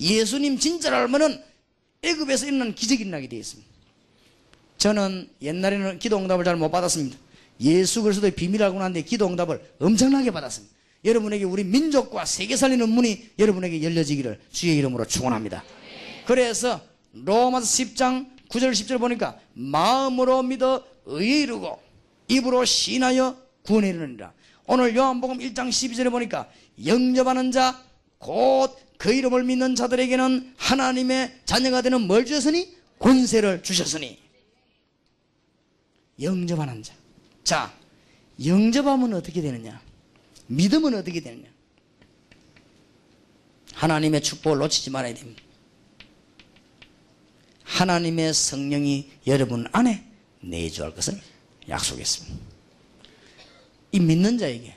예수님 0.00 0.58
진짜를 0.58 0.96
알면은 0.96 1.42
애굽에서 2.02 2.46
일어난 2.46 2.74
기적이 2.74 3.02
일어나게 3.02 3.28
되어 3.28 3.38
있습니다. 3.40 3.68
저는 4.78 5.28
옛날에는 5.42 5.98
기도 5.98 6.16
응답을 6.18 6.44
잘 6.44 6.56
못 6.56 6.70
받았습니다. 6.70 7.18
예수 7.60 8.02
그리스도의 8.02 8.34
비밀을 8.34 8.64
알고 8.66 8.78
난데 8.78 9.02
기도 9.02 9.26
응답을 9.26 9.74
엄청나게 9.80 10.30
받았습니다. 10.30 10.74
여러분에게 11.04 11.44
우리 11.44 11.64
민족과 11.64 12.24
세계 12.24 12.56
살리는 12.56 12.88
문이 12.88 13.30
여러분에게 13.38 13.82
열려지기를 13.82 14.40
주의 14.50 14.76
이름으로 14.78 15.04
축원합니다. 15.04 15.62
그래서 16.26 16.80
로마서 17.12 17.66
10장 17.66 18.30
9절 18.48 18.72
10절 18.72 18.98
보니까 18.98 19.38
마음으로 19.52 20.42
믿어 20.42 20.82
의에 21.06 21.42
이르고 21.42 21.78
입으로 22.28 22.64
신하여 22.64 23.36
구원에 23.62 23.90
이르느니라. 23.90 24.32
오늘 24.66 24.94
요한복음 24.96 25.38
1장 25.38 25.68
12절에 25.68 26.10
보니까 26.10 26.48
영접하는 26.86 27.50
자 27.52 27.78
곧 28.18 28.76
그 29.00 29.14
이름을 29.14 29.44
믿는 29.44 29.76
자들에게는 29.76 30.56
하나님의 30.58 31.40
자녀가 31.46 31.80
되는 31.80 32.02
뭘 32.02 32.26
주셨으니 32.26 32.76
권세를 32.98 33.62
주셨으니 33.62 34.18
영접하는 36.20 36.82
자. 36.82 36.94
자, 37.42 37.74
영접하면 38.44 39.14
어떻게 39.14 39.40
되느냐? 39.40 39.80
믿음은 40.48 40.94
어떻게 40.94 41.20
되느냐? 41.20 41.48
하나님의 43.72 44.22
축복을 44.22 44.58
놓치지 44.58 44.90
말아야 44.90 45.14
됩니다. 45.14 45.42
하나님의 47.64 48.34
성령이 48.34 49.12
여러분 49.26 49.66
안에 49.72 50.04
내주할 50.42 50.94
것을 50.94 51.18
약속했습니다. 51.70 52.36
이 53.92 53.98
믿는 54.00 54.36
자에게 54.36 54.76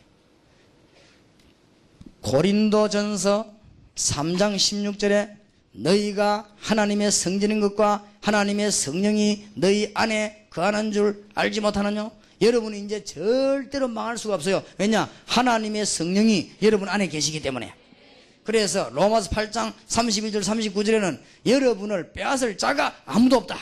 고린도전서 2.22 3.53
3장 3.96 4.56
16절에 4.56 5.38
너희가 5.74 6.48
하나님의 6.60 7.12
성전인 7.12 7.60
것과 7.60 8.06
하나님의 8.22 8.72
성령이 8.72 9.48
너희 9.56 9.91
안에 9.94 10.48
거하는 10.50 10.91
줄 10.91 11.26
알지 11.36 11.62
못하느냐? 11.62 12.12
여러분이 12.41 12.80
이제 12.80 13.04
절대로 13.04 13.88
망할 13.88 14.18
수가 14.18 14.36
없어요. 14.36 14.64
왜냐? 14.78 15.10
하나님의 15.26 15.86
성령이 15.86 16.52
여러분 16.62 16.89
안에 16.89 17.08
계시기 17.08 17.41
때문에. 17.41 17.74
그래서 18.44 18.89
로마서 18.89 19.30
8장 19.30 19.74
31절 19.88 20.44
39절에는 20.44 21.20
여러분을 21.46 22.12
빼앗을 22.12 22.58
자가 22.58 22.94
아무도 23.06 23.38
없다. 23.38 23.58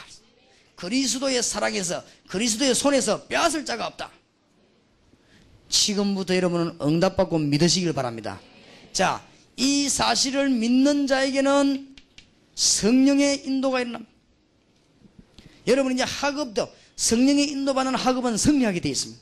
그리스도의 0.76 1.44
사랑에서 1.44 2.04
그리스도의 2.28 2.74
손에서 2.74 3.26
빼앗을 3.26 3.66
자가 3.66 3.86
없다. 3.86 4.10
지금부터 5.70 6.36
여러분은 6.36 6.80
응답받고 6.82 7.38
믿으시길 7.38 7.94
바랍니다. 7.94 8.42
자, 8.92 9.24
이 9.62 9.90
사실을 9.90 10.50
믿는 10.50 11.06
자에게는 11.06 11.96
성령의 12.56 13.46
인도가 13.46 13.80
일어납니다. 13.80 14.12
여러분 15.68 15.94
이제 15.94 16.02
학업도 16.02 16.68
성령의 16.96 17.48
인도받는 17.50 17.94
학업은 17.94 18.38
승리하게 18.38 18.80
되어 18.80 18.92
있습니다. 18.92 19.22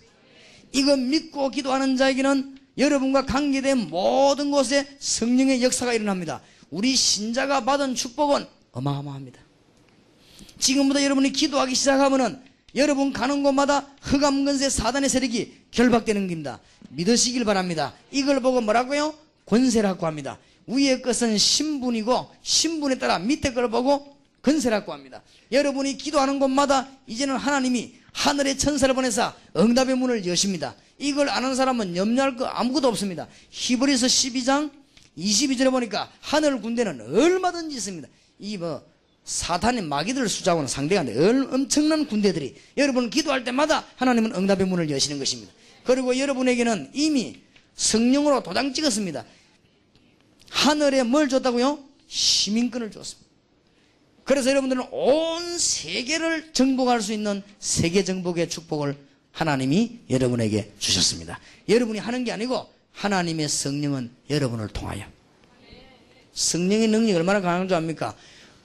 이거 0.71 0.95
믿고 0.95 1.49
기도하는 1.49 1.97
자에게는 1.97 2.57
여러분과 2.77 3.25
관계된 3.25 3.89
모든 3.89 4.49
곳에 4.49 4.87
성령의 4.99 5.61
역사가 5.61 5.93
일어납니다. 5.93 6.41
우리 6.69 6.95
신자가 6.95 7.65
받은 7.65 7.95
축복은 7.95 8.45
어마어마합니다. 8.71 9.41
지금부터 10.57 11.03
여러분이 11.03 11.33
기도하기 11.33 11.75
시작하면은 11.75 12.41
여러분 12.75 13.11
가는 13.11 13.43
곳마다 13.43 13.87
흑암 14.03 14.45
근세 14.45 14.69
사단의 14.69 15.09
세력이 15.09 15.65
결박되는 15.71 16.29
겁니다. 16.29 16.61
믿으시길 16.91 17.43
바랍니다. 17.43 17.93
이걸 18.11 18.39
보고 18.39 18.61
뭐라고요? 18.61 19.13
권세라고 19.49 20.05
합니다. 20.05 20.37
위의 20.67 21.01
것은 21.01 21.37
신분이고 21.37 22.29
신분에 22.41 22.99
따라 22.99 23.19
밑에 23.19 23.53
걸 23.53 23.69
보고 23.69 24.17
건세라고 24.41 24.93
합니다. 24.93 25.21
여러분이 25.51 25.97
기도하는 25.97 26.39
곳마다 26.39 26.87
이제는 27.07 27.35
하나님이 27.35 27.95
하늘의 28.13 28.57
천사를 28.57 28.93
보내사 28.93 29.33
응답의 29.57 29.95
문을 29.95 30.25
여십니다. 30.25 30.75
이걸 30.97 31.29
아는 31.29 31.55
사람은 31.55 31.95
염려할 31.95 32.35
거 32.35 32.45
아무것도 32.45 32.87
없습니다. 32.89 33.27
히브리서 33.49 34.07
12장 34.07 34.71
22절에 35.17 35.71
보니까 35.71 36.11
하늘 36.21 36.61
군대는 36.61 37.01
얼마든지 37.01 37.75
있습니다. 37.75 38.07
이 38.39 38.57
뭐 38.57 38.81
사탄의 39.29 39.83
마귀들 39.83 40.27
수자고는 40.27 40.67
상대가 40.67 41.01
안 41.01 41.07
돼. 41.07 41.15
엄청난 41.51 42.07
군대들이 42.07 42.55
여러분 42.77 43.11
기도할 43.11 43.43
때마다 43.43 43.85
하나님은 43.95 44.33
응답의 44.33 44.65
문을 44.65 44.89
여시는 44.89 45.19
것입니다. 45.19 45.53
그리고 45.83 46.17
여러분에게는 46.17 46.91
이미 46.93 47.39
성령으로 47.75 48.41
도장 48.41 48.73
찍었습니다. 48.73 49.23
하늘에 50.49 51.03
뭘 51.03 51.29
줬다고요? 51.29 51.79
시민권을 52.07 52.91
줬습니다. 52.91 53.29
그래서 54.23 54.49
여러분들은 54.51 54.87
온 54.91 55.57
세계를 55.57 56.53
정복할 56.53 57.01
수 57.01 57.13
있는 57.13 57.41
세계 57.59 58.03
정복의 58.03 58.49
축복을 58.49 58.95
하나님이 59.31 59.99
여러분에게 60.09 60.71
주셨습니다. 60.79 61.39
여러분이 61.67 61.99
하는 61.99 62.23
게 62.23 62.31
아니고 62.31 62.67
하나님의 62.93 63.47
성령은 63.47 64.11
여러분을 64.29 64.67
통하여 64.67 65.05
성령의 66.33 66.87
능력이 66.89 67.13
얼마나 67.13 67.41
강한 67.41 67.67
줄 67.67 67.77
압니까? 67.77 68.15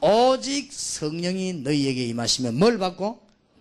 오직 0.01 0.72
성령이 0.72 1.55
너희에게 1.55 2.07
임하시면 2.07 2.59
뭘 2.59 2.78
받고? 2.78 3.20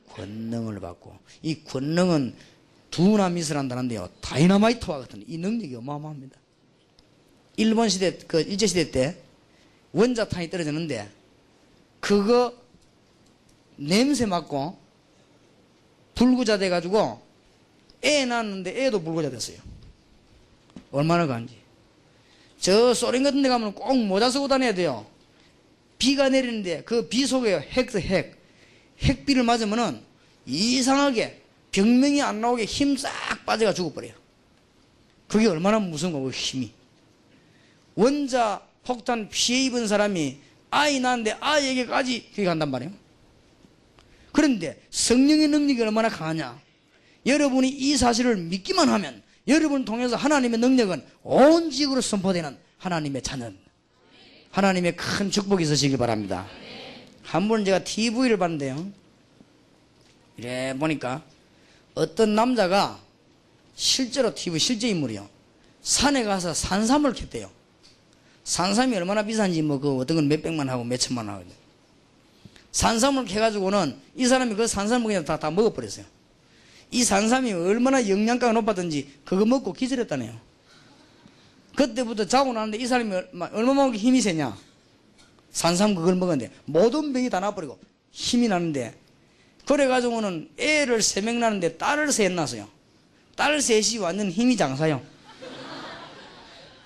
권능을 0.09 0.79
받고 0.79 1.17
이 1.41 1.63
권능은 1.63 2.35
두나미스를 2.91 3.57
한다는데요 3.59 4.09
다이너마이트와 4.21 4.99
같은 4.99 5.23
이 5.27 5.37
능력이 5.37 5.75
어마어마합니다 5.75 6.37
일본 7.57 7.89
시대 7.89 8.17
그 8.27 8.41
일제 8.41 8.67
시대 8.67 8.89
때 8.91 9.17
원자탄이 9.91 10.49
떨어졌는데 10.49 11.09
그거 11.99 12.53
냄새 13.75 14.25
맡고 14.25 14.77
불구자 16.15 16.57
돼가지고 16.57 17.21
애 18.03 18.25
낳았는데 18.25 18.85
애도 18.85 19.01
불구자 19.03 19.29
됐어요. 19.29 19.57
얼마나 20.91 21.25
간지. 21.27 21.55
저 22.59 22.93
소련 22.93 23.23
같은 23.23 23.41
데 23.41 23.49
가면 23.49 23.73
꼭 23.73 23.95
모자 23.97 24.29
쓰고 24.29 24.47
다녀야 24.47 24.73
돼요. 24.73 25.05
비가 25.97 26.29
내리는데 26.29 26.83
그 26.83 27.07
비 27.09 27.25
속에 27.25 27.55
핵, 27.59 27.95
핵. 27.95 28.41
핵비를 29.01 29.43
맞으면은 29.43 30.01
이상하게 30.45 31.41
병명이 31.71 32.21
안 32.21 32.41
나오게 32.41 32.65
힘 32.65 32.95
싹 32.95 33.11
빠져가 33.45 33.73
죽어버려요. 33.73 34.13
그게 35.27 35.47
얼마나 35.47 35.79
무서운 35.79 36.13
거고, 36.13 36.29
힘이. 36.31 36.71
원자 37.95 38.61
폭탄 38.85 39.29
피해 39.29 39.65
입은 39.65 39.87
사람이 39.87 40.37
아이 40.71 40.99
낳는데 40.99 41.37
아이에게까지 41.39 42.29
그게 42.31 42.45
간단 42.45 42.71
말이에요. 42.71 42.91
그런데 44.31 44.81
성령의 44.89 45.47
능력이 45.49 45.81
얼마나 45.81 46.09
강하냐? 46.09 46.59
여러분이 47.25 47.69
이 47.69 47.95
사실을 47.95 48.35
믿기만 48.37 48.89
하면 48.89 49.21
여러분을 49.47 49.85
통해서 49.85 50.15
하나님의 50.15 50.59
능력은 50.59 51.05
온 51.23 51.69
지역으로 51.69 52.01
선포되는 52.01 52.57
하나님의 52.79 53.21
자녀. 53.21 53.51
하나님의 54.51 54.95
큰 54.95 55.29
축복이 55.31 55.63
있으시길 55.63 55.97
바랍니다. 55.97 56.47
한 57.23 57.47
번 57.47 57.63
제가 57.65 57.83
TV를 57.83 58.37
봤는데요. 58.37 58.91
이래 60.37 60.75
보니까 60.77 61.23
어떤 61.95 62.35
남자가 62.35 62.99
실제로 63.75 64.33
TV 64.33 64.59
실제 64.59 64.89
인물이요. 64.89 65.29
산에 65.81 66.23
가서 66.23 66.53
산삼을 66.53 67.13
캤대요. 67.13 67.49
산삼이 68.43 68.95
얼마나 68.95 69.23
비싼지 69.23 69.61
뭐 69.61 69.79
그 69.79 69.97
어떤 69.97 70.17
건 70.17 70.27
몇백만 70.27 70.69
하고 70.69 70.83
몇천만 70.83 71.27
하거든요. 71.29 71.53
산삼을 72.71 73.25
캐가지고는 73.25 73.95
이 74.15 74.25
사람이 74.25 74.55
그 74.55 74.67
산삼을 74.67 75.05
그냥 75.07 75.25
다, 75.25 75.37
다 75.37 75.49
먹어버렸어요. 75.51 76.05
이 76.91 77.03
산삼이 77.03 77.53
얼마나 77.53 78.07
영양가가 78.07 78.51
높았든지 78.53 79.19
그거 79.25 79.45
먹고 79.45 79.73
기절했다네요. 79.73 80.33
그때부터 81.75 82.25
자고 82.27 82.53
나는데 82.53 82.77
이 82.77 82.85
사람이 82.85 83.13
얼마만큼 83.53 83.95
힘이 83.95 84.21
세냐. 84.21 84.55
산삼 85.51 85.95
그걸 85.95 86.15
먹었는데 86.15 86.51
모든 86.65 87.13
병이 87.13 87.29
다 87.29 87.39
나버리고 87.39 87.79
힘이 88.11 88.47
나는데 88.47 88.93
그래가지고는 89.65 90.49
애를 90.57 91.01
세 91.01 91.21
명 91.21 91.39
낳는데 91.39 91.77
딸을 91.77 92.11
셋 92.11 92.31
낳았어요. 92.31 92.67
딸 93.35 93.61
셋이 93.61 93.97
완전 93.99 94.29
힘이 94.29 94.57
장사요. 94.57 95.01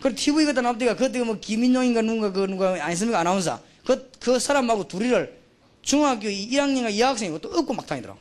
그 0.07 0.15
TV 0.15 0.45
갖다 0.45 0.61
납니까 0.61 0.95
그때 0.95 1.21
뭐 1.21 1.37
김인용인가 1.39 2.01
누군가 2.01 2.31
그 2.31 2.41
누가 2.41 2.83
아니습니까 2.83 3.19
아나운서 3.19 3.61
그, 3.85 4.09
그 4.19 4.39
사람하고 4.39 4.87
둘이를 4.87 5.37
중학교 5.81 6.27
1학년인가 6.27 6.91
2학생이 6.93 7.41
또 7.41 7.49
업고 7.49 7.73
막 7.73 7.85
다니더라고. 7.85 8.19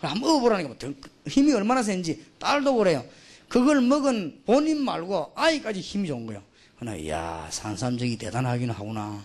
한번 0.00 0.30
업어보라니까 0.30 0.68
뭐 0.68 0.94
힘이 1.26 1.52
얼마나 1.52 1.82
센지 1.82 2.24
딸도 2.38 2.76
그래요. 2.76 3.04
그걸 3.48 3.80
먹은 3.80 4.42
본인 4.44 4.84
말고 4.84 5.32
아이까지 5.34 5.80
힘이 5.80 6.08
좋은 6.08 6.26
거예요. 6.26 6.42
그러나 6.78 7.08
야 7.08 7.48
산삼적이 7.50 8.18
대단하긴 8.18 8.70
하구나. 8.70 9.24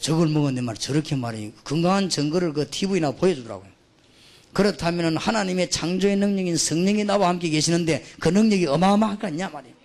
저걸 0.00 0.28
먹었는데 0.28 0.62
말 0.62 0.76
저렇게 0.76 1.16
말이 1.16 1.52
건강한 1.64 2.08
증거를 2.08 2.52
그 2.52 2.68
TV나 2.68 3.12
보여주더라고요. 3.12 3.68
그렇다면 4.52 5.16
하나님의 5.16 5.70
창조의 5.70 6.16
능력인 6.16 6.56
성령이 6.56 7.04
나와 7.04 7.28
함께 7.28 7.48
계시는데 7.48 8.04
그 8.18 8.28
능력이 8.28 8.66
어마어마하겠냐 8.66 9.50
말이에요. 9.50 9.79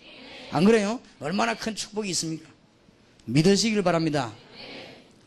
안 0.55 0.63
그래요? 0.63 1.01
얼마나 1.19 1.53
큰 1.53 1.75
축복이 1.75 2.09
있습니까? 2.11 2.49
믿으시길 3.25 3.83
바랍니다. 3.83 4.31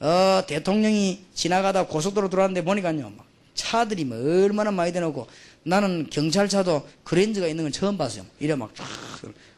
어, 0.01 0.43
대통령이 0.47 1.23
지나가다 1.35 1.87
고속도로 1.87 2.31
들어왔는데 2.31 2.65
보니까요, 2.65 3.11
막 3.11 3.27
차들이 3.55 4.05
뭐 4.05 4.17
얼마나 4.17 4.71
많이 4.71 4.91
대놓고 4.91 5.27
나는 5.65 6.09
경찰차도 6.09 6.89
그랜저가 7.05 7.47
있는 7.47 7.65
건 7.65 7.73
처음 7.73 7.99
봤어요. 7.99 8.25
이래 8.41 8.55
막 8.55 8.75
쫙. 8.75 8.87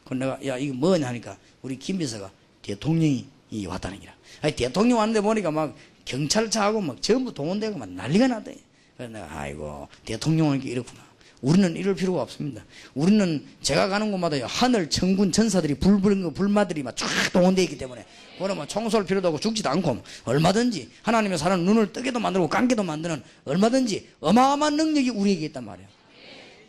그 0.03 0.13
내가 0.13 0.45
야 0.45 0.57
이거 0.57 0.73
뭐냐 0.73 1.07
하니까 1.07 1.37
우리 1.61 1.79
김 1.79 1.99
비서가 1.99 2.29
대통령이 2.63 3.25
왔다는 3.65 3.97
기라. 4.01 4.13
아니 4.41 4.53
대통령 4.53 4.97
왔는데 4.97 5.21
보니까 5.21 5.51
막 5.51 5.73
경찰차하고 6.03 6.81
막 6.81 7.01
전부 7.01 7.33
동원되고 7.33 7.77
막 7.77 7.87
난리가 7.87 8.27
났대. 8.27 8.57
그래서 8.97 9.13
내가 9.13 9.39
아이고 9.39 9.87
대통령은 10.03 10.63
이렇구나. 10.63 11.10
우리는 11.41 11.75
이럴 11.75 11.95
필요가 11.95 12.21
없습니다. 12.21 12.63
우리는 12.93 13.45
제가 13.61 13.87
가는 13.87 14.11
곳마다요 14.11 14.45
하늘 14.45 14.89
천군 14.89 15.31
전사들이 15.31 15.75
불불 15.75 16.33
불마들이 16.33 16.83
막 16.83 16.95
쫙 16.95 17.07
동원되어 17.33 17.63
있기 17.63 17.77
때문에 17.77 18.05
그러면 18.37 18.67
총쏠 18.67 19.05
필요도 19.05 19.27
없고 19.29 19.39
죽지도 19.39 19.69
않고 19.69 20.01
얼마든지 20.25 20.89
하나님의 21.03 21.37
사람 21.37 21.61
눈을 21.61 21.93
뜨게도 21.93 22.19
만들고 22.19 22.47
감게도 22.47 22.83
만드는 22.83 23.23
얼마든지 23.45 24.09
어마어마한 24.19 24.75
능력이 24.75 25.09
우리에게 25.09 25.45
있단 25.47 25.65
말이에요. 25.65 25.89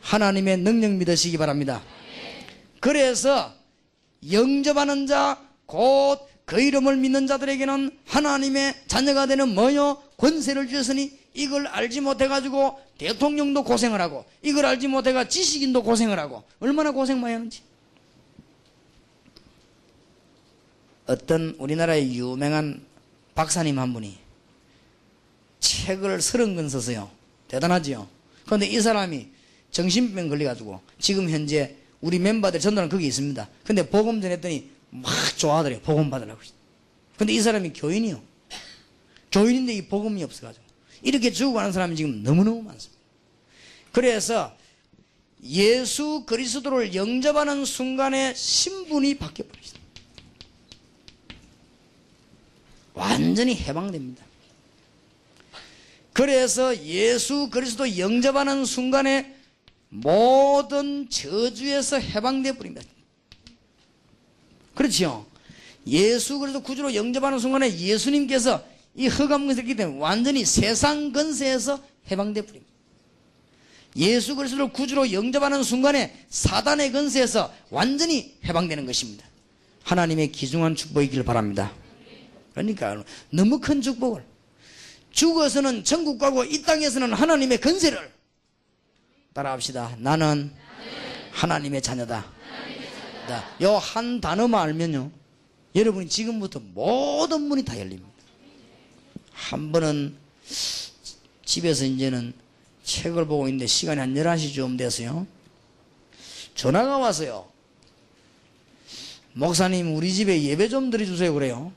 하나님의 0.00 0.58
능력 0.58 0.92
믿으시기 0.92 1.36
바랍니다. 1.38 1.82
그래서 2.80 3.52
영접하는 4.30 5.06
자, 5.06 5.38
곧 5.66 6.32
그 6.44 6.60
이름을 6.60 6.96
믿는 6.96 7.26
자들에게는 7.26 7.90
하나님의 8.06 8.74
자녀가 8.86 9.26
되는 9.26 9.54
뭐요? 9.54 10.02
권세를 10.18 10.68
주셨으니 10.68 11.18
이걸 11.34 11.66
알지 11.66 12.00
못해가지고 12.00 12.78
대통령도 12.98 13.64
고생을 13.64 14.00
하고 14.00 14.24
이걸 14.42 14.66
알지 14.66 14.88
못해가 14.88 15.28
지식인도 15.28 15.82
고생을 15.82 16.18
하고 16.18 16.44
얼마나 16.60 16.90
고생 16.90 17.20
많이 17.20 17.34
하는지. 17.34 17.62
어떤 21.06 21.56
우리나라의 21.58 22.14
유명한 22.14 22.84
박사님 23.34 23.78
한 23.78 23.92
분이 23.92 24.18
책을 25.60 26.20
서른 26.20 26.54
권 26.54 26.68
썼어요. 26.68 27.10
대단하지요. 27.48 28.08
그런데 28.44 28.66
이 28.66 28.80
사람이 28.80 29.28
정신병 29.70 30.28
걸려가지고 30.28 30.80
지금 30.98 31.30
현재 31.30 31.76
우리 32.00 32.18
멤버들 32.18 32.60
전도는 32.60 32.88
거기 32.88 33.06
있습니다. 33.06 33.48
근데 33.64 33.88
복음 33.88 34.20
전했더니 34.20 34.70
막 34.90 35.10
좋아하더래요. 35.38 35.80
복음 35.80 36.10
받으려고. 36.10 36.40
근데 37.16 37.32
이 37.32 37.40
사람이 37.40 37.72
교인이요. 37.72 38.20
교인인데 39.30 39.74
이 39.74 39.86
복음이 39.86 40.22
없어가지고. 40.24 40.61
이렇게 41.02 41.32
죽어가는 41.32 41.72
사람이 41.72 41.96
지금 41.96 42.22
너무너무 42.22 42.62
많습니다. 42.62 43.00
그래서 43.92 44.56
예수 45.42 46.24
그리스도를 46.24 46.94
영접하는 46.94 47.64
순간에 47.64 48.32
신분이 48.34 49.18
바뀌어버립니다. 49.18 49.78
완전히 52.94 53.56
해방됩니다. 53.56 54.24
그래서 56.12 56.76
예수 56.84 57.48
그리스도 57.50 57.98
영접하는 57.98 58.64
순간에 58.64 59.34
모든 59.88 61.08
저주에서 61.08 61.98
해방되어 61.98 62.54
버립니다. 62.54 62.86
그렇죠? 64.74 65.26
예수 65.86 66.38
그리스도 66.38 66.62
구주로 66.62 66.94
영접하는 66.94 67.38
순간에 67.38 67.76
예수님께서 67.78 68.64
이 68.94 69.06
흑암을 69.06 69.56
했기 69.56 69.74
때문에 69.74 69.98
완전히 69.98 70.44
세상 70.44 71.12
근세에서 71.12 71.82
해방되어 72.10 72.44
버립니다. 72.44 72.72
예수 73.96 74.36
그리스도를 74.36 74.72
구주로 74.72 75.12
영접하는 75.12 75.62
순간에 75.62 76.24
사단의 76.28 76.92
근세에서 76.92 77.52
완전히 77.70 78.36
해방되는 78.44 78.86
것입니다. 78.86 79.26
하나님의 79.84 80.32
기중한 80.32 80.74
축복이길 80.76 81.24
바랍니다. 81.24 81.72
그러니까 82.54 83.02
너무 83.30 83.60
큰 83.60 83.80
축복을 83.82 84.24
죽어서는 85.10 85.84
천국 85.84 86.18
가고 86.18 86.44
이 86.44 86.62
땅에서는 86.62 87.12
하나님의 87.12 87.58
근세를 87.58 88.10
따라합시다. 89.34 89.96
나는 89.98 90.52
하나님의 91.32 91.82
자녀다. 91.82 92.30
요 93.62 93.78
한 93.78 94.20
단어만 94.20 94.60
알면요. 94.62 95.10
여러분이 95.74 96.08
지금부터 96.08 96.60
모든 96.74 97.42
문이 97.42 97.64
다 97.64 97.78
열립니다. 97.78 98.11
한 99.42 99.72
번은 99.72 100.14
집에서 101.44 101.84
이제는 101.84 102.32
책을 102.84 103.26
보고 103.26 103.48
있는데 103.48 103.66
시간이 103.66 103.98
한 103.98 104.14
11시쯤 104.14 104.78
됐어요. 104.78 105.26
전화가 106.54 106.98
왔어요. 106.98 107.48
목사님, 109.34 109.96
우리 109.96 110.12
집에 110.12 110.42
예배 110.42 110.68
좀 110.68 110.90
드려주세요. 110.90 111.34
그래요. 111.34 111.72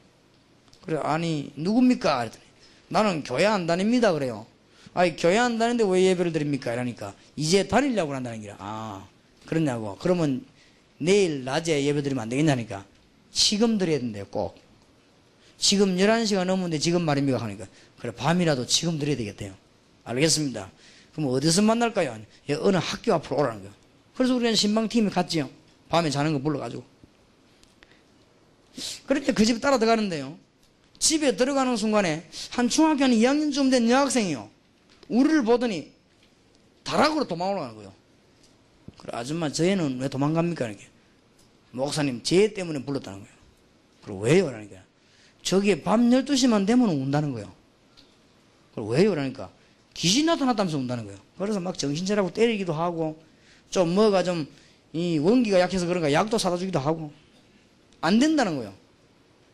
그래, 0.85 0.99
아니, 1.01 1.51
누굽니까? 1.55 2.19
그랬더니, 2.19 2.43
나는 2.89 3.23
교회 3.23 3.45
안 3.45 3.65
다닙니다. 3.65 4.11
그래요. 4.11 4.45
아니, 4.93 5.15
교회 5.15 5.37
안 5.37 5.57
다니는데 5.57 5.89
왜 5.91 6.03
예배를 6.03 6.31
드립니까? 6.33 6.73
이러니까, 6.73 7.15
이제 7.35 7.67
다니려고 7.67 8.13
한다는 8.13 8.41
게라. 8.41 8.57
아, 8.59 9.07
그렇냐고. 9.45 9.97
그러면 9.99 10.45
내일 10.97 11.43
낮에 11.43 11.83
예배 11.83 12.03
드리면 12.03 12.23
안 12.23 12.29
되겠냐니까. 12.29 12.85
지금 13.31 13.77
드려야 13.77 13.99
된대요, 13.99 14.25
꼭. 14.25 14.64
지금 15.57 15.97
11시가 15.97 16.43
넘었는데 16.45 16.79
지금 16.79 17.03
말입니까? 17.03 17.37
하니까. 17.39 17.65
그래, 17.99 18.11
밤이라도 18.11 18.65
지금 18.65 18.99
드려야 18.99 19.15
되겠대요. 19.17 19.55
알겠습니다. 20.03 20.71
그럼 21.13 21.31
어디서 21.31 21.61
만날까요? 21.61 22.19
어느 22.59 22.77
학교 22.77 23.13
앞으로 23.13 23.37
오라는 23.37 23.61
거예요. 23.61 23.73
그래서 24.15 24.35
우리는 24.35 24.53
신방팀이 24.55 25.09
갔지요. 25.09 25.49
밤에 25.89 26.09
자는 26.09 26.33
거 26.33 26.39
불러가지고. 26.39 26.83
그렇게 29.07 29.33
그 29.33 29.45
집에 29.45 29.59
따라 29.59 29.79
들어가는데요. 29.79 30.37
집에 30.99 31.35
들어가는 31.35 31.75
순간에 31.77 32.29
한 32.51 32.69
중학교 32.69 33.03
한 33.03 33.11
2학년쯤 33.11 33.71
된 33.71 33.89
여학생이요. 33.89 34.49
우리를 35.07 35.43
보더니 35.43 35.91
다락으로 36.83 37.27
도망오라는 37.27 37.75
거예요. 37.75 37.93
그래, 38.97 39.11
아줌마, 39.13 39.51
저애는 39.51 39.99
왜 39.99 40.07
도망갑니까? 40.07 40.67
이렇게. 40.67 40.87
목사님, 41.71 42.23
쟤 42.23 42.53
때문에 42.53 42.83
불렀다는 42.83 43.19
거예요. 43.19 43.35
그래, 44.03 44.15
왜요? 44.19 44.45
그러니까. 44.45 44.84
저기에 45.45 45.83
밤 45.83 46.09
12시만 46.09 46.65
되면 46.65 46.89
운다는 46.89 47.31
거예요. 47.31 47.51
그래, 48.73 48.85
왜요? 48.89 49.11
그러니까. 49.11 49.49
귀신 49.93 50.25
나타났다면서 50.25 50.77
운다는 50.77 51.05
거예요. 51.05 51.19
그래서 51.37 51.59
막 51.59 51.77
정신 51.77 52.05
차리고 52.05 52.33
때리기도 52.33 52.73
하고, 52.73 53.23
좀 53.69 53.93
뭐가 53.93 54.23
좀, 54.23 54.47
이 54.91 55.19
원기가 55.19 55.59
약해서 55.59 55.85
그런가 55.85 56.11
약도 56.11 56.37
사다 56.37 56.57
주기도 56.57 56.79
하고, 56.79 57.11
안 58.01 58.19
된다는 58.19 58.57
거예요. 58.57 58.73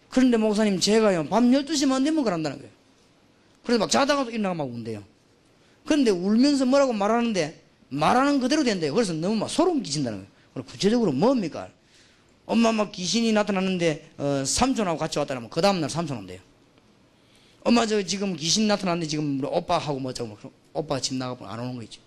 그런데 0.09 0.37
목사님, 0.37 0.79
제가요, 0.79 1.27
밤 1.27 1.51
12시만 1.51 2.03
되면 2.05 2.23
그런다는 2.23 2.57
거예요. 2.57 2.71
그래서 3.63 3.79
막 3.79 3.91
자다가도 3.91 4.31
일어나고 4.31 4.55
막 4.55 4.63
운대요. 4.63 5.03
그런데 5.85 6.09
울면서 6.09 6.65
뭐라고 6.65 6.93
말하는데, 6.93 7.61
말하는 7.89 8.39
그대로 8.39 8.63
된대요. 8.63 8.93
그래서 8.93 9.11
너무 9.11 9.35
막 9.35 9.49
소름 9.49 9.83
끼친다는 9.83 10.19
거예요. 10.19 10.31
그럼 10.53 10.65
구체적으로 10.65 11.11
뭡니까? 11.11 11.69
엄마 12.51 12.73
막 12.73 12.91
귀신이 12.91 13.31
나타났는데 13.31 14.11
어, 14.17 14.43
삼촌하고 14.45 14.97
같이 14.99 15.17
왔다면 15.17 15.49
그 15.49 15.61
다음날 15.61 15.89
삼촌 15.89 16.17
온대요. 16.17 16.41
엄마 17.63 17.85
저 17.85 18.03
지금 18.03 18.35
귀신 18.35 18.67
나타났는데 18.67 19.07
지금 19.07 19.39
우리 19.39 19.47
오빠하고 19.47 20.01
뭐 20.01 20.11
저거 20.13 20.35
뭐 20.41 20.51
오빠 20.73 20.99
집 20.99 21.15
나가고 21.15 21.47
안 21.47 21.57
오는 21.61 21.75
거 21.77 21.83
있죠. 21.83 22.01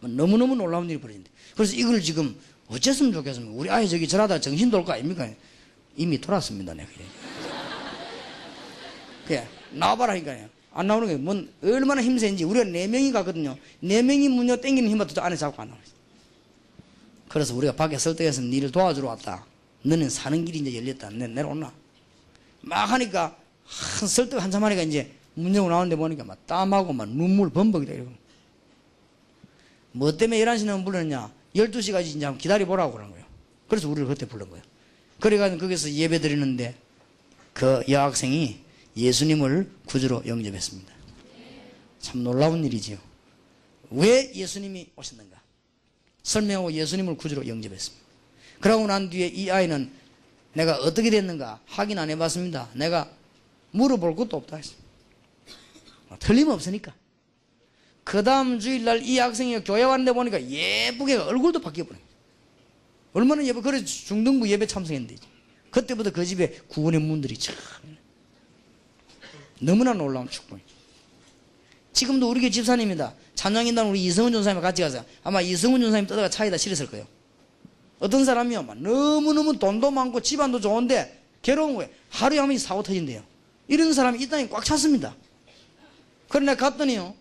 뭐 0.00 0.08
너무너무 0.08 0.56
놀라운 0.56 0.88
일이 0.88 0.98
벌어진대. 0.98 1.30
그래서 1.54 1.76
이걸 1.76 2.00
지금 2.00 2.34
어쨌으면 2.68 3.12
좋겠습니까? 3.12 3.54
우리 3.54 3.68
아이 3.68 3.86
저기 3.86 4.08
저러다 4.08 4.40
정신 4.40 4.70
돌 4.70 4.82
거 4.86 4.94
아닙니까? 4.94 5.28
이미 5.98 6.18
돌았습니다, 6.18 6.72
내가. 6.72 6.88
그래, 9.26 9.46
나와봐라니까요. 9.72 10.48
안 10.72 10.86
나오는 10.86 11.08
게, 11.08 11.16
뭔, 11.16 11.50
얼마나 11.62 12.02
힘센지. 12.02 12.44
우리가 12.44 12.64
네 12.64 12.86
명이 12.86 13.12
가거든요. 13.12 13.58
네 13.80 14.00
명이 14.00 14.30
문요 14.30 14.56
땡기는 14.56 14.88
힘만 14.88 15.06
도 15.08 15.20
안에 15.22 15.36
잡고 15.36 15.60
안 15.60 15.68
나와요. 15.68 15.84
그래서 17.36 17.54
우리가 17.54 17.76
밖에 17.76 17.98
설득해서 17.98 18.40
니를 18.40 18.72
도와주러 18.72 19.08
왔다. 19.08 19.44
너는 19.82 20.08
사는 20.08 20.42
길이 20.46 20.60
이제 20.60 20.74
열렸다. 20.74 21.10
내 21.10 21.26
내려오나. 21.26 21.70
막 22.62 22.86
하니까, 22.86 23.36
한 23.66 24.08
설득 24.08 24.42
한참 24.42 24.64
하니까 24.64 24.80
이제 24.80 25.12
문 25.34 25.54
열고 25.54 25.68
나오는데 25.68 25.96
보니까 25.96 26.24
막 26.24 26.46
땀하고 26.46 26.94
막 26.94 27.06
눈물 27.06 27.50
범벅이다. 27.50 27.92
이러고. 27.92 28.10
뭐 29.92 30.16
때문에 30.16 30.42
11시는 30.42 30.82
불렀냐? 30.82 31.30
12시까지 31.54 32.06
이제 32.06 32.24
한번 32.24 32.38
기다려보라고 32.38 32.94
그러는 32.94 33.12
거예요. 33.12 33.26
그래서 33.68 33.86
우리를 33.90 34.08
그때 34.08 34.26
부른 34.26 34.48
거예요. 34.48 34.64
그래가지고 35.20 35.60
거기서 35.60 35.90
예배 35.90 36.20
드리는데 36.20 36.74
그 37.52 37.84
여학생이 37.86 38.60
예수님을 38.96 39.70
구주로 39.84 40.22
영접했습니다. 40.26 40.90
참 42.00 42.24
놀라운 42.24 42.64
일이지요. 42.64 42.96
왜 43.90 44.32
예수님이 44.34 44.88
오셨는가? 44.96 45.35
설명하고 46.26 46.72
예수님을 46.72 47.16
구주로 47.16 47.46
영접했습니다. 47.46 48.04
그러고 48.60 48.86
난 48.88 49.08
뒤에 49.08 49.28
이 49.28 49.48
아이는 49.48 49.92
내가 50.54 50.76
어떻게 50.78 51.08
됐는가 51.08 51.60
확인 51.66 51.98
안 51.98 52.10
해봤습니다. 52.10 52.68
내가 52.74 53.08
물어볼 53.70 54.16
것도 54.16 54.36
없다 54.36 54.56
했습니다. 54.56 54.84
틀림없으니까. 56.18 56.94
그 58.02 58.24
다음 58.24 58.58
주일날 58.58 59.02
이 59.02 59.18
학생이 59.18 59.62
교회 59.62 59.84
왔는데 59.84 60.12
보니까 60.12 60.42
예쁘게 60.42 61.14
얼굴도 61.14 61.60
바뀌어버린 61.60 62.00
거예요. 62.00 62.16
얼마나 63.12 63.44
예뻐. 63.44 63.60
그래 63.60 63.84
중등부 63.84 64.48
예배 64.48 64.66
참석했는데. 64.66 65.16
그때부터 65.70 66.10
그 66.10 66.24
집에 66.24 66.58
구원의 66.68 67.00
문들이 67.00 67.36
참 67.36 67.54
너무나 69.60 69.92
놀라운 69.92 70.28
축복이죠. 70.28 70.74
지금도 71.92 72.28
우리 72.28 72.40
교 72.40 72.50
집사님이다. 72.50 73.14
찬양인단 73.36 73.86
우리 73.86 74.04
이성훈 74.04 74.32
전사님 74.32 74.60
같이 74.60 74.82
가서 74.82 75.04
아마 75.22 75.40
이성훈 75.40 75.80
전사님 75.80 76.06
떠다가 76.08 76.28
차에다 76.28 76.56
실었을 76.56 76.90
거예요. 76.90 77.06
어떤 78.00 78.24
사람이요. 78.24 78.64
막 78.64 78.76
너무너무 78.78 79.58
돈도 79.58 79.90
많고 79.90 80.20
집안도 80.20 80.60
좋은데 80.60 81.22
괴로운 81.42 81.76
거예요. 81.76 81.90
하루에 82.10 82.38
한 82.38 82.48
번씩 82.48 82.66
사고 82.66 82.82
터진대요. 82.82 83.22
이런 83.68 83.92
사람이 83.92 84.20
이 84.20 84.28
땅에 84.28 84.48
꽉 84.48 84.64
찼습니다. 84.64 85.14
그런데 86.28 86.56
갔더니요. 86.56 87.14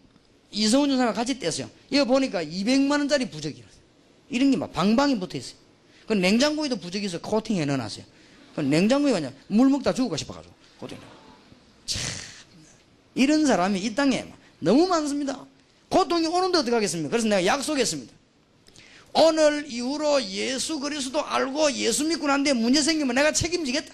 이성훈 0.51 0.89
전사가 0.89 1.13
같이 1.13 1.37
뗐어요. 1.39 1.69
이거 1.91 2.05
보니까 2.05 2.43
200만원짜리 2.43 3.29
부적이었어요. 3.29 3.75
이런 4.29 4.51
게 4.51 4.57
막 4.57 4.71
방방이 4.73 5.19
붙어 5.19 5.37
있어요. 5.37 5.57
그 6.07 6.13
냉장고에도 6.13 6.77
부적이 6.77 7.05
있어 7.07 7.19
코팅해 7.19 7.65
넣어놨어요. 7.65 8.05
그 8.55 8.61
냉장고에 8.61 9.11
그냥 9.11 9.33
물 9.47 9.69
먹다 9.69 9.93
죽을까 9.93 10.17
싶어가지고. 10.17 10.53
참. 11.85 12.01
이런 13.15 13.45
사람이 13.45 13.79
이 13.81 13.95
땅에 13.95 14.25
너무 14.59 14.87
많습니다. 14.87 15.45
고통이 15.89 16.27
오는데 16.27 16.59
어떡하겠습니까? 16.59 17.09
그래서 17.09 17.27
내가 17.27 17.45
약속했습니다. 17.45 18.13
오늘 19.13 19.65
이후로 19.69 20.23
예수 20.23 20.79
그리스도 20.79 21.23
알고 21.23 21.71
예수 21.73 22.03
믿고 22.03 22.27
난데 22.27 22.53
문제 22.53 22.81
생기면 22.81 23.15
내가 23.15 23.31
책임지겠다. 23.31 23.93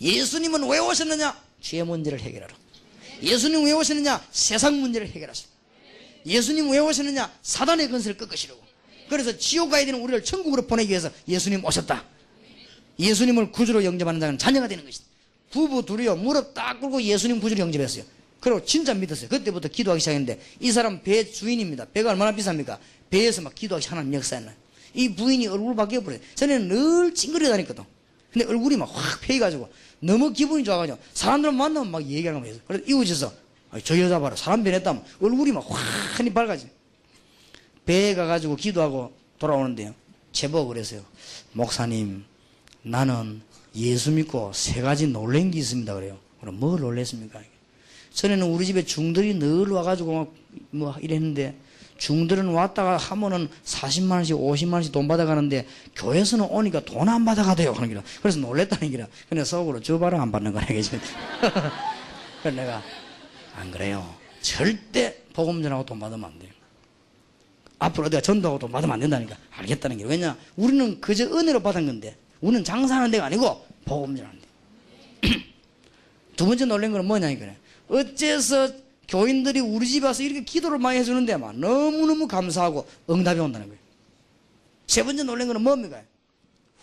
예수님은 0.00 0.68
왜 0.68 0.78
오셨느냐? 0.78 1.36
죄 1.60 1.82
문제를 1.82 2.20
해결하라. 2.20 2.54
예수님 3.22 3.64
왜 3.64 3.72
오셨느냐? 3.72 4.24
세상 4.30 4.80
문제를 4.80 5.08
해결하시라. 5.08 5.50
예수님 6.26 6.70
왜 6.70 6.78
오셨느냐? 6.78 7.30
사단의 7.42 7.90
건설을 7.90 8.16
꺾으시려고. 8.16 8.62
그래서 9.08 9.36
지옥 9.36 9.70
가야 9.70 9.84
되는 9.84 10.00
우리를 10.00 10.22
천국으로 10.24 10.66
보내기 10.66 10.90
위해서 10.90 11.10
예수님 11.26 11.64
오셨다. 11.64 12.04
예수님을 12.98 13.50
구주로 13.50 13.84
영접하는 13.84 14.20
자는 14.20 14.38
자녀가 14.38 14.68
되는 14.68 14.84
것이다. 14.84 15.04
부부 15.50 15.84
둘이요 15.84 16.16
무릎 16.16 16.54
딱 16.54 16.78
꿇고 16.80 17.02
예수님 17.02 17.40
구주로 17.40 17.60
영접했어요. 17.60 18.04
그리고 18.40 18.64
진짜 18.64 18.94
믿었어요. 18.94 19.28
그때부터 19.28 19.68
기도하기 19.68 20.00
시작했는데 20.00 20.40
이 20.60 20.72
사람 20.72 21.02
배 21.02 21.30
주인입니다. 21.30 21.86
배가 21.92 22.10
얼마나 22.10 22.34
비쌉니까? 22.34 22.78
배에서 23.10 23.42
막 23.42 23.54
기도하기 23.54 23.82
시작하는 23.82 24.12
역사였나. 24.14 24.52
이 24.94 25.14
부인이 25.14 25.46
얼굴 25.46 25.76
바뀌어버려요. 25.76 26.20
전에는 26.34 26.68
늘 26.68 27.14
찡그려 27.14 27.50
다녔거든. 27.50 27.84
근데 28.32 28.46
얼굴이 28.46 28.76
막 28.76 28.88
확 28.94 29.20
패여가지고 29.20 29.68
너무 30.00 30.32
기분이 30.32 30.64
좋아가지고 30.64 30.98
사람들 31.12 31.52
만나면 31.52 31.90
막 31.90 32.02
얘기하는 32.02 32.40
거예요. 32.40 32.56
그래서 32.66 32.84
이웃에서 32.86 33.32
저 33.84 33.98
여자 34.00 34.18
봐라 34.18 34.34
사람 34.36 34.64
변했다면 34.64 35.04
얼굴이 35.20 35.52
막 35.52 35.66
환히 36.16 36.32
밝아지. 36.32 36.68
배에 37.84 38.14
가가지고 38.14 38.56
기도하고 38.56 39.12
돌아오는데요. 39.38 39.94
제보가 40.32 40.68
그랬어요. 40.68 41.04
목사님 41.52 42.24
나는 42.82 43.42
예수 43.74 44.10
믿고 44.12 44.52
세 44.54 44.80
가지 44.80 45.06
놀란 45.06 45.50
게 45.50 45.58
있습니다. 45.58 45.92
그래요. 45.94 46.18
그럼 46.40 46.58
뭘 46.58 46.80
놀랬습니까? 46.80 47.40
전에는 48.12 48.46
우리 48.46 48.66
집에 48.66 48.84
중들이 48.84 49.34
늘 49.34 49.68
와가지고 49.70 50.32
뭐 50.70 50.94
이랬는데 51.00 51.54
중들은 51.98 52.46
왔다가 52.48 52.96
하면은 52.96 53.48
40만 53.64 54.12
원씩 54.12 54.34
50만 54.36 54.72
원씩 54.74 54.90
돈 54.92 55.06
받아가는데 55.06 55.66
교회에서는 55.96 56.46
오니까 56.46 56.80
돈 56.84 57.08
안 57.08 57.24
받아가대요. 57.24 57.74
그런 57.74 57.88
기라. 57.88 58.02
그래서 58.22 58.38
놀랬다는 58.38 58.90
기라. 58.90 59.06
그냥 59.28 59.44
속으로 59.44 59.80
저바라 59.82 60.20
안 60.20 60.32
받는 60.32 60.52
거네. 60.52 60.66
그래서 62.42 62.56
내가 62.56 62.82
안 63.56 63.70
그래요. 63.70 64.14
절대 64.40 65.22
복음 65.34 65.62
전하고 65.62 65.84
돈 65.84 66.00
받으면 66.00 66.24
안 66.30 66.38
돼요. 66.38 66.50
앞으로 67.78 68.08
내가 68.08 68.20
전도하고 68.22 68.58
돈 68.58 68.72
받으면 68.72 68.94
안 68.94 69.00
된다니까. 69.00 69.36
알겠다는 69.56 69.98
게. 69.98 70.04
왜냐? 70.04 70.36
우리는 70.56 71.00
그저 71.02 71.24
은혜로 71.24 71.60
받은 71.60 71.84
건데 71.86 72.16
우리는 72.40 72.64
장사하는 72.64 73.10
데가 73.10 73.26
아니고 73.26 73.66
복음 73.84 74.16
전하는 74.16 74.38
데. 74.40 75.28
두 76.36 76.46
번째 76.46 76.64
놀란 76.64 76.92
거는 76.92 77.06
뭐냐 77.06 77.28
이거네. 77.28 77.56
어째서 77.90 78.72
교인들이 79.08 79.60
우리 79.60 79.88
집에 79.88 80.06
와서 80.06 80.22
이렇게 80.22 80.44
기도를 80.44 80.78
많이 80.78 80.98
해주는데 81.00 81.36
막 81.36 81.56
너무너무 81.56 82.28
감사하고 82.28 82.86
응답이 83.10 83.40
온다는 83.40 83.66
거예요. 83.66 83.80
세 84.86 85.02
번째 85.02 85.24
놀란 85.24 85.46
거는 85.48 85.62
뭡니까? 85.62 86.02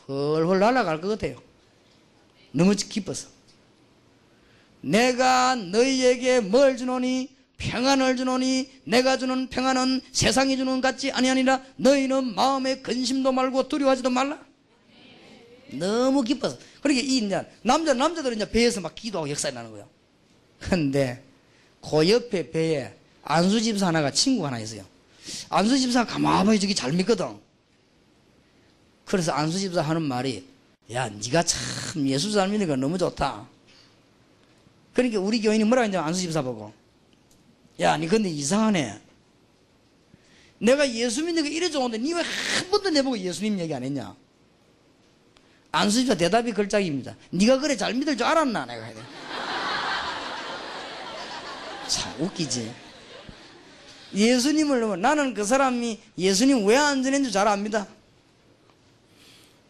헐헐 0.08 0.60
날아갈 0.60 1.02
것 1.02 1.08
같아요. 1.08 1.42
너무 2.52 2.76
기뻐서. 2.76 3.30
내가 4.82 5.56
너희에게 5.56 6.42
뭘 6.42 6.78
주노니 6.78 7.36
평안을 7.58 8.18
주노니 8.18 8.70
내가 8.84 9.18
주는 9.18 9.48
평안은 9.48 10.02
세상이 10.12 10.58
주는 10.58 10.80
같지 10.80 11.12
아니하니라 11.12 11.62
너희는 11.78 12.36
마음에 12.36 12.82
근심도 12.82 13.32
말고 13.32 13.68
두려워하지도 13.68 14.10
말라. 14.10 14.40
너무 15.72 16.22
기뻐서. 16.24 16.58
그러니까 16.82 17.06
이 17.06 17.18
이제 17.18 17.46
남자 17.62 17.94
남자들은 17.94 18.38
이제 18.38 18.50
배에서 18.50 18.80
막 18.82 18.96
기도하고 18.96 19.30
역사에 19.30 19.52
나는 19.52 19.72
거예요. 19.72 19.97
근데 20.60 21.24
그 21.82 22.10
옆에 22.10 22.52
배에 22.52 22.94
안수 23.24 23.62
집사 23.62 23.88
하나가 23.88 24.12
친구 24.12 24.46
하나 24.46 24.60
있어요. 24.60 24.84
안수 25.50 25.78
집사 25.78 26.06
가만히 26.06 26.60
저기 26.60 26.74
잘 26.74 26.92
믿거든. 26.94 27.38
그래서 29.06 29.32
안수 29.32 29.60
집사 29.60 29.82
하는 29.82 30.02
말이 30.02 30.46
야, 30.92 31.10
네가 31.10 31.44
참 31.44 32.08
예수 32.08 32.32
잘 32.32 32.48
믿는 32.50 32.68
거 32.68 32.76
너무 32.76 32.98
좋다. 32.98 33.48
그러니까 34.94 35.20
우리 35.20 35.42
교인이 35.42 35.64
뭐라 35.66 35.84
했냐 35.84 36.02
안수 36.02 36.22
집사 36.22 36.42
보고 36.42 36.74
야, 37.80 37.96
니 37.98 38.08
근데 38.08 38.30
이상하네. 38.30 39.02
내가 40.60 40.90
예수 40.92 41.24
믿는 41.24 41.44
거 41.44 41.50
이래 41.50 41.70
좋은데 41.70 42.00
니왜 42.00 42.22
한 42.22 42.72
번도 42.72 42.90
내보고 42.90 43.18
예수님 43.18 43.60
얘기 43.60 43.74
안 43.74 43.84
했냐? 43.84 44.16
안수 45.72 46.00
집사 46.00 46.16
대답이 46.16 46.54
걸작입니다. 46.54 47.16
네가 47.30 47.60
그래 47.60 47.78
잘 47.78 47.94
믿을 47.94 48.18
줄 48.18 48.26
알았나 48.26 48.66
내가 48.66 48.84
해야 48.86 48.96
돼. 48.96 49.02
참 51.88 52.14
웃기지. 52.20 52.72
예수님을 54.14 55.00
나는 55.02 55.34
그 55.34 55.44
사람이 55.44 56.00
예수님 56.18 56.66
왜 56.66 56.76
안 56.78 57.04
전했는지 57.04 57.32
잘 57.34 57.48
압니다. 57.48 57.88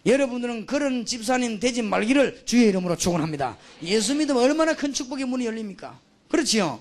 여러분들은 0.05 0.65
그런 0.67 1.05
집사님 1.05 1.59
되지 1.59 1.81
말기를 1.81 2.43
주의 2.45 2.67
이름으로 2.69 2.95
축원합니다. 2.95 3.57
예수 3.83 4.15
믿으면 4.15 4.41
얼마나 4.41 4.73
큰 4.73 4.93
축복의 4.93 5.25
문이 5.25 5.45
열립니까? 5.45 5.99
그렇지요. 6.29 6.79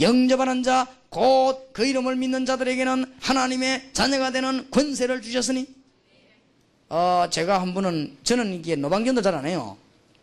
영접하는 0.00 0.62
자, 0.62 0.86
곧 1.08 1.72
그 1.72 1.84
이름을 1.84 2.14
믿는 2.16 2.46
자들에게는 2.46 3.14
하나님의 3.20 3.90
자녀가 3.92 4.30
되는 4.30 4.70
권세를 4.70 5.20
주셨으니, 5.22 5.66
어, 6.88 7.26
제가 7.30 7.60
한 7.60 7.74
번은, 7.74 8.18
저는 8.22 8.54
이게 8.54 8.76
노방전도 8.76 9.22
잘 9.22 9.34
안 9.34 9.46
해요. 9.46 9.76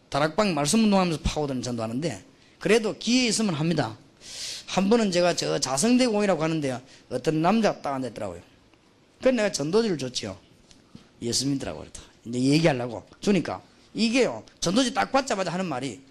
다락방 0.09 0.53
말씀 0.53 0.83
운동하면서 0.85 1.19
파고드는 1.23 1.61
전도하는데, 1.63 2.23
그래도 2.59 2.95
기회 2.97 3.27
있으면 3.27 3.55
합니다. 3.55 3.97
한 4.67 4.89
번은 4.89 5.11
제가 5.11 5.35
저 5.35 5.57
자성대 5.59 6.07
공이라고 6.07 6.43
하는데요. 6.43 6.81
어떤 7.09 7.41
남자가 7.41 7.81
딱 7.81 7.95
앉아있더라고요. 7.95 8.41
그래서 9.19 9.35
내가 9.35 9.51
전도지를 9.51 9.97
줬죠. 9.97 10.37
예수 11.21 11.47
믿으라고 11.47 11.79
그랬다. 11.79 12.01
이제 12.25 12.39
얘기하려고 12.39 13.03
주니까 13.21 13.61
이게요. 13.93 14.43
전도지 14.59 14.93
딱 14.93 15.11
받자마자 15.11 15.51
하는 15.51 15.65
말이 15.65 16.01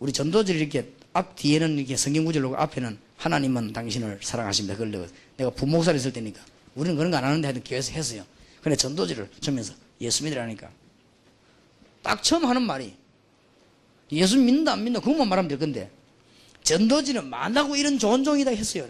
우리 0.00 0.12
전도지를 0.12 0.60
이렇게 0.60 0.92
앞 1.12 1.36
뒤에는 1.36 1.78
이렇게 1.78 1.96
성경 1.96 2.24
구절로 2.24 2.56
앞에는 2.58 2.98
하나님은 3.16 3.72
당신을 3.72 4.18
사랑하십니다. 4.22 4.76
그걸 4.76 5.08
내가 5.36 5.50
부목사를 5.50 5.98
있을 5.98 6.12
때니까 6.12 6.42
우리는 6.74 6.96
그런 6.96 7.10
거 7.10 7.16
안 7.16 7.24
하는데 7.24 7.46
하여튼 7.46 7.62
교회에서 7.64 7.92
했어요. 7.92 8.24
근데 8.60 8.76
전도지를 8.76 9.30
주면서 9.40 9.72
예수 10.00 10.24
믿으라니까 10.24 10.68
딱 12.02 12.22
처음 12.22 12.44
하는 12.44 12.62
말이 12.62 12.94
예수 14.12 14.36
믿는다 14.36 14.72
안 14.72 14.80
믿는다 14.84 15.00
그것만 15.04 15.28
말하면 15.28 15.48
될 15.48 15.58
건데 15.58 15.90
전도지는 16.66 17.30
만나고 17.30 17.76
이런 17.76 17.98
좋은 17.98 18.24
종이다 18.24 18.50
했어요. 18.50 18.86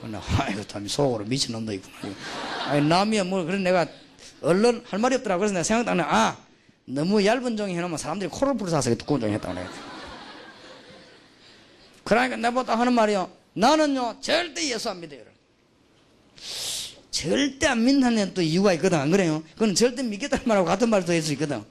근데 0.00 0.18
아이고 0.38 0.66
참 0.66 0.86
속으로 0.86 1.24
미친놈도 1.24 1.72
있구나. 1.74 2.14
아니 2.66 2.86
남이야 2.86 3.24
뭐 3.24 3.44
그런 3.44 3.62
내가 3.62 3.86
얼른 4.42 4.84
할 4.88 4.98
말이 4.98 5.14
없더라고 5.14 5.40
그래서 5.40 5.54
내가 5.74 5.92
해. 5.92 6.00
아 6.02 6.36
너무 6.86 7.24
얇은 7.24 7.56
종이 7.56 7.74
해놓으면 7.76 7.98
사람들이 7.98 8.28
코를 8.30 8.56
불어서 8.56 8.80
두꺼운 8.96 9.20
종이 9.20 9.32
했다고 9.34 9.54
그래. 9.54 9.66
그러니까 12.02 12.36
내보다 12.36 12.76
하는 12.76 12.92
말이요. 12.92 13.30
나는요 13.52 14.16
절대 14.20 14.68
예수 14.68 14.90
안 14.90 15.00
믿어요. 15.00 15.20
절대 17.12 17.68
안 17.68 17.84
믿는 17.84 18.34
또 18.34 18.42
이유가 18.42 18.72
있거든 18.72 18.98
안 18.98 19.10
그래요? 19.10 19.44
그건 19.52 19.76
절대 19.76 20.02
믿겠다는 20.02 20.44
말하고 20.46 20.66
같은 20.66 20.88
말도 20.88 21.12
할수 21.12 21.32
있거든. 21.34 21.62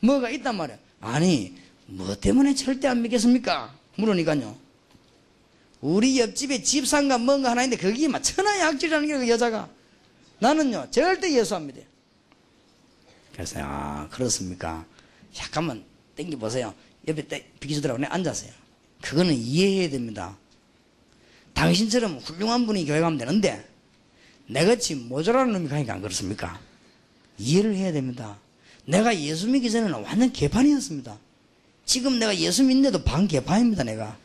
뭐가 0.00 0.28
있단 0.28 0.56
말이야. 0.56 0.76
아니 1.00 1.63
뭐 1.86 2.14
때문에 2.14 2.54
절대 2.54 2.88
안 2.88 3.02
믿겠습니까? 3.02 3.74
물으니까요. 3.96 4.56
우리 5.80 6.18
옆집에 6.18 6.62
집상가 6.62 7.18
뭔가 7.18 7.50
하나 7.50 7.62
있는데 7.64 7.82
거기에 7.82 8.08
막 8.08 8.22
천하의 8.22 8.62
악질이라는 8.62 9.06
게 9.06 9.18
그 9.18 9.28
여자가 9.28 9.68
나는요 10.38 10.88
절대 10.90 11.30
예수 11.32 11.54
안 11.54 11.66
믿어요. 11.66 11.84
그래서 13.32 13.60
아 13.62 14.08
그렇습니까? 14.10 14.84
잠깐만 15.32 15.84
땡겨 16.16 16.38
보세요. 16.38 16.74
옆에 17.06 17.26
비키주더라고 17.60 18.00
내 18.00 18.06
앉았어요. 18.06 18.50
그거는 19.02 19.34
이해해야 19.34 19.90
됩니다. 19.90 20.36
당신처럼 21.52 22.18
훌륭한 22.18 22.66
분이 22.66 22.86
교회 22.86 23.00
가면 23.00 23.18
되는데 23.18 23.68
내같이 24.46 24.94
모자라는 24.94 25.52
놈이 25.52 25.68
가니까 25.68 25.94
안 25.94 26.00
그렇습니까? 26.02 26.58
이해를 27.38 27.74
해야 27.76 27.92
됩니다. 27.92 28.38
내가 28.86 29.18
예수 29.18 29.48
믿기 29.48 29.70
전에는 29.70 29.92
완전 30.02 30.32
개판이었습니다. 30.32 31.18
지금 31.84 32.18
내가 32.18 32.36
예수 32.36 32.62
믿는데도 32.62 33.02
반 33.04 33.28
개판입니다, 33.28 33.84
내가. 33.84 34.16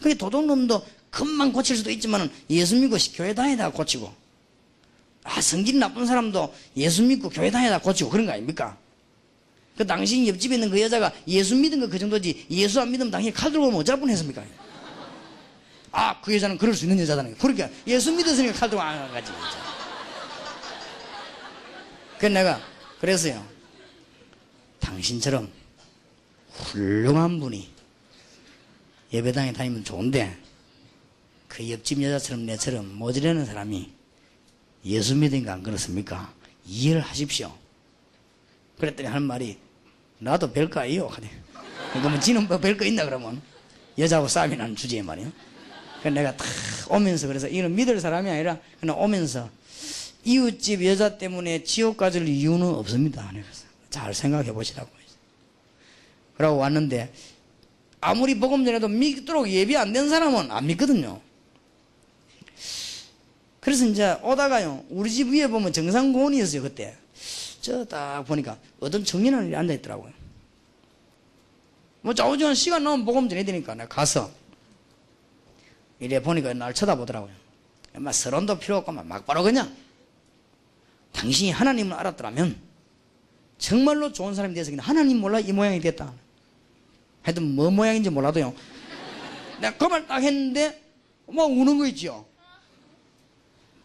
그게 0.00 0.14
도둑놈도 0.14 0.84
금방 1.10 1.52
고칠 1.52 1.76
수도 1.76 1.90
있지만 1.90 2.30
예수 2.50 2.74
믿고 2.76 2.96
교회 3.14 3.34
다니다 3.34 3.70
고치고 3.70 4.12
아 5.24 5.40
성질 5.40 5.78
나쁜 5.78 6.06
사람도 6.06 6.52
예수 6.76 7.02
믿고 7.02 7.28
교회 7.28 7.50
다니다 7.50 7.78
고치고 7.78 8.10
그런 8.10 8.26
거 8.26 8.32
아닙니까? 8.32 8.76
그 9.76 9.86
당신 9.86 10.26
옆집에 10.26 10.56
있는 10.56 10.70
그 10.70 10.80
여자가 10.80 11.12
예수 11.28 11.54
믿은 11.54 11.78
거 11.80 11.86
그 11.88 11.98
정도지 11.98 12.46
예수 12.50 12.80
안 12.80 12.90
믿으면 12.90 13.10
당신이 13.12 13.32
칼 13.32 13.52
들고 13.52 13.66
오면 13.66 13.80
어쩔 13.80 14.00
뻔했습니까? 14.00 14.42
아 15.92 16.20
그 16.20 16.34
여자는 16.34 16.58
그럴 16.58 16.74
수 16.74 16.84
있는 16.84 16.98
여자다는 17.00 17.32
거 17.32 17.46
그러니까 17.46 17.68
예수 17.86 18.10
믿었으니까 18.10 18.54
칼 18.54 18.68
들고 18.70 18.82
안 18.82 19.12
가지 19.12 19.30
그 22.18 22.26
내가 22.26 22.60
그랬어요 23.00 23.44
당신처럼 24.80 25.48
훌륭한 26.54 27.40
분이 27.40 27.70
예배당에 29.12 29.52
다니면 29.52 29.84
좋은데 29.84 30.36
그 31.48 31.70
옆집 31.70 32.02
여자처럼 32.02 32.46
내처럼 32.46 32.94
모지르는 32.96 33.44
사람이 33.44 33.90
예수 34.86 35.14
믿으니까 35.14 35.52
안 35.52 35.62
그렇습니까? 35.62 36.32
이해를 36.64 37.00
하십시오. 37.02 37.52
그랬더니 38.78 39.08
하는 39.08 39.22
말이 39.22 39.58
나도 40.18 40.52
별거 40.52 40.80
아니요. 40.80 41.10
그러면 41.92 42.20
지는 42.20 42.48
뭐 42.48 42.58
별거 42.58 42.84
있나 42.84 43.04
그러면 43.04 43.40
여자하고 43.98 44.28
싸움이 44.28 44.56
나는 44.56 44.74
주제에 44.74 45.02
말이요. 45.02 45.30
그래서 46.00 46.14
내가 46.14 46.36
탁 46.36 46.46
오면서 46.88 47.26
그래서 47.26 47.48
이는 47.48 47.74
믿을 47.74 48.00
사람이 48.00 48.28
아니라 48.30 48.58
그냥 48.80 48.98
오면서 48.98 49.50
이웃집 50.24 50.84
여자 50.84 51.18
때문에 51.18 51.64
지옥 51.64 51.96
가질 51.96 52.26
이유는 52.26 52.66
없습니다. 52.66 53.28
그래서 53.30 53.64
잘 53.90 54.14
생각해 54.14 54.52
보시라고. 54.52 54.88
그 54.90 55.01
러고 56.42 56.58
왔는데 56.58 57.12
아무리 58.00 58.38
복음 58.38 58.64
전에도 58.64 58.88
믿도록 58.88 59.48
예비 59.48 59.76
안 59.76 59.92
된 59.92 60.08
사람은 60.08 60.50
안 60.50 60.66
믿거든요. 60.66 61.20
그래서 63.60 63.86
이제 63.86 64.18
오다가요, 64.22 64.84
우리 64.90 65.08
집 65.10 65.28
위에 65.28 65.46
보면 65.46 65.72
정상공원이었어요, 65.72 66.62
그때. 66.62 66.96
저 67.60 67.84
딱 67.84 68.24
보니까 68.24 68.58
어떤 68.80 69.04
청년이 69.04 69.54
앉아있더라고요. 69.54 70.12
뭐 72.00 72.12
좌우지간 72.12 72.56
시간 72.56 72.82
나오면 72.82 73.06
복음 73.06 73.28
전해야 73.28 73.44
되니까 73.44 73.74
내가 73.74 73.88
가서 73.88 74.28
이래 76.00 76.20
보니까 76.20 76.52
날 76.54 76.74
쳐다보더라고요. 76.74 77.30
막 77.94 78.12
서론도 78.12 78.58
필요 78.58 78.78
없고 78.78 78.90
막 78.90 79.06
막바로 79.06 79.44
그냥 79.44 79.72
당신이 81.12 81.52
하나님을 81.52 81.96
알았더라면 81.96 82.56
정말로 83.58 84.12
좋은 84.12 84.34
사람이 84.34 84.54
돼서 84.54 84.72
그냥 84.72 84.84
하나님 84.84 85.18
몰라 85.20 85.38
이 85.38 85.52
모양이 85.52 85.80
됐다. 85.80 86.12
하여튼 87.22 87.54
뭐 87.54 87.70
모양인지 87.70 88.10
몰라도요. 88.10 88.54
내가 89.60 89.76
그 89.76 89.84
말 89.86 90.06
딱 90.06 90.22
했는데 90.22 90.82
막 91.28 91.44
우는 91.44 91.78
거 91.78 91.86
있죠. 91.88 92.26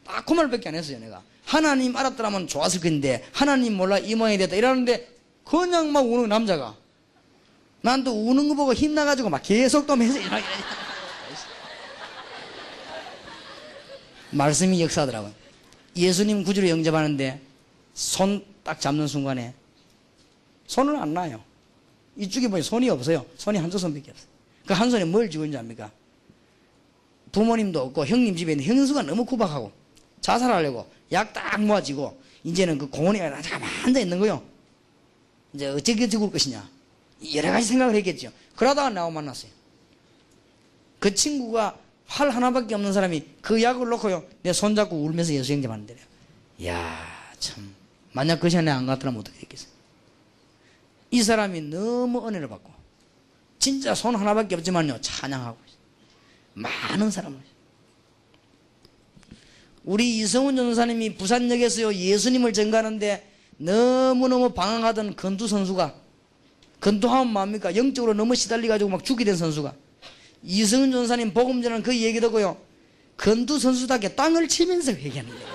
딱그 0.05 0.33
말밖에 0.33 0.69
안 0.69 0.75
했어요 0.75 0.99
내가. 0.99 1.21
하나님 1.45 1.95
알았더라면 1.95 2.47
좋았을 2.47 2.81
건데 2.81 3.25
하나님 3.31 3.75
몰라 3.77 3.97
이 3.99 4.15
모양이 4.15 4.37
됐다 4.37 4.55
이러는데 4.55 5.07
그냥 5.45 5.91
막 5.91 6.01
우는 6.01 6.27
남자가 6.29 6.75
난 7.81 8.03
또 8.03 8.11
우는 8.11 8.49
거 8.49 8.55
보고 8.55 8.73
힘나가지고 8.73 9.29
막 9.29 9.41
계속 9.43 9.85
또 9.87 9.95
해서 9.97 10.19
이러고 10.19 10.35
말씀이 14.31 14.81
역사하더라고요. 14.81 15.31
예수님 15.95 16.43
구주로 16.43 16.67
영접하는데 16.69 17.41
손 17.93 18.45
딱 18.67 18.81
잡는 18.81 19.07
순간에 19.07 19.53
손을 20.67 20.97
안 20.97 21.13
놔요. 21.13 21.41
이쪽에 22.17 22.47
보니 22.47 22.63
손이 22.63 22.89
없어요. 22.89 23.25
손이 23.37 23.57
한두 23.57 23.77
손밖에 23.77 24.11
없어요. 24.11 24.27
그 24.65 24.73
한 24.73 24.89
손에 24.91 25.05
뭘 25.05 25.29
쥐고 25.29 25.45
있는지 25.45 25.57
압니까? 25.59 25.91
부모님도 27.31 27.79
없고 27.81 28.05
형님 28.05 28.35
집에 28.35 28.51
있는 28.53 28.65
형수가 28.65 29.03
너무 29.03 29.23
구박하고 29.25 29.71
자살하려고 30.21 30.89
약 31.11 31.31
딱 31.33 31.61
모아지고 31.61 32.19
이제는 32.43 32.77
그 32.77 32.89
공원에 32.89 33.19
가만 33.19 33.41
앉아 33.85 33.99
있는 33.99 34.19
거요. 34.19 34.43
이제 35.53 35.67
어떻게 35.67 36.07
죽을 36.09 36.31
것이냐. 36.31 36.67
여러 37.35 37.51
가지 37.51 37.67
생각을 37.67 37.95
했겠죠. 37.95 38.31
그러다가 38.55 38.89
나와 38.89 39.09
만났어요. 39.09 39.51
그 40.99 41.13
친구가 41.13 41.77
활 42.07 42.29
하나밖에 42.29 42.73
없는 42.75 42.93
사람이 42.93 43.23
그 43.41 43.61
약을 43.61 43.87
놓고요. 43.89 44.23
내 44.43 44.51
손잡고 44.53 44.95
울면서 44.97 45.33
예수 45.33 45.53
영접하는데. 45.53 45.95
야 46.65 47.05
참. 47.39 47.73
만약 48.13 48.39
그 48.39 48.49
시간에 48.49 48.71
안 48.71 48.85
갔더라면 48.85 49.19
어떻게 49.21 49.39
됐겠어요. 49.39 49.69
이 51.11 51.23
사람이 51.23 51.61
너무 51.61 52.27
은혜를 52.27 52.47
받고 52.49 52.71
진짜 53.59 53.95
손 53.95 54.15
하나밖에 54.15 54.55
없지만요 54.55 54.99
찬양하고. 55.01 55.57
많은 56.53 57.11
사람을. 57.11 57.37
우리 59.83 60.17
이성훈 60.17 60.55
전사님이 60.55 61.15
부산역에서요 61.15 61.93
예수님을 61.93 62.51
전가하는데 62.53 63.31
너무너무 63.57 64.53
방황하던 64.53 65.15
건두 65.15 65.47
선수가 65.47 65.95
건두하면 66.79 67.33
뭡니까? 67.33 67.75
영적으로 67.75 68.13
너무 68.13 68.35
시달리 68.35 68.67
가지고 68.67 68.89
막 68.89 69.03
죽게 69.03 69.23
된 69.23 69.35
선수가. 69.35 69.73
이성훈 70.43 70.91
전사님 70.91 71.33
복음 71.33 71.61
전하는 71.61 71.83
그 71.83 71.95
얘기 71.97 72.19
듣고요. 72.19 72.57
건두 73.17 73.59
선수답게 73.59 74.15
땅을 74.15 74.47
치면서 74.47 74.91
회개하는 74.91 75.29
거예요. 75.33 75.47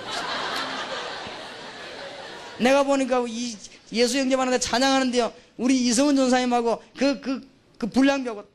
내가 2.59 2.83
보니까 2.83 3.23
이 3.27 3.55
예수 3.93 4.17
영접하는데 4.17 4.59
찬양하는데요 4.59 5.33
우리 5.57 5.85
이성훈 5.85 6.15
전사님하고 6.15 6.81
그, 6.97 7.21
그, 7.21 7.47
그 7.77 7.87
불량배하고 7.87 8.41
탁 8.41 8.49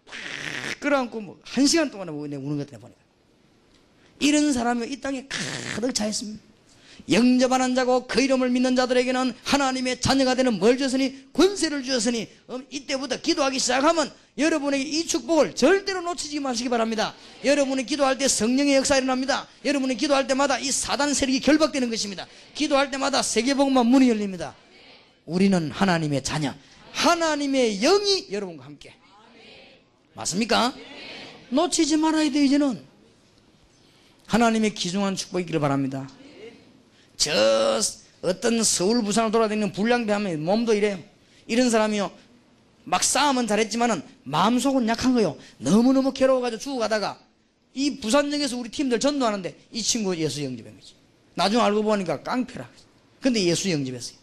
끌어안고 0.80 1.20
뭐 1.20 1.38
한 1.42 1.66
시간 1.66 1.90
동안에 1.90 2.10
뭐 2.10 2.22
우는 2.24 2.58
것 2.58 2.66
보니까. 2.70 2.98
이런 4.20 4.52
사람이 4.52 4.88
이 4.88 5.00
땅에 5.00 5.26
가득 5.74 5.94
차 5.94 6.06
있습니다. 6.06 6.48
영접하는 7.10 7.74
자고 7.74 8.06
그 8.06 8.20
이름을 8.20 8.50
믿는 8.50 8.76
자들에게는 8.76 9.32
하나님의 9.42 10.00
자녀가 10.00 10.34
되는 10.34 10.58
뭘 10.58 10.76
주셨으니 10.76 11.32
권세를 11.32 11.82
주셨으니 11.82 12.28
음, 12.50 12.66
이때부터 12.70 13.20
기도하기 13.20 13.58
시작하면 13.58 14.12
여러분에게 14.36 14.84
이 14.84 15.06
축복을 15.06 15.54
절대로 15.54 16.02
놓치지 16.02 16.40
마시기 16.40 16.68
바랍니다. 16.68 17.14
여러분이 17.44 17.86
기도할 17.86 18.18
때 18.18 18.28
성령의 18.28 18.76
역사 18.76 18.96
일어납니다. 18.96 19.46
여러분이 19.64 19.96
기도할 19.96 20.26
때마다 20.26 20.58
이 20.58 20.70
사단 20.70 21.14
세력이 21.14 21.40
결박되는 21.40 21.88
것입니다. 21.88 22.26
기도할 22.54 22.90
때마다 22.90 23.22
세계복음만 23.22 23.86
문이 23.86 24.08
열립니다. 24.10 24.54
우리는 25.24 25.70
하나님의 25.70 26.22
자녀. 26.22 26.54
하나님의 26.98 27.78
영이 27.78 28.26
여러분과 28.32 28.64
함께. 28.64 28.92
맞습니까? 30.14 30.74
놓치지 31.50 31.96
말아야 31.96 32.30
돼, 32.30 32.44
이제는. 32.44 32.84
하나님의 34.26 34.74
귀중한 34.74 35.14
축복이 35.14 35.42
있기를 35.42 35.60
바랍니다. 35.60 36.08
저 37.16 37.80
어떤 38.22 38.62
서울 38.64 39.02
부산을 39.02 39.30
돌아다니는 39.30 39.72
불량배 39.72 40.12
하면 40.12 40.44
몸도 40.44 40.74
이래요. 40.74 40.98
이런 41.46 41.70
사람이요. 41.70 42.10
막 42.84 43.04
싸움은 43.04 43.46
잘했지만 43.46 43.92
은 43.92 44.02
마음속은 44.24 44.88
약한 44.88 45.14
거요. 45.14 45.38
너무너무 45.58 46.12
괴로워가지고 46.12 46.60
죽어가다가 46.60 47.18
이 47.74 48.00
부산역에서 48.00 48.56
우리 48.56 48.70
팀들 48.70 48.98
전도하는데 48.98 49.56
이 49.70 49.82
친구 49.82 50.16
예수 50.16 50.42
영접한 50.42 50.74
거지. 50.74 50.94
나중에 51.34 51.62
알고 51.62 51.84
보니까 51.84 52.22
깡패라. 52.24 52.68
근데 53.20 53.42
예수 53.44 53.70
영접했어요. 53.70 54.18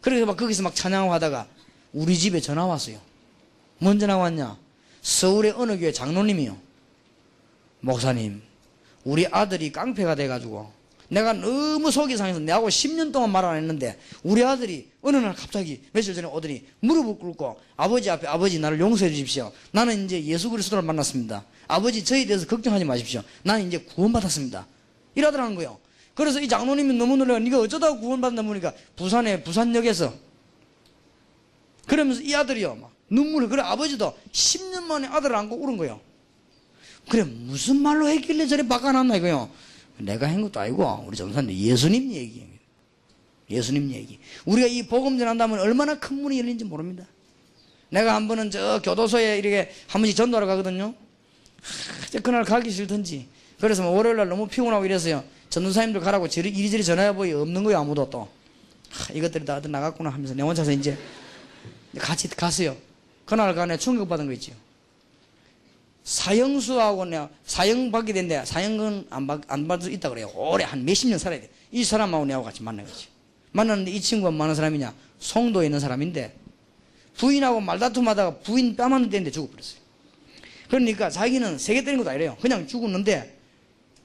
그래서 0.00 0.26
막 0.26 0.36
거기서 0.36 0.62
막 0.62 0.74
찬양하고 0.74 1.12
하다가 1.12 1.48
우리 1.92 2.16
집에 2.18 2.40
전화 2.40 2.66
왔어요. 2.66 2.98
뭔 3.78 3.98
전화 3.98 4.16
왔냐? 4.16 4.56
서울의 5.02 5.52
어느 5.56 5.78
교회 5.78 5.92
장로님이요. 5.92 6.56
목사님, 7.80 8.40
우리 9.04 9.26
아들이 9.26 9.72
깡패가 9.72 10.14
돼가지고 10.14 10.70
내가 11.08 11.32
너무 11.34 11.90
속이 11.90 12.16
상해서 12.16 12.38
내하고 12.38 12.68
10년 12.68 13.12
동안 13.12 13.30
말 13.30 13.44
안 13.44 13.56
했는데 13.56 13.98
우리 14.22 14.42
아들이 14.42 14.88
어느 15.02 15.16
날 15.18 15.34
갑자기 15.34 15.82
며칠 15.92 16.14
전에 16.14 16.26
오더니 16.26 16.64
무릎을 16.80 17.18
꿇고 17.18 17.60
아버지 17.76 18.08
앞에 18.08 18.26
아버지 18.26 18.58
나를 18.58 18.80
용서해 18.80 19.10
주십시오. 19.10 19.52
나는 19.72 20.04
이제 20.06 20.22
예수 20.24 20.48
그리스도를 20.48 20.82
만났습니다. 20.82 21.44
아버지 21.68 22.04
저에 22.04 22.24
대해서 22.24 22.46
걱정하지 22.46 22.84
마십시오. 22.84 23.22
나는 23.42 23.66
이제 23.66 23.78
구원받았습니다. 23.78 24.66
이러더라는 25.14 25.56
거요. 25.56 25.78
그래서 26.14 26.40
이 26.40 26.48
장로님이 26.48 26.94
너무 26.94 27.16
놀라요. 27.16 27.38
네가 27.40 27.60
어쩌다가 27.60 27.98
구원받는다 27.98 28.46
보니까 28.48 28.72
부산에 28.96 29.42
부산역에서 29.42 30.14
그러면서 31.86 32.20
이 32.22 32.34
아들이요 32.34 32.76
막 32.76 32.92
눈물을 33.10 33.48
그래 33.48 33.62
아버지도 33.62 34.16
10년 34.32 34.84
만에 34.84 35.06
아들을 35.08 35.34
안고 35.34 35.56
울은 35.56 35.76
거요. 35.76 36.00
그래 37.08 37.24
무슨 37.24 37.80
말로 37.82 38.08
했길래 38.08 38.46
저리 38.46 38.66
바꿔놨나 38.66 39.16
이거요. 39.16 39.50
내가 39.98 40.28
한 40.28 40.40
것도 40.42 40.60
아니고 40.60 41.04
우리 41.06 41.16
전사님 41.16 41.50
예수님 41.54 42.12
얘기. 42.12 42.52
예수님 43.50 43.90
얘기. 43.90 44.18
우리가 44.46 44.66
이 44.66 44.86
복음 44.86 45.18
전한다면 45.18 45.60
얼마나 45.60 45.98
큰 45.98 46.22
문이 46.22 46.38
열린지 46.38 46.64
모릅니다. 46.64 47.06
내가 47.90 48.14
한 48.14 48.26
번은 48.26 48.50
저 48.50 48.80
교도소에 48.82 49.38
이렇게 49.38 49.70
한 49.86 50.00
번씩 50.00 50.16
전도하러 50.16 50.46
가거든요. 50.46 50.94
하, 51.62 52.20
그날 52.20 52.44
가기 52.44 52.70
싫던지. 52.70 53.28
그래서 53.60 53.82
뭐 53.82 53.92
월요일 53.92 54.16
날 54.16 54.28
너무 54.28 54.48
피곤하고 54.48 54.84
이래서요. 54.86 55.22
전도사님들 55.50 56.00
가라고 56.00 56.28
저리 56.28 56.48
이리저리 56.48 56.82
전화해보이 56.82 57.32
없는 57.32 57.62
거예요 57.64 57.80
아무도 57.80 58.08
또. 58.08 58.28
하, 58.90 59.12
이것들이 59.12 59.44
다들 59.44 59.70
나갔구나 59.70 60.08
하면서 60.08 60.34
내 60.34 60.42
혼자서 60.42 60.72
이제 60.72 60.96
같이 61.98 62.28
갔어요. 62.28 62.76
그날 63.24 63.54
간에 63.54 63.76
충격받은 63.76 64.26
거 64.26 64.32
있죠. 64.32 64.52
사형수하고 66.04 67.04
내가 67.04 67.30
사형 67.44 67.90
받게 67.92 68.12
된대. 68.12 68.44
사형은 68.44 69.06
안, 69.10 69.26
받, 69.26 69.40
안 69.48 69.68
받을 69.68 69.84
수 69.84 69.90
있다 69.90 70.08
그래요. 70.08 70.30
오래 70.34 70.64
한 70.64 70.84
몇십 70.84 71.08
년 71.08 71.18
살아야 71.18 71.40
돼. 71.40 71.50
이 71.70 71.84
사람하고 71.84 72.24
내하고 72.26 72.44
같이 72.44 72.62
만나겠지. 72.62 73.08
만났는데 73.52 73.90
이 73.90 74.00
친구가 74.00 74.30
뭐 74.30 74.44
하는 74.44 74.54
사람이냐? 74.54 74.94
송도에 75.20 75.66
있는 75.66 75.78
사람인데 75.78 76.34
부인하고 77.16 77.60
말다툼하다가 77.60 78.38
부인 78.38 78.74
뺨한대 78.74 79.10
때는데 79.10 79.30
죽어버렸어요. 79.30 79.80
그러니까 80.68 81.10
자기는 81.10 81.58
세게 81.58 81.84
때린 81.84 81.98
것도 81.98 82.10
아니래요. 82.10 82.36
그냥 82.40 82.66
죽었는데 82.66 83.38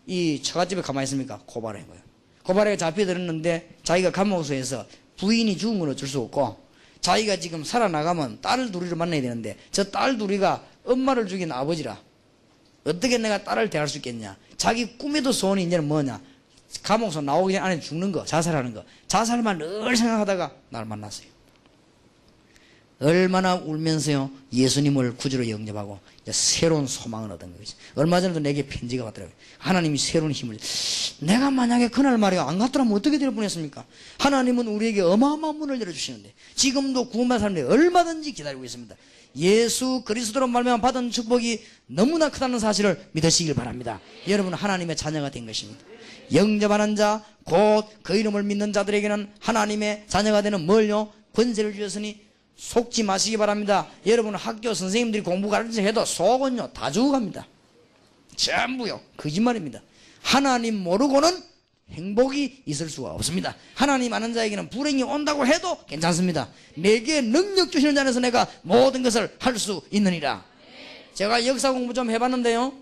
이 0.05 0.41
처갓집에 0.43 0.81
가만히 0.81 1.05
있으니까 1.05 1.41
고발한 1.45 1.87
거예요. 1.87 2.01
고발에 2.43 2.77
잡혀들었는데 2.77 3.77
자기가 3.83 4.11
감옥소에서 4.11 4.85
부인이 5.17 5.57
죽은 5.57 5.79
건 5.79 5.89
어쩔 5.89 6.07
수 6.07 6.19
없고 6.19 6.66
자기가 7.07 7.37
지금 7.39 7.63
살아나가면 7.63 8.39
딸 8.41 8.69
둘이를 8.69 8.97
만나야 8.97 9.21
되는데 9.21 9.55
저 9.71 9.85
딸 9.89 10.17
둘이가 10.17 10.61
엄마를 10.83 11.25
죽인 11.25 11.51
아버지라 11.53 11.97
어떻게 12.83 13.17
내가 13.17 13.43
딸을 13.45 13.69
대할 13.69 13.87
수 13.87 13.97
있겠냐? 13.97 14.35
자기 14.57 14.97
꿈에도 14.97 15.31
소원이 15.31 15.63
이제는 15.63 15.87
뭐냐? 15.87 16.19
감옥에서 16.83 17.21
나오기 17.21 17.53
전에 17.53 17.79
죽는 17.79 18.11
거 18.11 18.25
자살하는 18.25 18.73
거. 18.73 18.83
자살만 19.07 19.57
늘 19.57 19.95
생각하다가 19.95 20.51
날 20.69 20.83
만났어요 20.83 21.27
얼마나 22.99 23.55
울면서요? 23.55 24.31
예수님을 24.51 25.17
구주로 25.17 25.47
영접하고 25.47 25.99
새로운 26.31 26.87
소망을 26.87 27.31
얻은 27.31 27.55
거죠 27.57 27.77
얼마 27.95 28.19
전에도 28.19 28.39
내게 28.39 28.65
편지가 28.65 29.03
왔더라고요. 29.05 29.35
하나님이 29.59 29.97
새로운 29.97 30.31
힘을. 30.31 30.57
내가 31.19 31.51
만약에 31.51 31.89
그날 31.89 32.17
말이야 32.17 32.43
안 32.43 32.57
갔더라면 32.57 32.93
어떻게 32.93 33.17
될 33.17 33.33
뻔했습니까? 33.33 33.85
하나님은 34.19 34.67
우리에게 34.67 35.01
어마어마한 35.01 35.57
문을 35.57 35.79
열어주시는데 35.81 36.33
지금도 36.55 37.09
구원받은 37.09 37.39
사람들이 37.39 37.65
얼마든지 37.65 38.33
기다리고 38.33 38.65
있습니다. 38.65 38.95
예수 39.35 40.01
그리스도로 40.03 40.47
말미암아 40.47 40.81
받은 40.81 41.11
축복이 41.11 41.63
너무나 41.85 42.29
크다는 42.29 42.57
사실을 42.59 42.99
믿으시길 43.11 43.53
바랍니다. 43.53 43.99
여러분 44.27 44.53
하나님의 44.53 44.95
자녀가 44.95 45.29
된 45.29 45.45
것입니다. 45.45 45.79
영접하는 46.33 46.95
자, 46.95 47.23
곧 47.43 47.85
그 48.01 48.15
이름을 48.17 48.43
믿는 48.43 48.73
자들에게는 48.73 49.29
하나님의 49.39 50.05
자녀가 50.07 50.41
되는 50.41 50.65
뭘요? 50.65 51.11
권세를 51.33 51.73
주셨으니 51.73 52.26
속지 52.57 53.03
마시기 53.03 53.37
바랍니다. 53.37 53.87
여러분 54.05 54.35
학교 54.35 54.73
선생님들이 54.73 55.23
공부 55.23 55.49
가르쳐 55.49 55.81
해도 55.81 56.03
속은요 56.03 56.71
다 56.73 56.91
죽어갑니다. 56.91 57.47
전부요 58.35 58.99
거짓말입니다. 59.15 59.81
하나님 60.21 60.75
모르고는 60.83 61.43
행복이 61.91 62.63
있을 62.65 62.89
수가 62.89 63.11
없습니다. 63.11 63.55
하나님 63.73 64.11
아는 64.11 64.33
자에게는 64.33 64.69
불행이 64.69 65.03
온다고 65.03 65.45
해도 65.47 65.77
괜찮습니다. 65.85 66.49
내게 66.75 67.21
능력 67.21 67.71
주시는 67.71 67.95
자에서 67.95 68.19
내가 68.19 68.47
모든 68.63 69.03
것을 69.03 69.33
할 69.39 69.57
수 69.57 69.81
있느니라. 69.91 70.43
제가 71.13 71.45
역사 71.45 71.71
공부 71.71 71.93
좀 71.93 72.11
해봤는데요. 72.11 72.73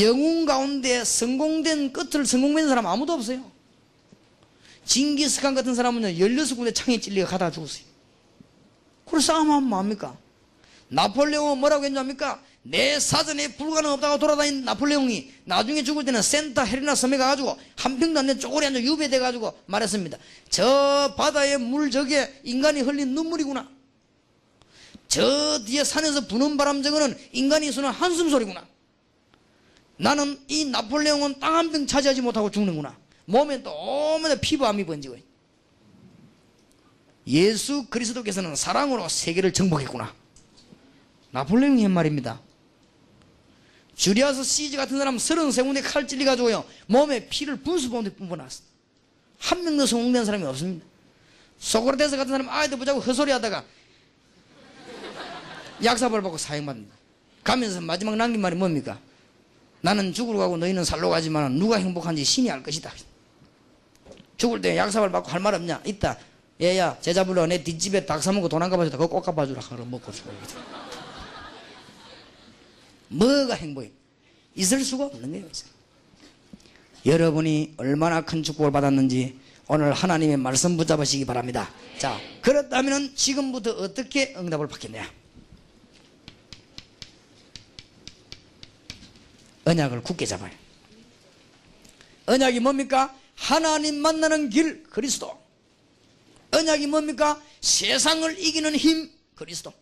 영웅 0.00 0.46
가운데 0.46 1.04
성공된 1.04 1.92
끝을 1.92 2.24
성공된 2.24 2.68
사람 2.68 2.86
아무도 2.86 3.12
없어요. 3.12 3.50
징기스칸 4.84 5.54
같은 5.54 5.74
사람은요, 5.74 6.08
16군데 6.08 6.74
창에 6.74 6.98
찔리가 6.98 7.28
가다 7.28 7.50
죽었어요. 7.50 7.89
그래서 9.10 9.32
싸움하면 9.34 9.68
뭐합니까? 9.68 10.16
나폴레옹은 10.88 11.58
뭐라고 11.58 11.84
했냐니까? 11.84 12.40
내 12.62 13.00
사전에 13.00 13.56
불가능 13.56 13.90
없다고 13.92 14.18
돌아다닌 14.18 14.64
나폴레옹이 14.64 15.32
나중에 15.44 15.82
죽을 15.82 16.04
때는 16.04 16.20
센타 16.20 16.62
헤리나 16.64 16.94
섬에 16.94 17.16
가가지고 17.16 17.56
한 17.76 17.98
평도 17.98 18.18
안 18.20 18.26
된 18.26 18.38
쪼그리 18.38 18.66
앉아 18.66 18.80
유배돼가지고 18.82 19.58
말했습니다. 19.66 20.18
저 20.50 21.14
바다의 21.16 21.58
물 21.58 21.90
저게 21.90 22.40
인간이 22.44 22.80
흘린 22.82 23.14
눈물이구나. 23.14 23.68
저 25.08 25.58
뒤에 25.64 25.84
산에서 25.84 26.26
부는 26.26 26.56
바람 26.56 26.82
저거는 26.82 27.16
인간이 27.32 27.72
쏘는 27.72 27.90
한숨 27.90 28.28
소리구나. 28.30 28.66
나는 29.96 30.38
이 30.48 30.64
나폴레옹은 30.66 31.40
땅 31.40 31.54
한 31.54 31.72
평 31.72 31.86
차지하지 31.86 32.20
못하고 32.20 32.50
죽는구나. 32.50 32.96
몸에 33.24 33.62
또 33.62 33.70
오면 33.72 34.40
피부암이 34.40 34.84
번지고. 34.86 35.16
예수 37.30 37.86
그리스도께서는 37.86 38.56
사랑으로 38.56 39.08
세계를 39.08 39.52
정복했구나. 39.52 40.12
나폴레옹이 41.30 41.84
한 41.84 41.92
말입니다. 41.92 42.40
주리아스 43.94 44.42
시즈 44.42 44.76
같은 44.76 44.98
사람 44.98 45.16
33군데 45.16 45.82
칼 45.84 46.08
찔려가지고요. 46.08 46.64
몸에 46.86 47.28
피를 47.28 47.56
분수본데 47.56 48.14
뿜어놨어. 48.14 48.62
한 49.38 49.62
명도 49.64 49.86
성공된 49.86 50.24
사람이 50.24 50.44
없습니다. 50.44 50.84
소크라테스 51.58 52.16
같은 52.16 52.30
사람 52.32 52.48
아이들 52.48 52.78
보자고 52.78 53.00
헛소리 53.00 53.30
하다가 53.30 53.64
약사벌 55.84 56.22
받고 56.22 56.36
사형받는다. 56.38 56.94
가면서 57.44 57.80
마지막 57.80 58.16
남긴 58.16 58.40
말이 58.40 58.56
뭡니까? 58.56 58.98
나는 59.82 60.12
죽으러 60.12 60.38
가고 60.38 60.56
너희는 60.56 60.84
살러 60.84 61.08
가지만 61.08 61.54
누가 61.54 61.76
행복한지 61.76 62.24
신이 62.24 62.50
알 62.50 62.62
것이다. 62.62 62.92
죽을 64.36 64.60
때 64.60 64.76
약사벌 64.76 65.10
받고 65.12 65.30
할 65.30 65.40
말 65.40 65.54
없냐? 65.54 65.82
있다. 65.86 66.18
얘야 66.60 66.98
제자 67.00 67.24
불러 67.24 67.46
내 67.46 67.62
뒷집에 67.64 68.04
닭 68.04 68.22
사먹고 68.22 68.48
돈 68.48 68.62
안 68.62 68.68
갚아줬다. 68.68 68.98
그거 68.98 69.08
꼭 69.08 69.22
갚아주라. 69.22 69.62
그럼 69.62 69.90
먹고 69.90 70.12
죽어. 70.12 70.30
뭐가 73.08 73.54
행복이 73.54 73.90
있을 74.54 74.84
수가 74.84 75.06
없는 75.06 75.30
거예요. 75.32 75.46
여러분이 77.06 77.74
얼마나 77.78 78.20
큰 78.20 78.42
축복을 78.42 78.70
받았는지 78.72 79.38
오늘 79.68 79.92
하나님의 79.92 80.36
말씀 80.36 80.76
붙잡으시기 80.76 81.24
바랍니다. 81.24 81.70
자, 81.98 82.18
그렇다면 82.42 83.14
지금부터 83.14 83.70
어떻게 83.72 84.34
응답을 84.36 84.68
받겠냐? 84.68 85.10
언약을 89.64 90.02
굳게 90.02 90.26
잡아요. 90.26 90.52
언약이 92.26 92.60
뭡니까? 92.60 93.14
하나님 93.34 93.96
만나는 94.02 94.50
길 94.50 94.82
그리스도. 94.84 95.39
언약이 96.52 96.86
뭡니까? 96.86 97.40
세상을 97.60 98.38
이기는 98.38 98.74
힘 98.76 99.10
그리스도. 99.34 99.72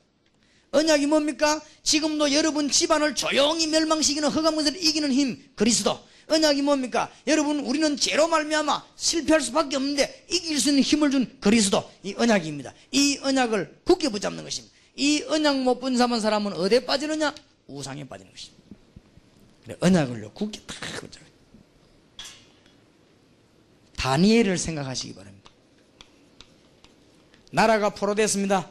언약이 0.71 1.07
뭡니까? 1.07 1.61
지금도 1.83 2.33
여러분 2.33 2.71
집안을 2.71 3.15
조용히 3.15 3.67
멸망시키는 3.67 4.29
허감문을 4.29 4.77
이기는 4.83 5.13
힘 5.13 5.43
그리스도. 5.55 5.99
언약이 6.29 6.61
뭡니까? 6.61 7.11
여러분 7.27 7.61
우리는 7.61 7.97
죄로 7.97 8.29
말미암아 8.29 8.85
실패할 8.97 9.41
수밖에 9.41 9.77
없는데 9.77 10.27
이길 10.31 10.61
수 10.61 10.69
있는 10.69 10.83
힘을 10.83 11.11
준 11.11 11.39
그리스도. 11.41 11.91
이 12.03 12.15
언약입니다. 12.17 12.75
이 12.93 13.19
언약을 13.23 13.81
굳게 13.85 14.11
붙잡는 14.11 14.45
것입니다. 14.45 14.77
이 14.95 15.23
언약 15.23 15.61
못 15.61 15.81
붙잡은 15.81 16.21
사람은 16.21 16.53
어디에 16.53 16.85
빠지느냐? 16.85 17.35
우상에 17.67 18.07
빠지는 18.07 18.31
것입니다. 18.33 18.59
언약을요 19.81 20.33
굳게 20.33 20.61
딱 20.67 20.77
붙잡아요. 21.01 21.29
다니엘을 23.97 24.59
생각하시기 24.59 25.15
바랍니다. 25.15 25.28
나라가 27.51 27.91
포로됐습니다. 27.91 28.71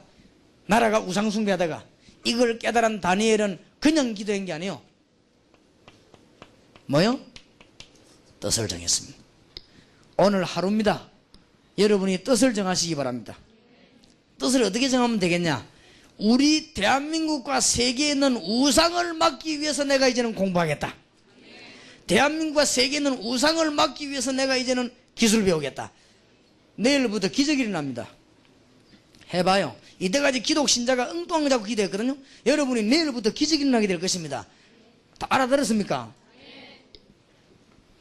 나라가 0.68 1.00
우상숭배하다가 1.00 1.86
이걸 2.26 2.60
깨달은 2.60 3.02
다니엘은 3.02 3.60
그냥 3.80 4.14
기도한 4.14 4.46
게 4.46 4.54
아니에요. 4.54 4.82
뭐요? 6.88 7.20
뜻을 8.40 8.68
정했습니다. 8.68 9.18
오늘 10.18 10.44
하루입니다. 10.44 11.10
여러분이 11.78 12.24
뜻을 12.24 12.54
정하시기 12.54 12.96
바랍니다. 12.96 13.38
뜻을 14.40 14.64
어떻게 14.64 14.90
정하면 14.90 15.20
되겠냐? 15.20 15.66
우리 16.18 16.74
대한민국과 16.74 17.62
세계에 17.62 18.12
있는 18.12 18.38
우상을 18.38 19.14
막기 19.14 19.60
위해서 19.60 19.84
내가 19.84 20.08
이제는 20.08 20.34
공부하겠다. 20.34 20.94
대한민국과 22.08 22.66
세계에 22.66 22.98
있는 22.98 23.14
우상을 23.20 23.70
막기 23.72 24.10
위해서 24.10 24.32
내가 24.32 24.56
이제는 24.58 24.92
기술 25.14 25.44
배우겠다. 25.46 25.92
내일부터 26.76 27.28
기적이 27.28 27.64
일어납니다. 27.64 28.08
해봐요. 29.34 29.76
이때까지 30.00 30.42
기독 30.42 30.70
신자가 30.70 31.10
엉뚱한 31.10 31.50
자고 31.50 31.64
기도했거든요. 31.64 32.18
여러분이 32.46 32.84
내일부터 32.84 33.32
기적이 33.32 33.64
일어나게 33.64 33.88
될 33.88 34.00
것입니다. 34.00 34.46
다 35.20 35.28
알아들었습니까? 35.30 36.14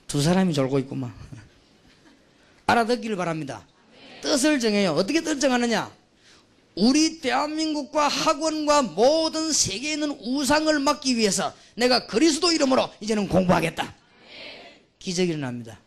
두 0.07 0.23
사람이 0.23 0.55
졸고 0.55 0.79
있구만. 0.81 1.13
알아듣기를 2.67 3.17
바랍니다. 3.17 3.67
뜻을 4.23 4.61
정해요. 4.61 4.93
어떻게 4.93 5.21
뜻 5.21 5.41
정하느냐? 5.41 5.91
우리 6.75 7.21
대한민국과 7.21 8.07
학원과 8.07 8.83
모든 8.83 9.53
세계에 9.53 9.95
있는 9.95 10.11
우상을 10.21 10.79
막기 10.81 11.17
위해서 11.17 11.55
내가 11.75 12.07
그리스도 12.07 12.53
이름으로 12.53 12.91
이제는 13.01 13.29
공부하겠다. 13.29 13.95
기적이 14.99 15.31
일어납니다. 15.31 15.81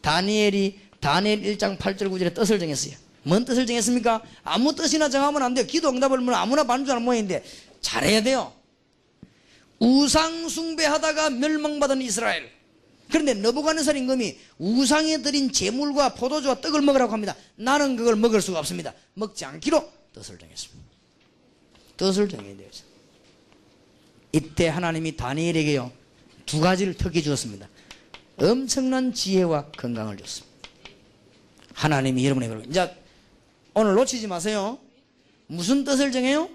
다니엘이 0.00 0.78
다니엘 1.00 1.42
1장 1.42 1.76
8절 1.78 2.08
9절에 2.10 2.34
뜻을 2.34 2.58
정했어요. 2.58 3.01
뭔 3.24 3.44
뜻을 3.44 3.66
정했습니까? 3.66 4.22
아무 4.42 4.74
뜻이나 4.74 5.08
정하면 5.08 5.42
안 5.42 5.54
돼요. 5.54 5.66
기도 5.66 5.88
응답을 5.88 6.18
뭐 6.18 6.34
아무나 6.34 6.64
반주하는 6.64 7.04
모양인데 7.04 7.44
잘해야 7.80 8.22
돼요. 8.22 8.52
우상 9.78 10.48
숭배하다가 10.48 11.30
멸망받은 11.30 12.02
이스라엘. 12.02 12.50
그런데 13.10 13.34
너부갓네살 13.34 13.96
임금이 13.96 14.38
우상에 14.58 15.18
드린 15.22 15.52
재물과 15.52 16.14
포도주와 16.14 16.60
떡을 16.60 16.80
먹으라고 16.82 17.12
합니다. 17.12 17.36
나는 17.56 17.96
그걸 17.96 18.16
먹을 18.16 18.40
수가 18.40 18.58
없습니다. 18.60 18.94
먹지 19.14 19.44
않기로 19.44 19.86
뜻을 20.14 20.38
정했습니다. 20.38 20.90
뜻을 21.96 22.28
정해야 22.28 22.56
돼요. 22.56 22.68
이때 24.32 24.68
하나님이 24.68 25.16
다니엘에게요 25.16 25.92
두 26.46 26.60
가지를 26.60 26.94
특히 26.94 27.22
주었습니다. 27.22 27.68
엄청난 28.38 29.12
지혜와 29.12 29.72
건강을 29.72 30.16
줬습니다. 30.16 30.52
하나님이 31.74 32.24
여러분에게 32.24 32.68
이제 32.70 33.01
오늘 33.74 33.94
놓치지 33.94 34.26
마세요. 34.26 34.78
무슨 35.46 35.84
뜻을 35.84 36.12
정해요? 36.12 36.48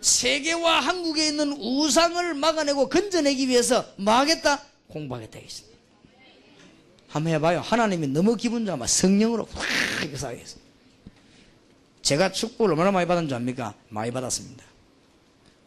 세계와 0.00 0.80
한국에 0.80 1.28
있는 1.28 1.52
우상을 1.52 2.34
막아내고 2.34 2.88
건져내기 2.88 3.48
위해서 3.48 3.84
뭐 3.96 4.14
하겠다? 4.14 4.62
공부하겠다 4.88 5.38
했습니다. 5.38 5.76
한번 7.08 7.32
해봐요. 7.34 7.60
하나님이 7.60 8.08
너무 8.08 8.36
기분 8.36 8.66
좋아면 8.66 8.86
성령으로 8.86 9.48
확 9.52 10.10
역사하겠습니다. 10.12 10.66
제가 12.02 12.30
축복을 12.30 12.70
얼마나 12.72 12.92
많이 12.92 13.06
받은 13.06 13.28
줄 13.28 13.36
압니까? 13.36 13.74
많이 13.88 14.10
받았습니다. 14.10 14.64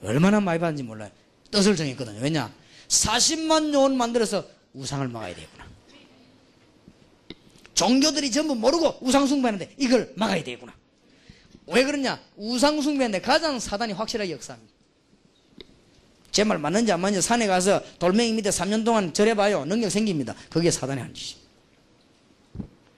얼마나 0.03 0.39
많이 0.39 0.59
받은지 0.59 0.83
몰라요. 0.83 1.11
뜻을 1.51 1.75
정했거든요. 1.75 2.19
왜냐? 2.21 2.51
40만 2.87 3.73
요원 3.73 3.97
만들어서 3.97 4.45
우상을 4.73 5.07
막아야 5.09 5.35
되구나. 5.35 5.67
종교들이 7.79 8.29
전부 8.29 8.55
모르고 8.55 8.97
우상숭배하는데 8.99 9.75
이걸 9.77 10.11
막아야 10.17 10.43
되구나. 10.43 10.73
왜 11.67 11.85
그러냐? 11.85 12.19
우상숭배인데 12.35 13.21
가장 13.21 13.57
사단이 13.57 13.93
확실하게 13.93 14.31
역사합니다. 14.31 14.73
제 16.31 16.43
말 16.43 16.57
맞는지 16.59 16.91
안 16.91 16.99
맞는지 16.99 17.25
산에 17.25 17.47
가서 17.47 17.81
돌멩이 17.99 18.33
밑에 18.33 18.49
3년 18.49 18.83
동안 18.83 19.13
절해봐요. 19.13 19.63
능력 19.63 19.89
생깁니다. 19.91 20.35
그게 20.49 20.71
사단의 20.71 21.03
한 21.05 21.13
짓이. 21.13 21.39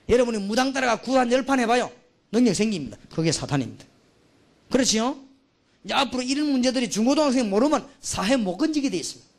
여러분이 0.08 0.38
무당 0.38 0.72
따라가 0.72 1.00
구한 1.00 1.30
열판 1.30 1.60
해봐요. 1.60 1.88
능력 2.32 2.54
생깁니다. 2.54 2.96
그게 3.14 3.30
사탄입니다. 3.30 3.84
그렇지요? 4.68 5.16
이제 5.84 5.94
앞으로 5.94 6.22
이런 6.22 6.50
문제들이 6.50 6.90
중고등학생 6.90 7.48
모르면 7.50 7.88
사회 8.00 8.34
못 8.34 8.56
건지게 8.56 8.90
돼 8.90 8.96
있습니다. 8.96 9.30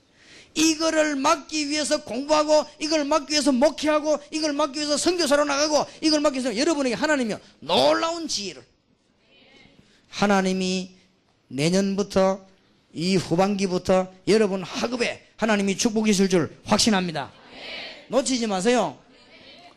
이거를 0.55 1.15
막기 1.15 1.69
위해서 1.69 2.03
공부하고 2.03 2.65
이걸 2.79 3.05
막기 3.05 3.31
위해서 3.31 3.51
목회하고 3.51 4.19
이걸 4.31 4.53
막기 4.53 4.79
위해서 4.79 4.97
선교사로 4.97 5.45
나가고 5.45 5.85
이걸 6.01 6.19
막기 6.19 6.39
위해서 6.39 6.57
여러분에게 6.57 6.95
하나님이 6.95 7.35
놀라운 7.59 8.27
지혜를 8.27 8.63
하나님이 10.09 10.91
내년부터 11.47 12.45
이 12.93 13.15
후반기부터 13.15 14.13
여러분 14.27 14.61
학업에 14.63 15.27
하나님이 15.37 15.77
축복이 15.77 16.11
있을 16.11 16.29
줄 16.29 16.55
확신합니다. 16.65 17.31
놓치지 18.09 18.47
마세요. 18.47 18.97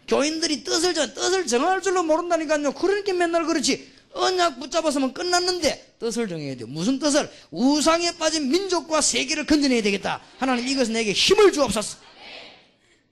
교인들이 0.07 0.63
뜻을 0.63 0.95
정, 0.95 1.13
뜻을 1.15 1.47
정할 1.47 1.83
줄로 1.83 2.03
모른다니까요. 2.03 2.73
그러니까 2.73 3.13
맨날 3.15 3.47
그렇지. 3.47 3.96
언약 4.17 4.59
붙잡았으면 4.59 5.13
끝났는데 5.13 5.97
뜻을 5.99 6.29
정해야 6.29 6.57
돼요. 6.57 6.67
무슨 6.67 6.99
뜻을? 6.99 7.31
우상에 7.51 8.17
빠진 8.17 8.51
민족과 8.51 9.01
세계를 9.01 9.47
건져내야 9.47 9.83
되겠다. 9.83 10.21
하나님 10.39 10.67
이것은 10.67 10.95
내게 10.95 11.13
힘을 11.13 11.53
주옵소서. 11.53 11.99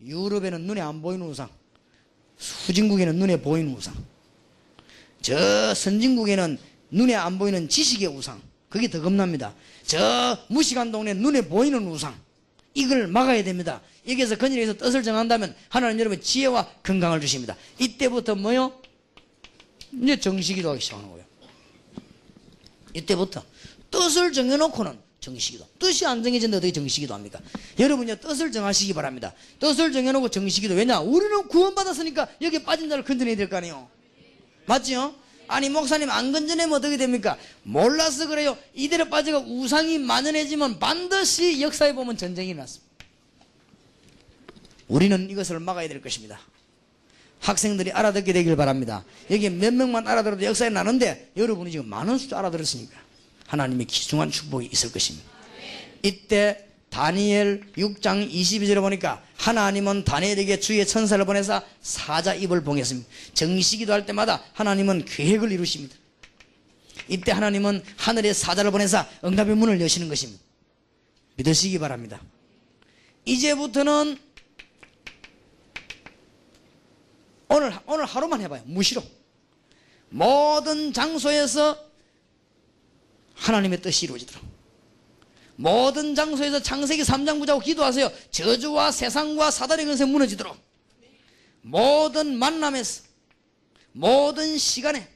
유럽에는 0.03 0.63
눈에 0.63 0.81
안 0.81 1.03
보이는 1.03 1.27
우상. 1.27 1.49
후진국에는 2.67 3.17
눈에 3.17 3.41
보이는 3.41 3.75
우상. 3.75 3.95
저 5.21 5.75
선진국에는 5.75 6.59
눈에 6.91 7.15
안 7.15 7.39
보이는 7.39 7.69
지식의 7.69 8.09
우상. 8.09 8.41
그게 8.69 8.89
더 8.91 9.01
겁납니다. 9.01 9.55
저 9.87 10.39
무식한 10.49 10.91
동네 10.91 11.15
눈에 11.15 11.43
보이는 11.43 11.87
우상. 11.87 12.15
이걸 12.75 13.07
막아야 13.07 13.45
됩니다. 13.45 13.81
여기에서 14.09 14.37
건일에서 14.37 14.75
뜻을 14.77 15.03
정한다면 15.03 15.55
하나님 15.69 16.01
여러분 16.01 16.21
지혜와 16.21 16.67
건강을 16.83 17.21
주십니다. 17.21 17.57
이때부터 17.79 18.35
뭐요? 18.35 18.73
이제 20.03 20.19
정식기도 20.19 20.71
하기 20.71 20.81
시작하는 20.81 21.11
거예요. 21.11 21.25
이때부터 22.95 23.43
뜻을 23.91 24.33
정해놓고는 24.33 24.99
정식기도. 25.21 25.67
뜻이 25.79 26.05
안 26.07 26.23
정해진데 26.23 26.59
어떻게 26.59 26.73
정식기도 26.73 27.15
합니까? 27.15 27.41
여러분요 27.79 28.17
뜻을 28.17 28.53
정하시기 28.53 28.93
바랍니다. 28.93 29.33
뜻을 29.59 29.93
정해놓고 29.93 30.29
정식기도. 30.29 30.75
왜냐? 30.75 31.01
우리는 31.01 31.49
구원받았으니까 31.49 32.29
여기 32.43 32.63
빠진 32.63 32.89
자를 32.89 33.05
건져내야 33.05 33.37
될 33.37 33.49
거 33.49 33.57
아니에요. 33.57 33.89
맞지요? 34.67 35.15
아니 35.47 35.69
목사님 35.69 36.11
안 36.11 36.33
건져내면 36.33 36.73
어떻게 36.79 36.97
됩니까? 36.97 37.39
몰라서 37.63 38.27
그래요. 38.29 38.57
이대로 38.75 39.09
빠져가 39.09 39.39
우상이 39.39 39.99
만연해지면 39.99 40.79
반드시 40.79 41.61
역사에 41.61 41.93
보면 41.95 42.17
전쟁이 42.17 42.55
났습니다. 42.55 42.85
우리는 44.89 45.31
이것을 45.31 45.61
막아야 45.61 45.89
될 45.89 46.01
것입니다. 46.03 46.41
학생들이 47.45 47.93
알아듣게 47.93 48.33
되길 48.33 48.57
바랍니다. 48.57 49.05
여기 49.31 49.51
몇 49.51 49.73
명만 49.75 50.09
알아들어도 50.09 50.43
역사에 50.45 50.71
나는데 50.71 51.33
여러분이 51.37 51.71
지금 51.71 51.87
많은 51.89 52.17
숫자 52.17 52.39
알아들었으니까 52.39 52.99
하나님의 53.47 53.87
기중한 53.87 54.31
축복이 54.31 54.71
있을 54.73 54.91
것입니다. 54.91 55.29
이때 56.03 56.67
다니엘 56.89 57.65
6장 57.77 58.31
22절에 58.31 58.81
보니까 58.81 59.23
하나님은 59.37 60.05
다니엘에게 60.05 60.61
주의 60.61 60.87
천사를 60.87 61.23
보내사 61.25 61.63
사자 61.83 62.35
입을 62.35 62.63
봉했습니다. 62.65 63.07
정시기도 63.35 63.93
할 63.93 64.07
때마다 64.07 64.43
하나님은 64.55 65.05
계획을 65.05 65.53
이루십니다. 65.53 65.95
이때 67.09 67.33
하나님은 67.33 67.83
하늘에 67.99 68.33
사자를 68.33 68.71
보내사 68.71 69.07
응답의 69.23 69.57
문을 69.57 69.81
여시는 69.83 70.09
것입니다. 70.09 70.43
믿으시기 71.37 71.79
바랍니다. 71.79 72.21
이제부터는 73.27 74.17
오늘, 77.49 77.73
오늘 77.87 78.05
하루만 78.05 78.41
해봐요. 78.43 78.63
무시로. 78.67 79.03
모든 80.09 80.93
장소에서 80.93 81.79
하나님의 83.35 83.83
뜻이 83.83 84.07
이루어지도록. 84.07 84.43
모든 85.57 86.15
장소에서 86.15 86.61
창세기 86.61 87.03
3장 87.03 87.39
부자고 87.39 87.61
기도하세요. 87.61 88.11
저주와 88.31 88.91
세상과 88.91 89.51
사단의 89.51 89.87
근세 89.87 90.05
무너지도록. 90.05 90.57
모든 91.63 92.39
만남에서, 92.39 93.05
모든 93.93 94.59
시간에, 94.59 95.09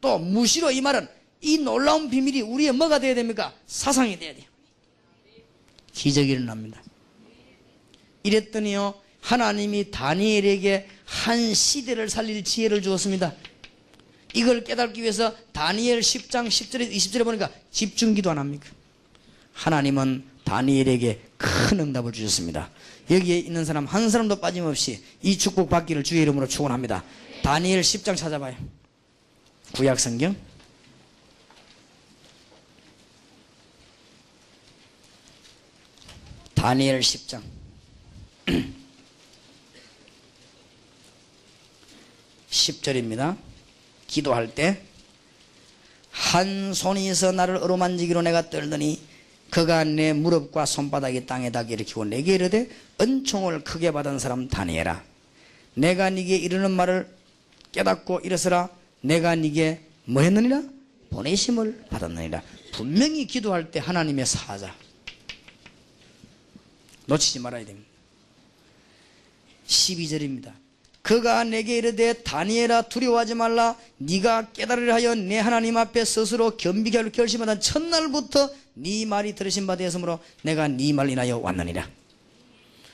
또 0.00 0.18
무시로 0.18 0.70
이 0.70 0.80
말은 0.80 1.08
이 1.40 1.58
놀라운 1.58 2.10
비밀이 2.10 2.40
우리의 2.40 2.72
뭐가 2.72 2.98
되어야 2.98 3.14
됩니까? 3.14 3.54
사상이 3.66 4.18
되어야 4.18 4.34
돼요. 4.34 4.46
기적이 5.92 6.32
일어납니다. 6.32 6.82
이랬더니요, 8.22 9.00
하나님이 9.22 9.90
다니엘에게 9.90 10.88
한 11.06 11.54
시대를 11.54 12.10
살릴 12.10 12.44
지혜를 12.44 12.82
주었습니다. 12.82 13.32
이걸 14.34 14.64
깨닫기 14.64 15.00
위해서 15.00 15.34
다니엘 15.52 16.00
10장 16.00 16.48
10절에 16.48 16.92
20절에 16.92 17.24
보니까 17.24 17.50
집중 17.70 18.14
기도 18.14 18.30
안 18.30 18.38
합니까? 18.38 18.68
하나님은 19.54 20.24
다니엘에게 20.44 21.22
큰 21.36 21.80
응답을 21.80 22.12
주셨습니다. 22.12 22.70
여기에 23.10 23.38
있는 23.38 23.64
사람 23.64 23.86
한 23.86 24.10
사람도 24.10 24.40
빠짐없이 24.40 25.02
이 25.22 25.38
축복 25.38 25.70
받기를 25.70 26.02
주의 26.02 26.22
이름으로 26.22 26.48
축원합니다. 26.48 27.04
다니엘 27.42 27.80
10장 27.82 28.16
찾아봐요. 28.16 28.56
구약 29.72 30.00
성경 30.00 30.34
다니엘 36.54 37.00
10장 37.00 37.42
10절입니다. 42.52 43.36
기도할 44.06 44.54
때 44.54 44.92
한 46.12 46.74
손이 46.74 47.08
있어 47.08 47.32
나를 47.32 47.56
어루만지기로 47.56 48.22
내가 48.22 48.50
떨더니 48.50 49.00
그가 49.50 49.84
내 49.84 50.12
무릎과 50.12 50.66
손바닥이 50.66 51.26
땅에 51.26 51.50
닿게 51.50 51.74
일으키고 51.74 52.04
내게 52.04 52.34
이르되 52.34 52.70
은총을 53.00 53.64
크게 53.64 53.90
받은 53.90 54.18
사람 54.18 54.48
다니엘아 54.48 55.02
내가 55.74 56.10
네게 56.10 56.36
이르는 56.36 56.70
말을 56.70 57.08
깨닫고 57.72 58.20
일어서라. 58.20 58.68
내가 59.00 59.34
네게 59.34 59.80
뭐 60.04 60.22
했느니라? 60.22 60.62
보내심을 61.10 61.86
받았느니라. 61.90 62.42
분명히 62.74 63.26
기도할 63.26 63.70
때 63.70 63.80
하나님의 63.80 64.26
사자. 64.26 64.74
놓치지 67.06 67.38
말아야 67.40 67.64
됩니다. 67.64 67.88
12절입니다 69.66 70.61
그가 71.02 71.42
내게 71.44 71.78
이르되 71.78 72.12
다니엘아 72.22 72.82
두려워하지 72.82 73.34
말라. 73.34 73.76
네가 73.98 74.52
깨달으려 74.52 74.94
하여 74.94 75.14
내 75.14 75.38
하나님 75.38 75.76
앞에 75.76 76.04
스스로 76.04 76.56
겸비케 76.56 76.96
할 76.96 77.10
결심하던 77.10 77.60
첫날부터 77.60 78.50
네 78.74 79.04
말이 79.04 79.34
들으신 79.34 79.66
바 79.66 79.76
되었으므로 79.76 80.20
내가 80.42 80.68
네 80.68 80.92
말 80.92 81.10
인하여 81.10 81.38
왔느니라. 81.38 81.88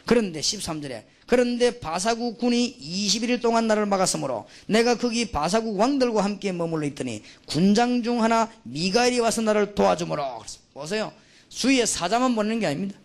그런데 0.06 0.40
13절에 0.40 1.04
그런데 1.26 1.78
바사국 1.78 2.38
군이 2.38 2.78
21일 2.80 3.42
동안 3.42 3.66
나를 3.66 3.84
막았으므로 3.84 4.48
내가 4.66 4.96
거기 4.96 5.30
바사국 5.30 5.78
왕들과 5.78 6.24
함께 6.24 6.50
머물러 6.52 6.86
있더니 6.86 7.22
군장 7.46 8.02
중 8.02 8.22
하나 8.22 8.50
미가엘이 8.62 9.20
와서 9.20 9.42
나를 9.42 9.74
도와주므로. 9.74 10.42
보세요. 10.72 11.12
주위에 11.50 11.84
사자만 11.84 12.34
보내는 12.34 12.60
게 12.60 12.66
아닙니다 12.66 12.98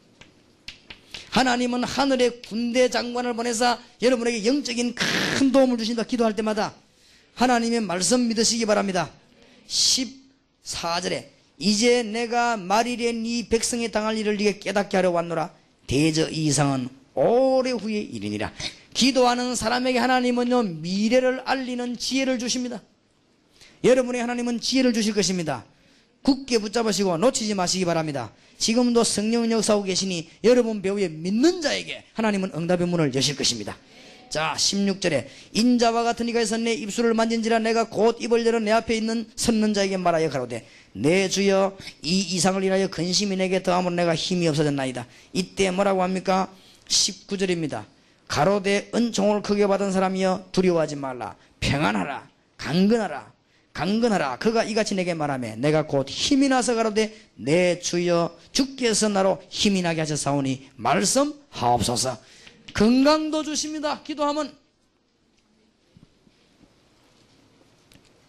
하나님은 1.33 1.83
하늘의 1.83 2.43
군대 2.43 2.89
장관을 2.89 3.33
보내사 3.33 3.79
여러분에게 4.03 4.45
영적인 4.45 4.93
큰 4.93 5.51
도움을 5.51 5.79
주신다 5.79 6.03
기도할 6.03 6.35
때마다 6.35 6.75
하나님의 7.33 7.81
말씀 7.81 8.27
믿으시기 8.27 8.67
바랍니다. 8.67 9.09
14절에 9.67 11.25
이제 11.57 12.03
내가 12.03 12.55
말일에 12.55 13.11
네 13.13 13.47
백성이 13.49 13.89
당할 13.89 14.15
일을 14.15 14.37
네게 14.37 14.59
깨닫게 14.59 14.95
하려 14.95 15.09
왔노라. 15.09 15.51
대저 15.87 16.29
이 16.29 16.45
이상은 16.45 16.87
오래 17.15 17.71
후의 17.71 18.03
일이니라. 18.03 18.53
기도하는 18.93 19.55
사람에게 19.55 19.97
하나님은요 19.97 20.61
미래를 20.63 21.41
알리는 21.45 21.97
지혜를 21.97 22.37
주십니다. 22.37 22.79
여러분의 23.83 24.21
하나님은 24.21 24.61
지혜를 24.61 24.93
주실 24.93 25.15
것입니다 25.15 25.65
굳게 26.23 26.57
붙잡으시고 26.57 27.17
놓치지 27.17 27.53
마시기 27.53 27.85
바랍니다. 27.85 28.31
지금도 28.57 29.03
성령은 29.03 29.51
역사하고 29.51 29.83
계시니 29.83 30.29
여러분 30.43 30.81
배우에 30.81 31.09
믿는 31.09 31.61
자에게 31.61 32.05
하나님은 32.13 32.51
응답의 32.55 32.87
문을 32.87 33.13
여실 33.13 33.35
것입니다. 33.35 33.77
자 34.29 34.55
16절에 34.57 35.27
인자와 35.51 36.01
같은 36.03 36.27
이가 36.27 36.43
내 36.57 36.73
입술을 36.73 37.13
만진지라 37.13 37.59
내가 37.59 37.83
곧 37.83 38.17
입을 38.19 38.43
열어 38.47 38.59
내 38.59 38.71
앞에 38.71 38.95
있는 38.95 39.29
섰는 39.35 39.75
자에게 39.75 39.97
말하여 39.97 40.29
가로되 40.29 40.65
내 40.93 41.29
주여 41.29 41.77
이 42.01 42.19
이상을 42.35 42.63
인하여 42.63 42.87
근심이 42.87 43.35
내게 43.35 43.61
더하므로 43.61 43.93
내가 43.93 44.15
힘이 44.15 44.47
없어졌나이다. 44.47 45.05
이때 45.33 45.69
뭐라고 45.69 46.01
합니까? 46.01 46.51
19절입니다. 46.87 47.85
가로되 48.27 48.89
은총을 48.95 49.41
크게 49.43 49.67
받은 49.67 49.91
사람이여 49.91 50.49
두려워하지 50.51 50.95
말라. 50.95 51.35
평안하라. 51.59 52.27
강건하라 52.57 53.32
강건하라. 53.73 54.37
그가 54.37 54.63
이같이 54.63 54.93
내게 54.95 55.13
말하며 55.15 55.55
내가 55.55 55.87
곧 55.87 56.07
힘이 56.07 56.47
나서 56.47 56.75
가로되 56.75 57.15
내 57.35 57.79
주여 57.79 58.37
주께서 58.51 59.09
나로 59.09 59.41
힘이 59.49 59.81
나게 59.81 60.01
하셨사오니 60.01 60.69
말씀하옵소서. 60.75 62.17
건강도 62.75 63.43
주십니다. 63.43 64.01
기도하면 64.03 64.55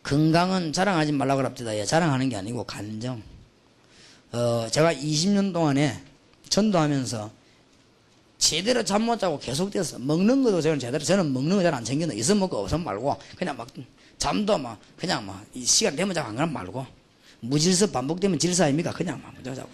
건강은 0.03 0.73
자랑하지 0.73 1.13
말라고 1.13 1.39
그럽니다. 1.39 1.77
예, 1.77 1.85
자랑하는 1.85 2.29
게 2.29 2.37
아니고 2.37 2.65
간정. 2.65 3.23
어, 4.33 4.67
제가 4.71 4.93
20년 4.95 5.53
동안에 5.53 6.03
전도하면서 6.51 7.31
제대로 8.39 8.85
잠 8.85 9.03
못 9.03 9.19
자고 9.19 9.39
계속돼서 9.39 9.99
먹는 10.01 10.43
것도 10.43 10.61
저는 10.61 10.79
제대로 10.79 11.03
저는 11.03 11.33
먹는 11.33 11.57
거 11.57 11.63
잘 11.63 11.73
안 11.75 11.85
챙기는 11.85 12.15
있으면 12.17 12.41
먹고 12.41 12.59
없으면 12.59 12.85
말고 12.85 13.17
그냥 13.37 13.57
막 13.57 13.67
잠도 14.25 14.57
막 14.57 14.81
그냥 14.97 15.27
막이 15.27 15.63
시간 15.67 15.95
되면 15.95 16.15
자고 16.15 16.29
안 16.31 16.35
그러면 16.35 16.55
말고 16.55 16.87
무질서 17.41 17.91
반복되면 17.91 18.39
질서 18.39 18.65
아닙니까? 18.65 18.91
그냥 18.91 19.21
막 19.21 19.35
먼저 19.35 19.55
자고. 19.55 19.69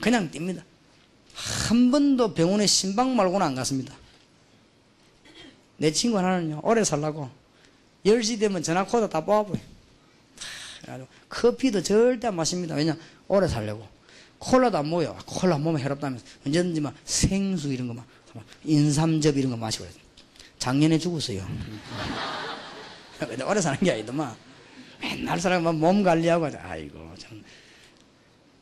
그냥 0.00 0.30
뜁니다. 0.30 0.62
한 1.34 1.90
번도 1.90 2.32
병원에 2.32 2.64
심방 2.64 3.16
말고는 3.16 3.44
안 3.44 3.56
갔습니다. 3.56 3.92
내 5.78 5.90
친구 5.90 6.16
하나는요 6.18 6.60
오래 6.62 6.84
살라고 6.84 7.28
10시 8.06 8.38
되면 8.38 8.62
전화 8.62 8.84
코드 8.84 9.08
다 9.08 9.24
뽑아버려 9.24 9.58
그래가지고 10.82 11.08
커피도 11.28 11.82
절대 11.82 12.28
안 12.28 12.36
마십니다. 12.36 12.76
왜냐 12.76 12.96
오래 13.26 13.48
살려고. 13.48 13.84
콜라도 14.38 14.78
안 14.78 14.88
먹어요. 14.88 15.18
콜라 15.26 15.58
몸에 15.58 15.82
해롭다면서 15.82 16.24
언제든지 16.46 16.80
막 16.80 16.94
생수 17.04 17.72
이런 17.72 17.88
거 17.88 17.94
막 17.94 18.06
인삼즙 18.64 19.36
이런 19.38 19.50
거 19.50 19.56
마시고 19.56 19.86
그래요. 19.86 20.00
작년에 20.60 20.98
죽었어요 20.98 21.44
근데 23.28 23.44
오래 23.44 23.60
사는 23.60 23.78
게 23.80 23.92
아니더만 23.92 24.34
맨날 25.00 25.40
사람 25.40 25.62
몸 25.78 26.02
관리하고. 26.02 26.50
아이고 26.62 27.14
참. 27.18 27.42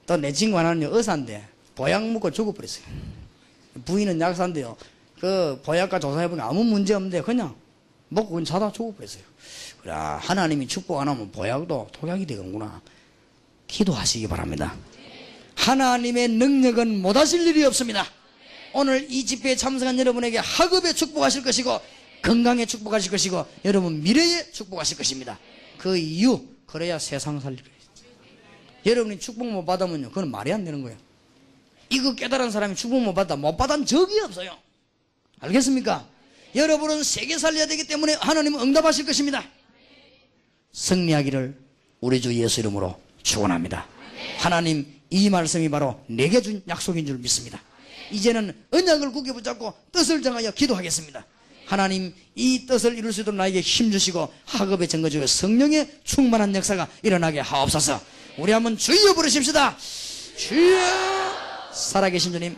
또 0.06 0.16
내 0.16 0.32
친구 0.32 0.58
하나는 0.58 0.92
의사인데 0.92 1.46
보약 1.74 2.04
먹고 2.10 2.30
죽어버렸어요. 2.30 2.84
부인은 3.84 4.20
약사인데요. 4.20 4.76
그 5.20 5.60
보약과 5.64 6.00
조사해보니까 6.00 6.48
아무 6.48 6.64
문제 6.64 6.94
없는데 6.94 7.22
그냥 7.22 7.54
먹고 8.08 8.30
그냥 8.30 8.44
자다 8.44 8.72
죽어버렸어요. 8.72 9.22
그래 9.82 9.92
하나님이 9.92 10.66
축복 10.66 11.00
안 11.00 11.08
하면 11.08 11.30
보약도 11.30 11.88
독약이 11.92 12.26
되는구나. 12.26 12.80
기도하시기 13.68 14.26
바랍니다. 14.26 14.74
하나님의 15.54 16.28
능력은 16.28 17.00
못하실 17.02 17.46
일이 17.46 17.64
없습니다. 17.64 18.04
오늘 18.72 19.06
이 19.10 19.24
집회에 19.24 19.54
참석한 19.56 19.98
여러분에게 19.98 20.38
학업에 20.38 20.92
축복하실 20.92 21.44
것이고 21.44 21.78
건강에 22.22 22.66
축복하실 22.66 23.10
것이고 23.10 23.46
여러분 23.64 24.02
미래에 24.02 24.50
축복하실 24.52 24.96
것입니다. 24.96 25.38
그 25.78 25.96
이유 25.96 26.46
그래야 26.66 26.98
세상 26.98 27.40
살릴 27.40 27.62
거예요. 27.62 27.80
여러분이 28.86 29.18
축복 29.18 29.48
못 29.48 29.64
받으면요 29.64 30.08
그건 30.08 30.30
말이 30.30 30.52
안 30.52 30.64
되는 30.64 30.82
거예요. 30.82 30.98
이거 31.88 32.14
깨달은 32.14 32.50
사람이 32.50 32.76
축복 32.76 33.02
못 33.02 33.14
받다 33.14 33.36
못 33.36 33.56
받은 33.56 33.86
적이 33.86 34.20
없어요. 34.20 34.56
알겠습니까? 35.40 36.06
여러분은 36.54 37.02
세계 37.02 37.38
살려야 37.38 37.66
되기 37.66 37.84
때문에 37.84 38.14
하나님은 38.14 38.60
응답하실 38.60 39.06
것입니다. 39.06 39.44
승리하기를 40.72 41.58
우리 42.00 42.20
주 42.20 42.34
예수 42.34 42.60
이름으로 42.60 43.00
축원합니다. 43.22 43.86
하나님 44.38 44.86
이 45.10 45.28
말씀이 45.28 45.68
바로 45.68 46.00
내게 46.06 46.40
준 46.40 46.62
약속인 46.68 47.06
줄 47.06 47.18
믿습니다. 47.18 47.60
이제는 48.10 48.54
언약을 48.70 49.12
굳게 49.12 49.32
붙잡고 49.32 49.74
뜻을 49.92 50.22
정하여 50.22 50.50
기도하겠습니다. 50.50 51.24
하나님 51.70 52.12
이 52.34 52.66
뜻을 52.66 52.98
이룰 52.98 53.12
수 53.12 53.20
있도록 53.20 53.38
나에게 53.38 53.60
힘주시고 53.60 54.28
학업에 54.44 54.88
증거주고 54.88 55.24
성령의 55.28 55.88
충만한 56.02 56.52
역사가 56.56 56.88
일어나게 57.04 57.38
하옵소서. 57.38 58.00
우리 58.38 58.50
한번 58.50 58.76
주여 58.76 59.14
부르십시다. 59.14 59.76
주여! 60.36 60.80
살아계신 61.72 62.32
주님 62.32 62.56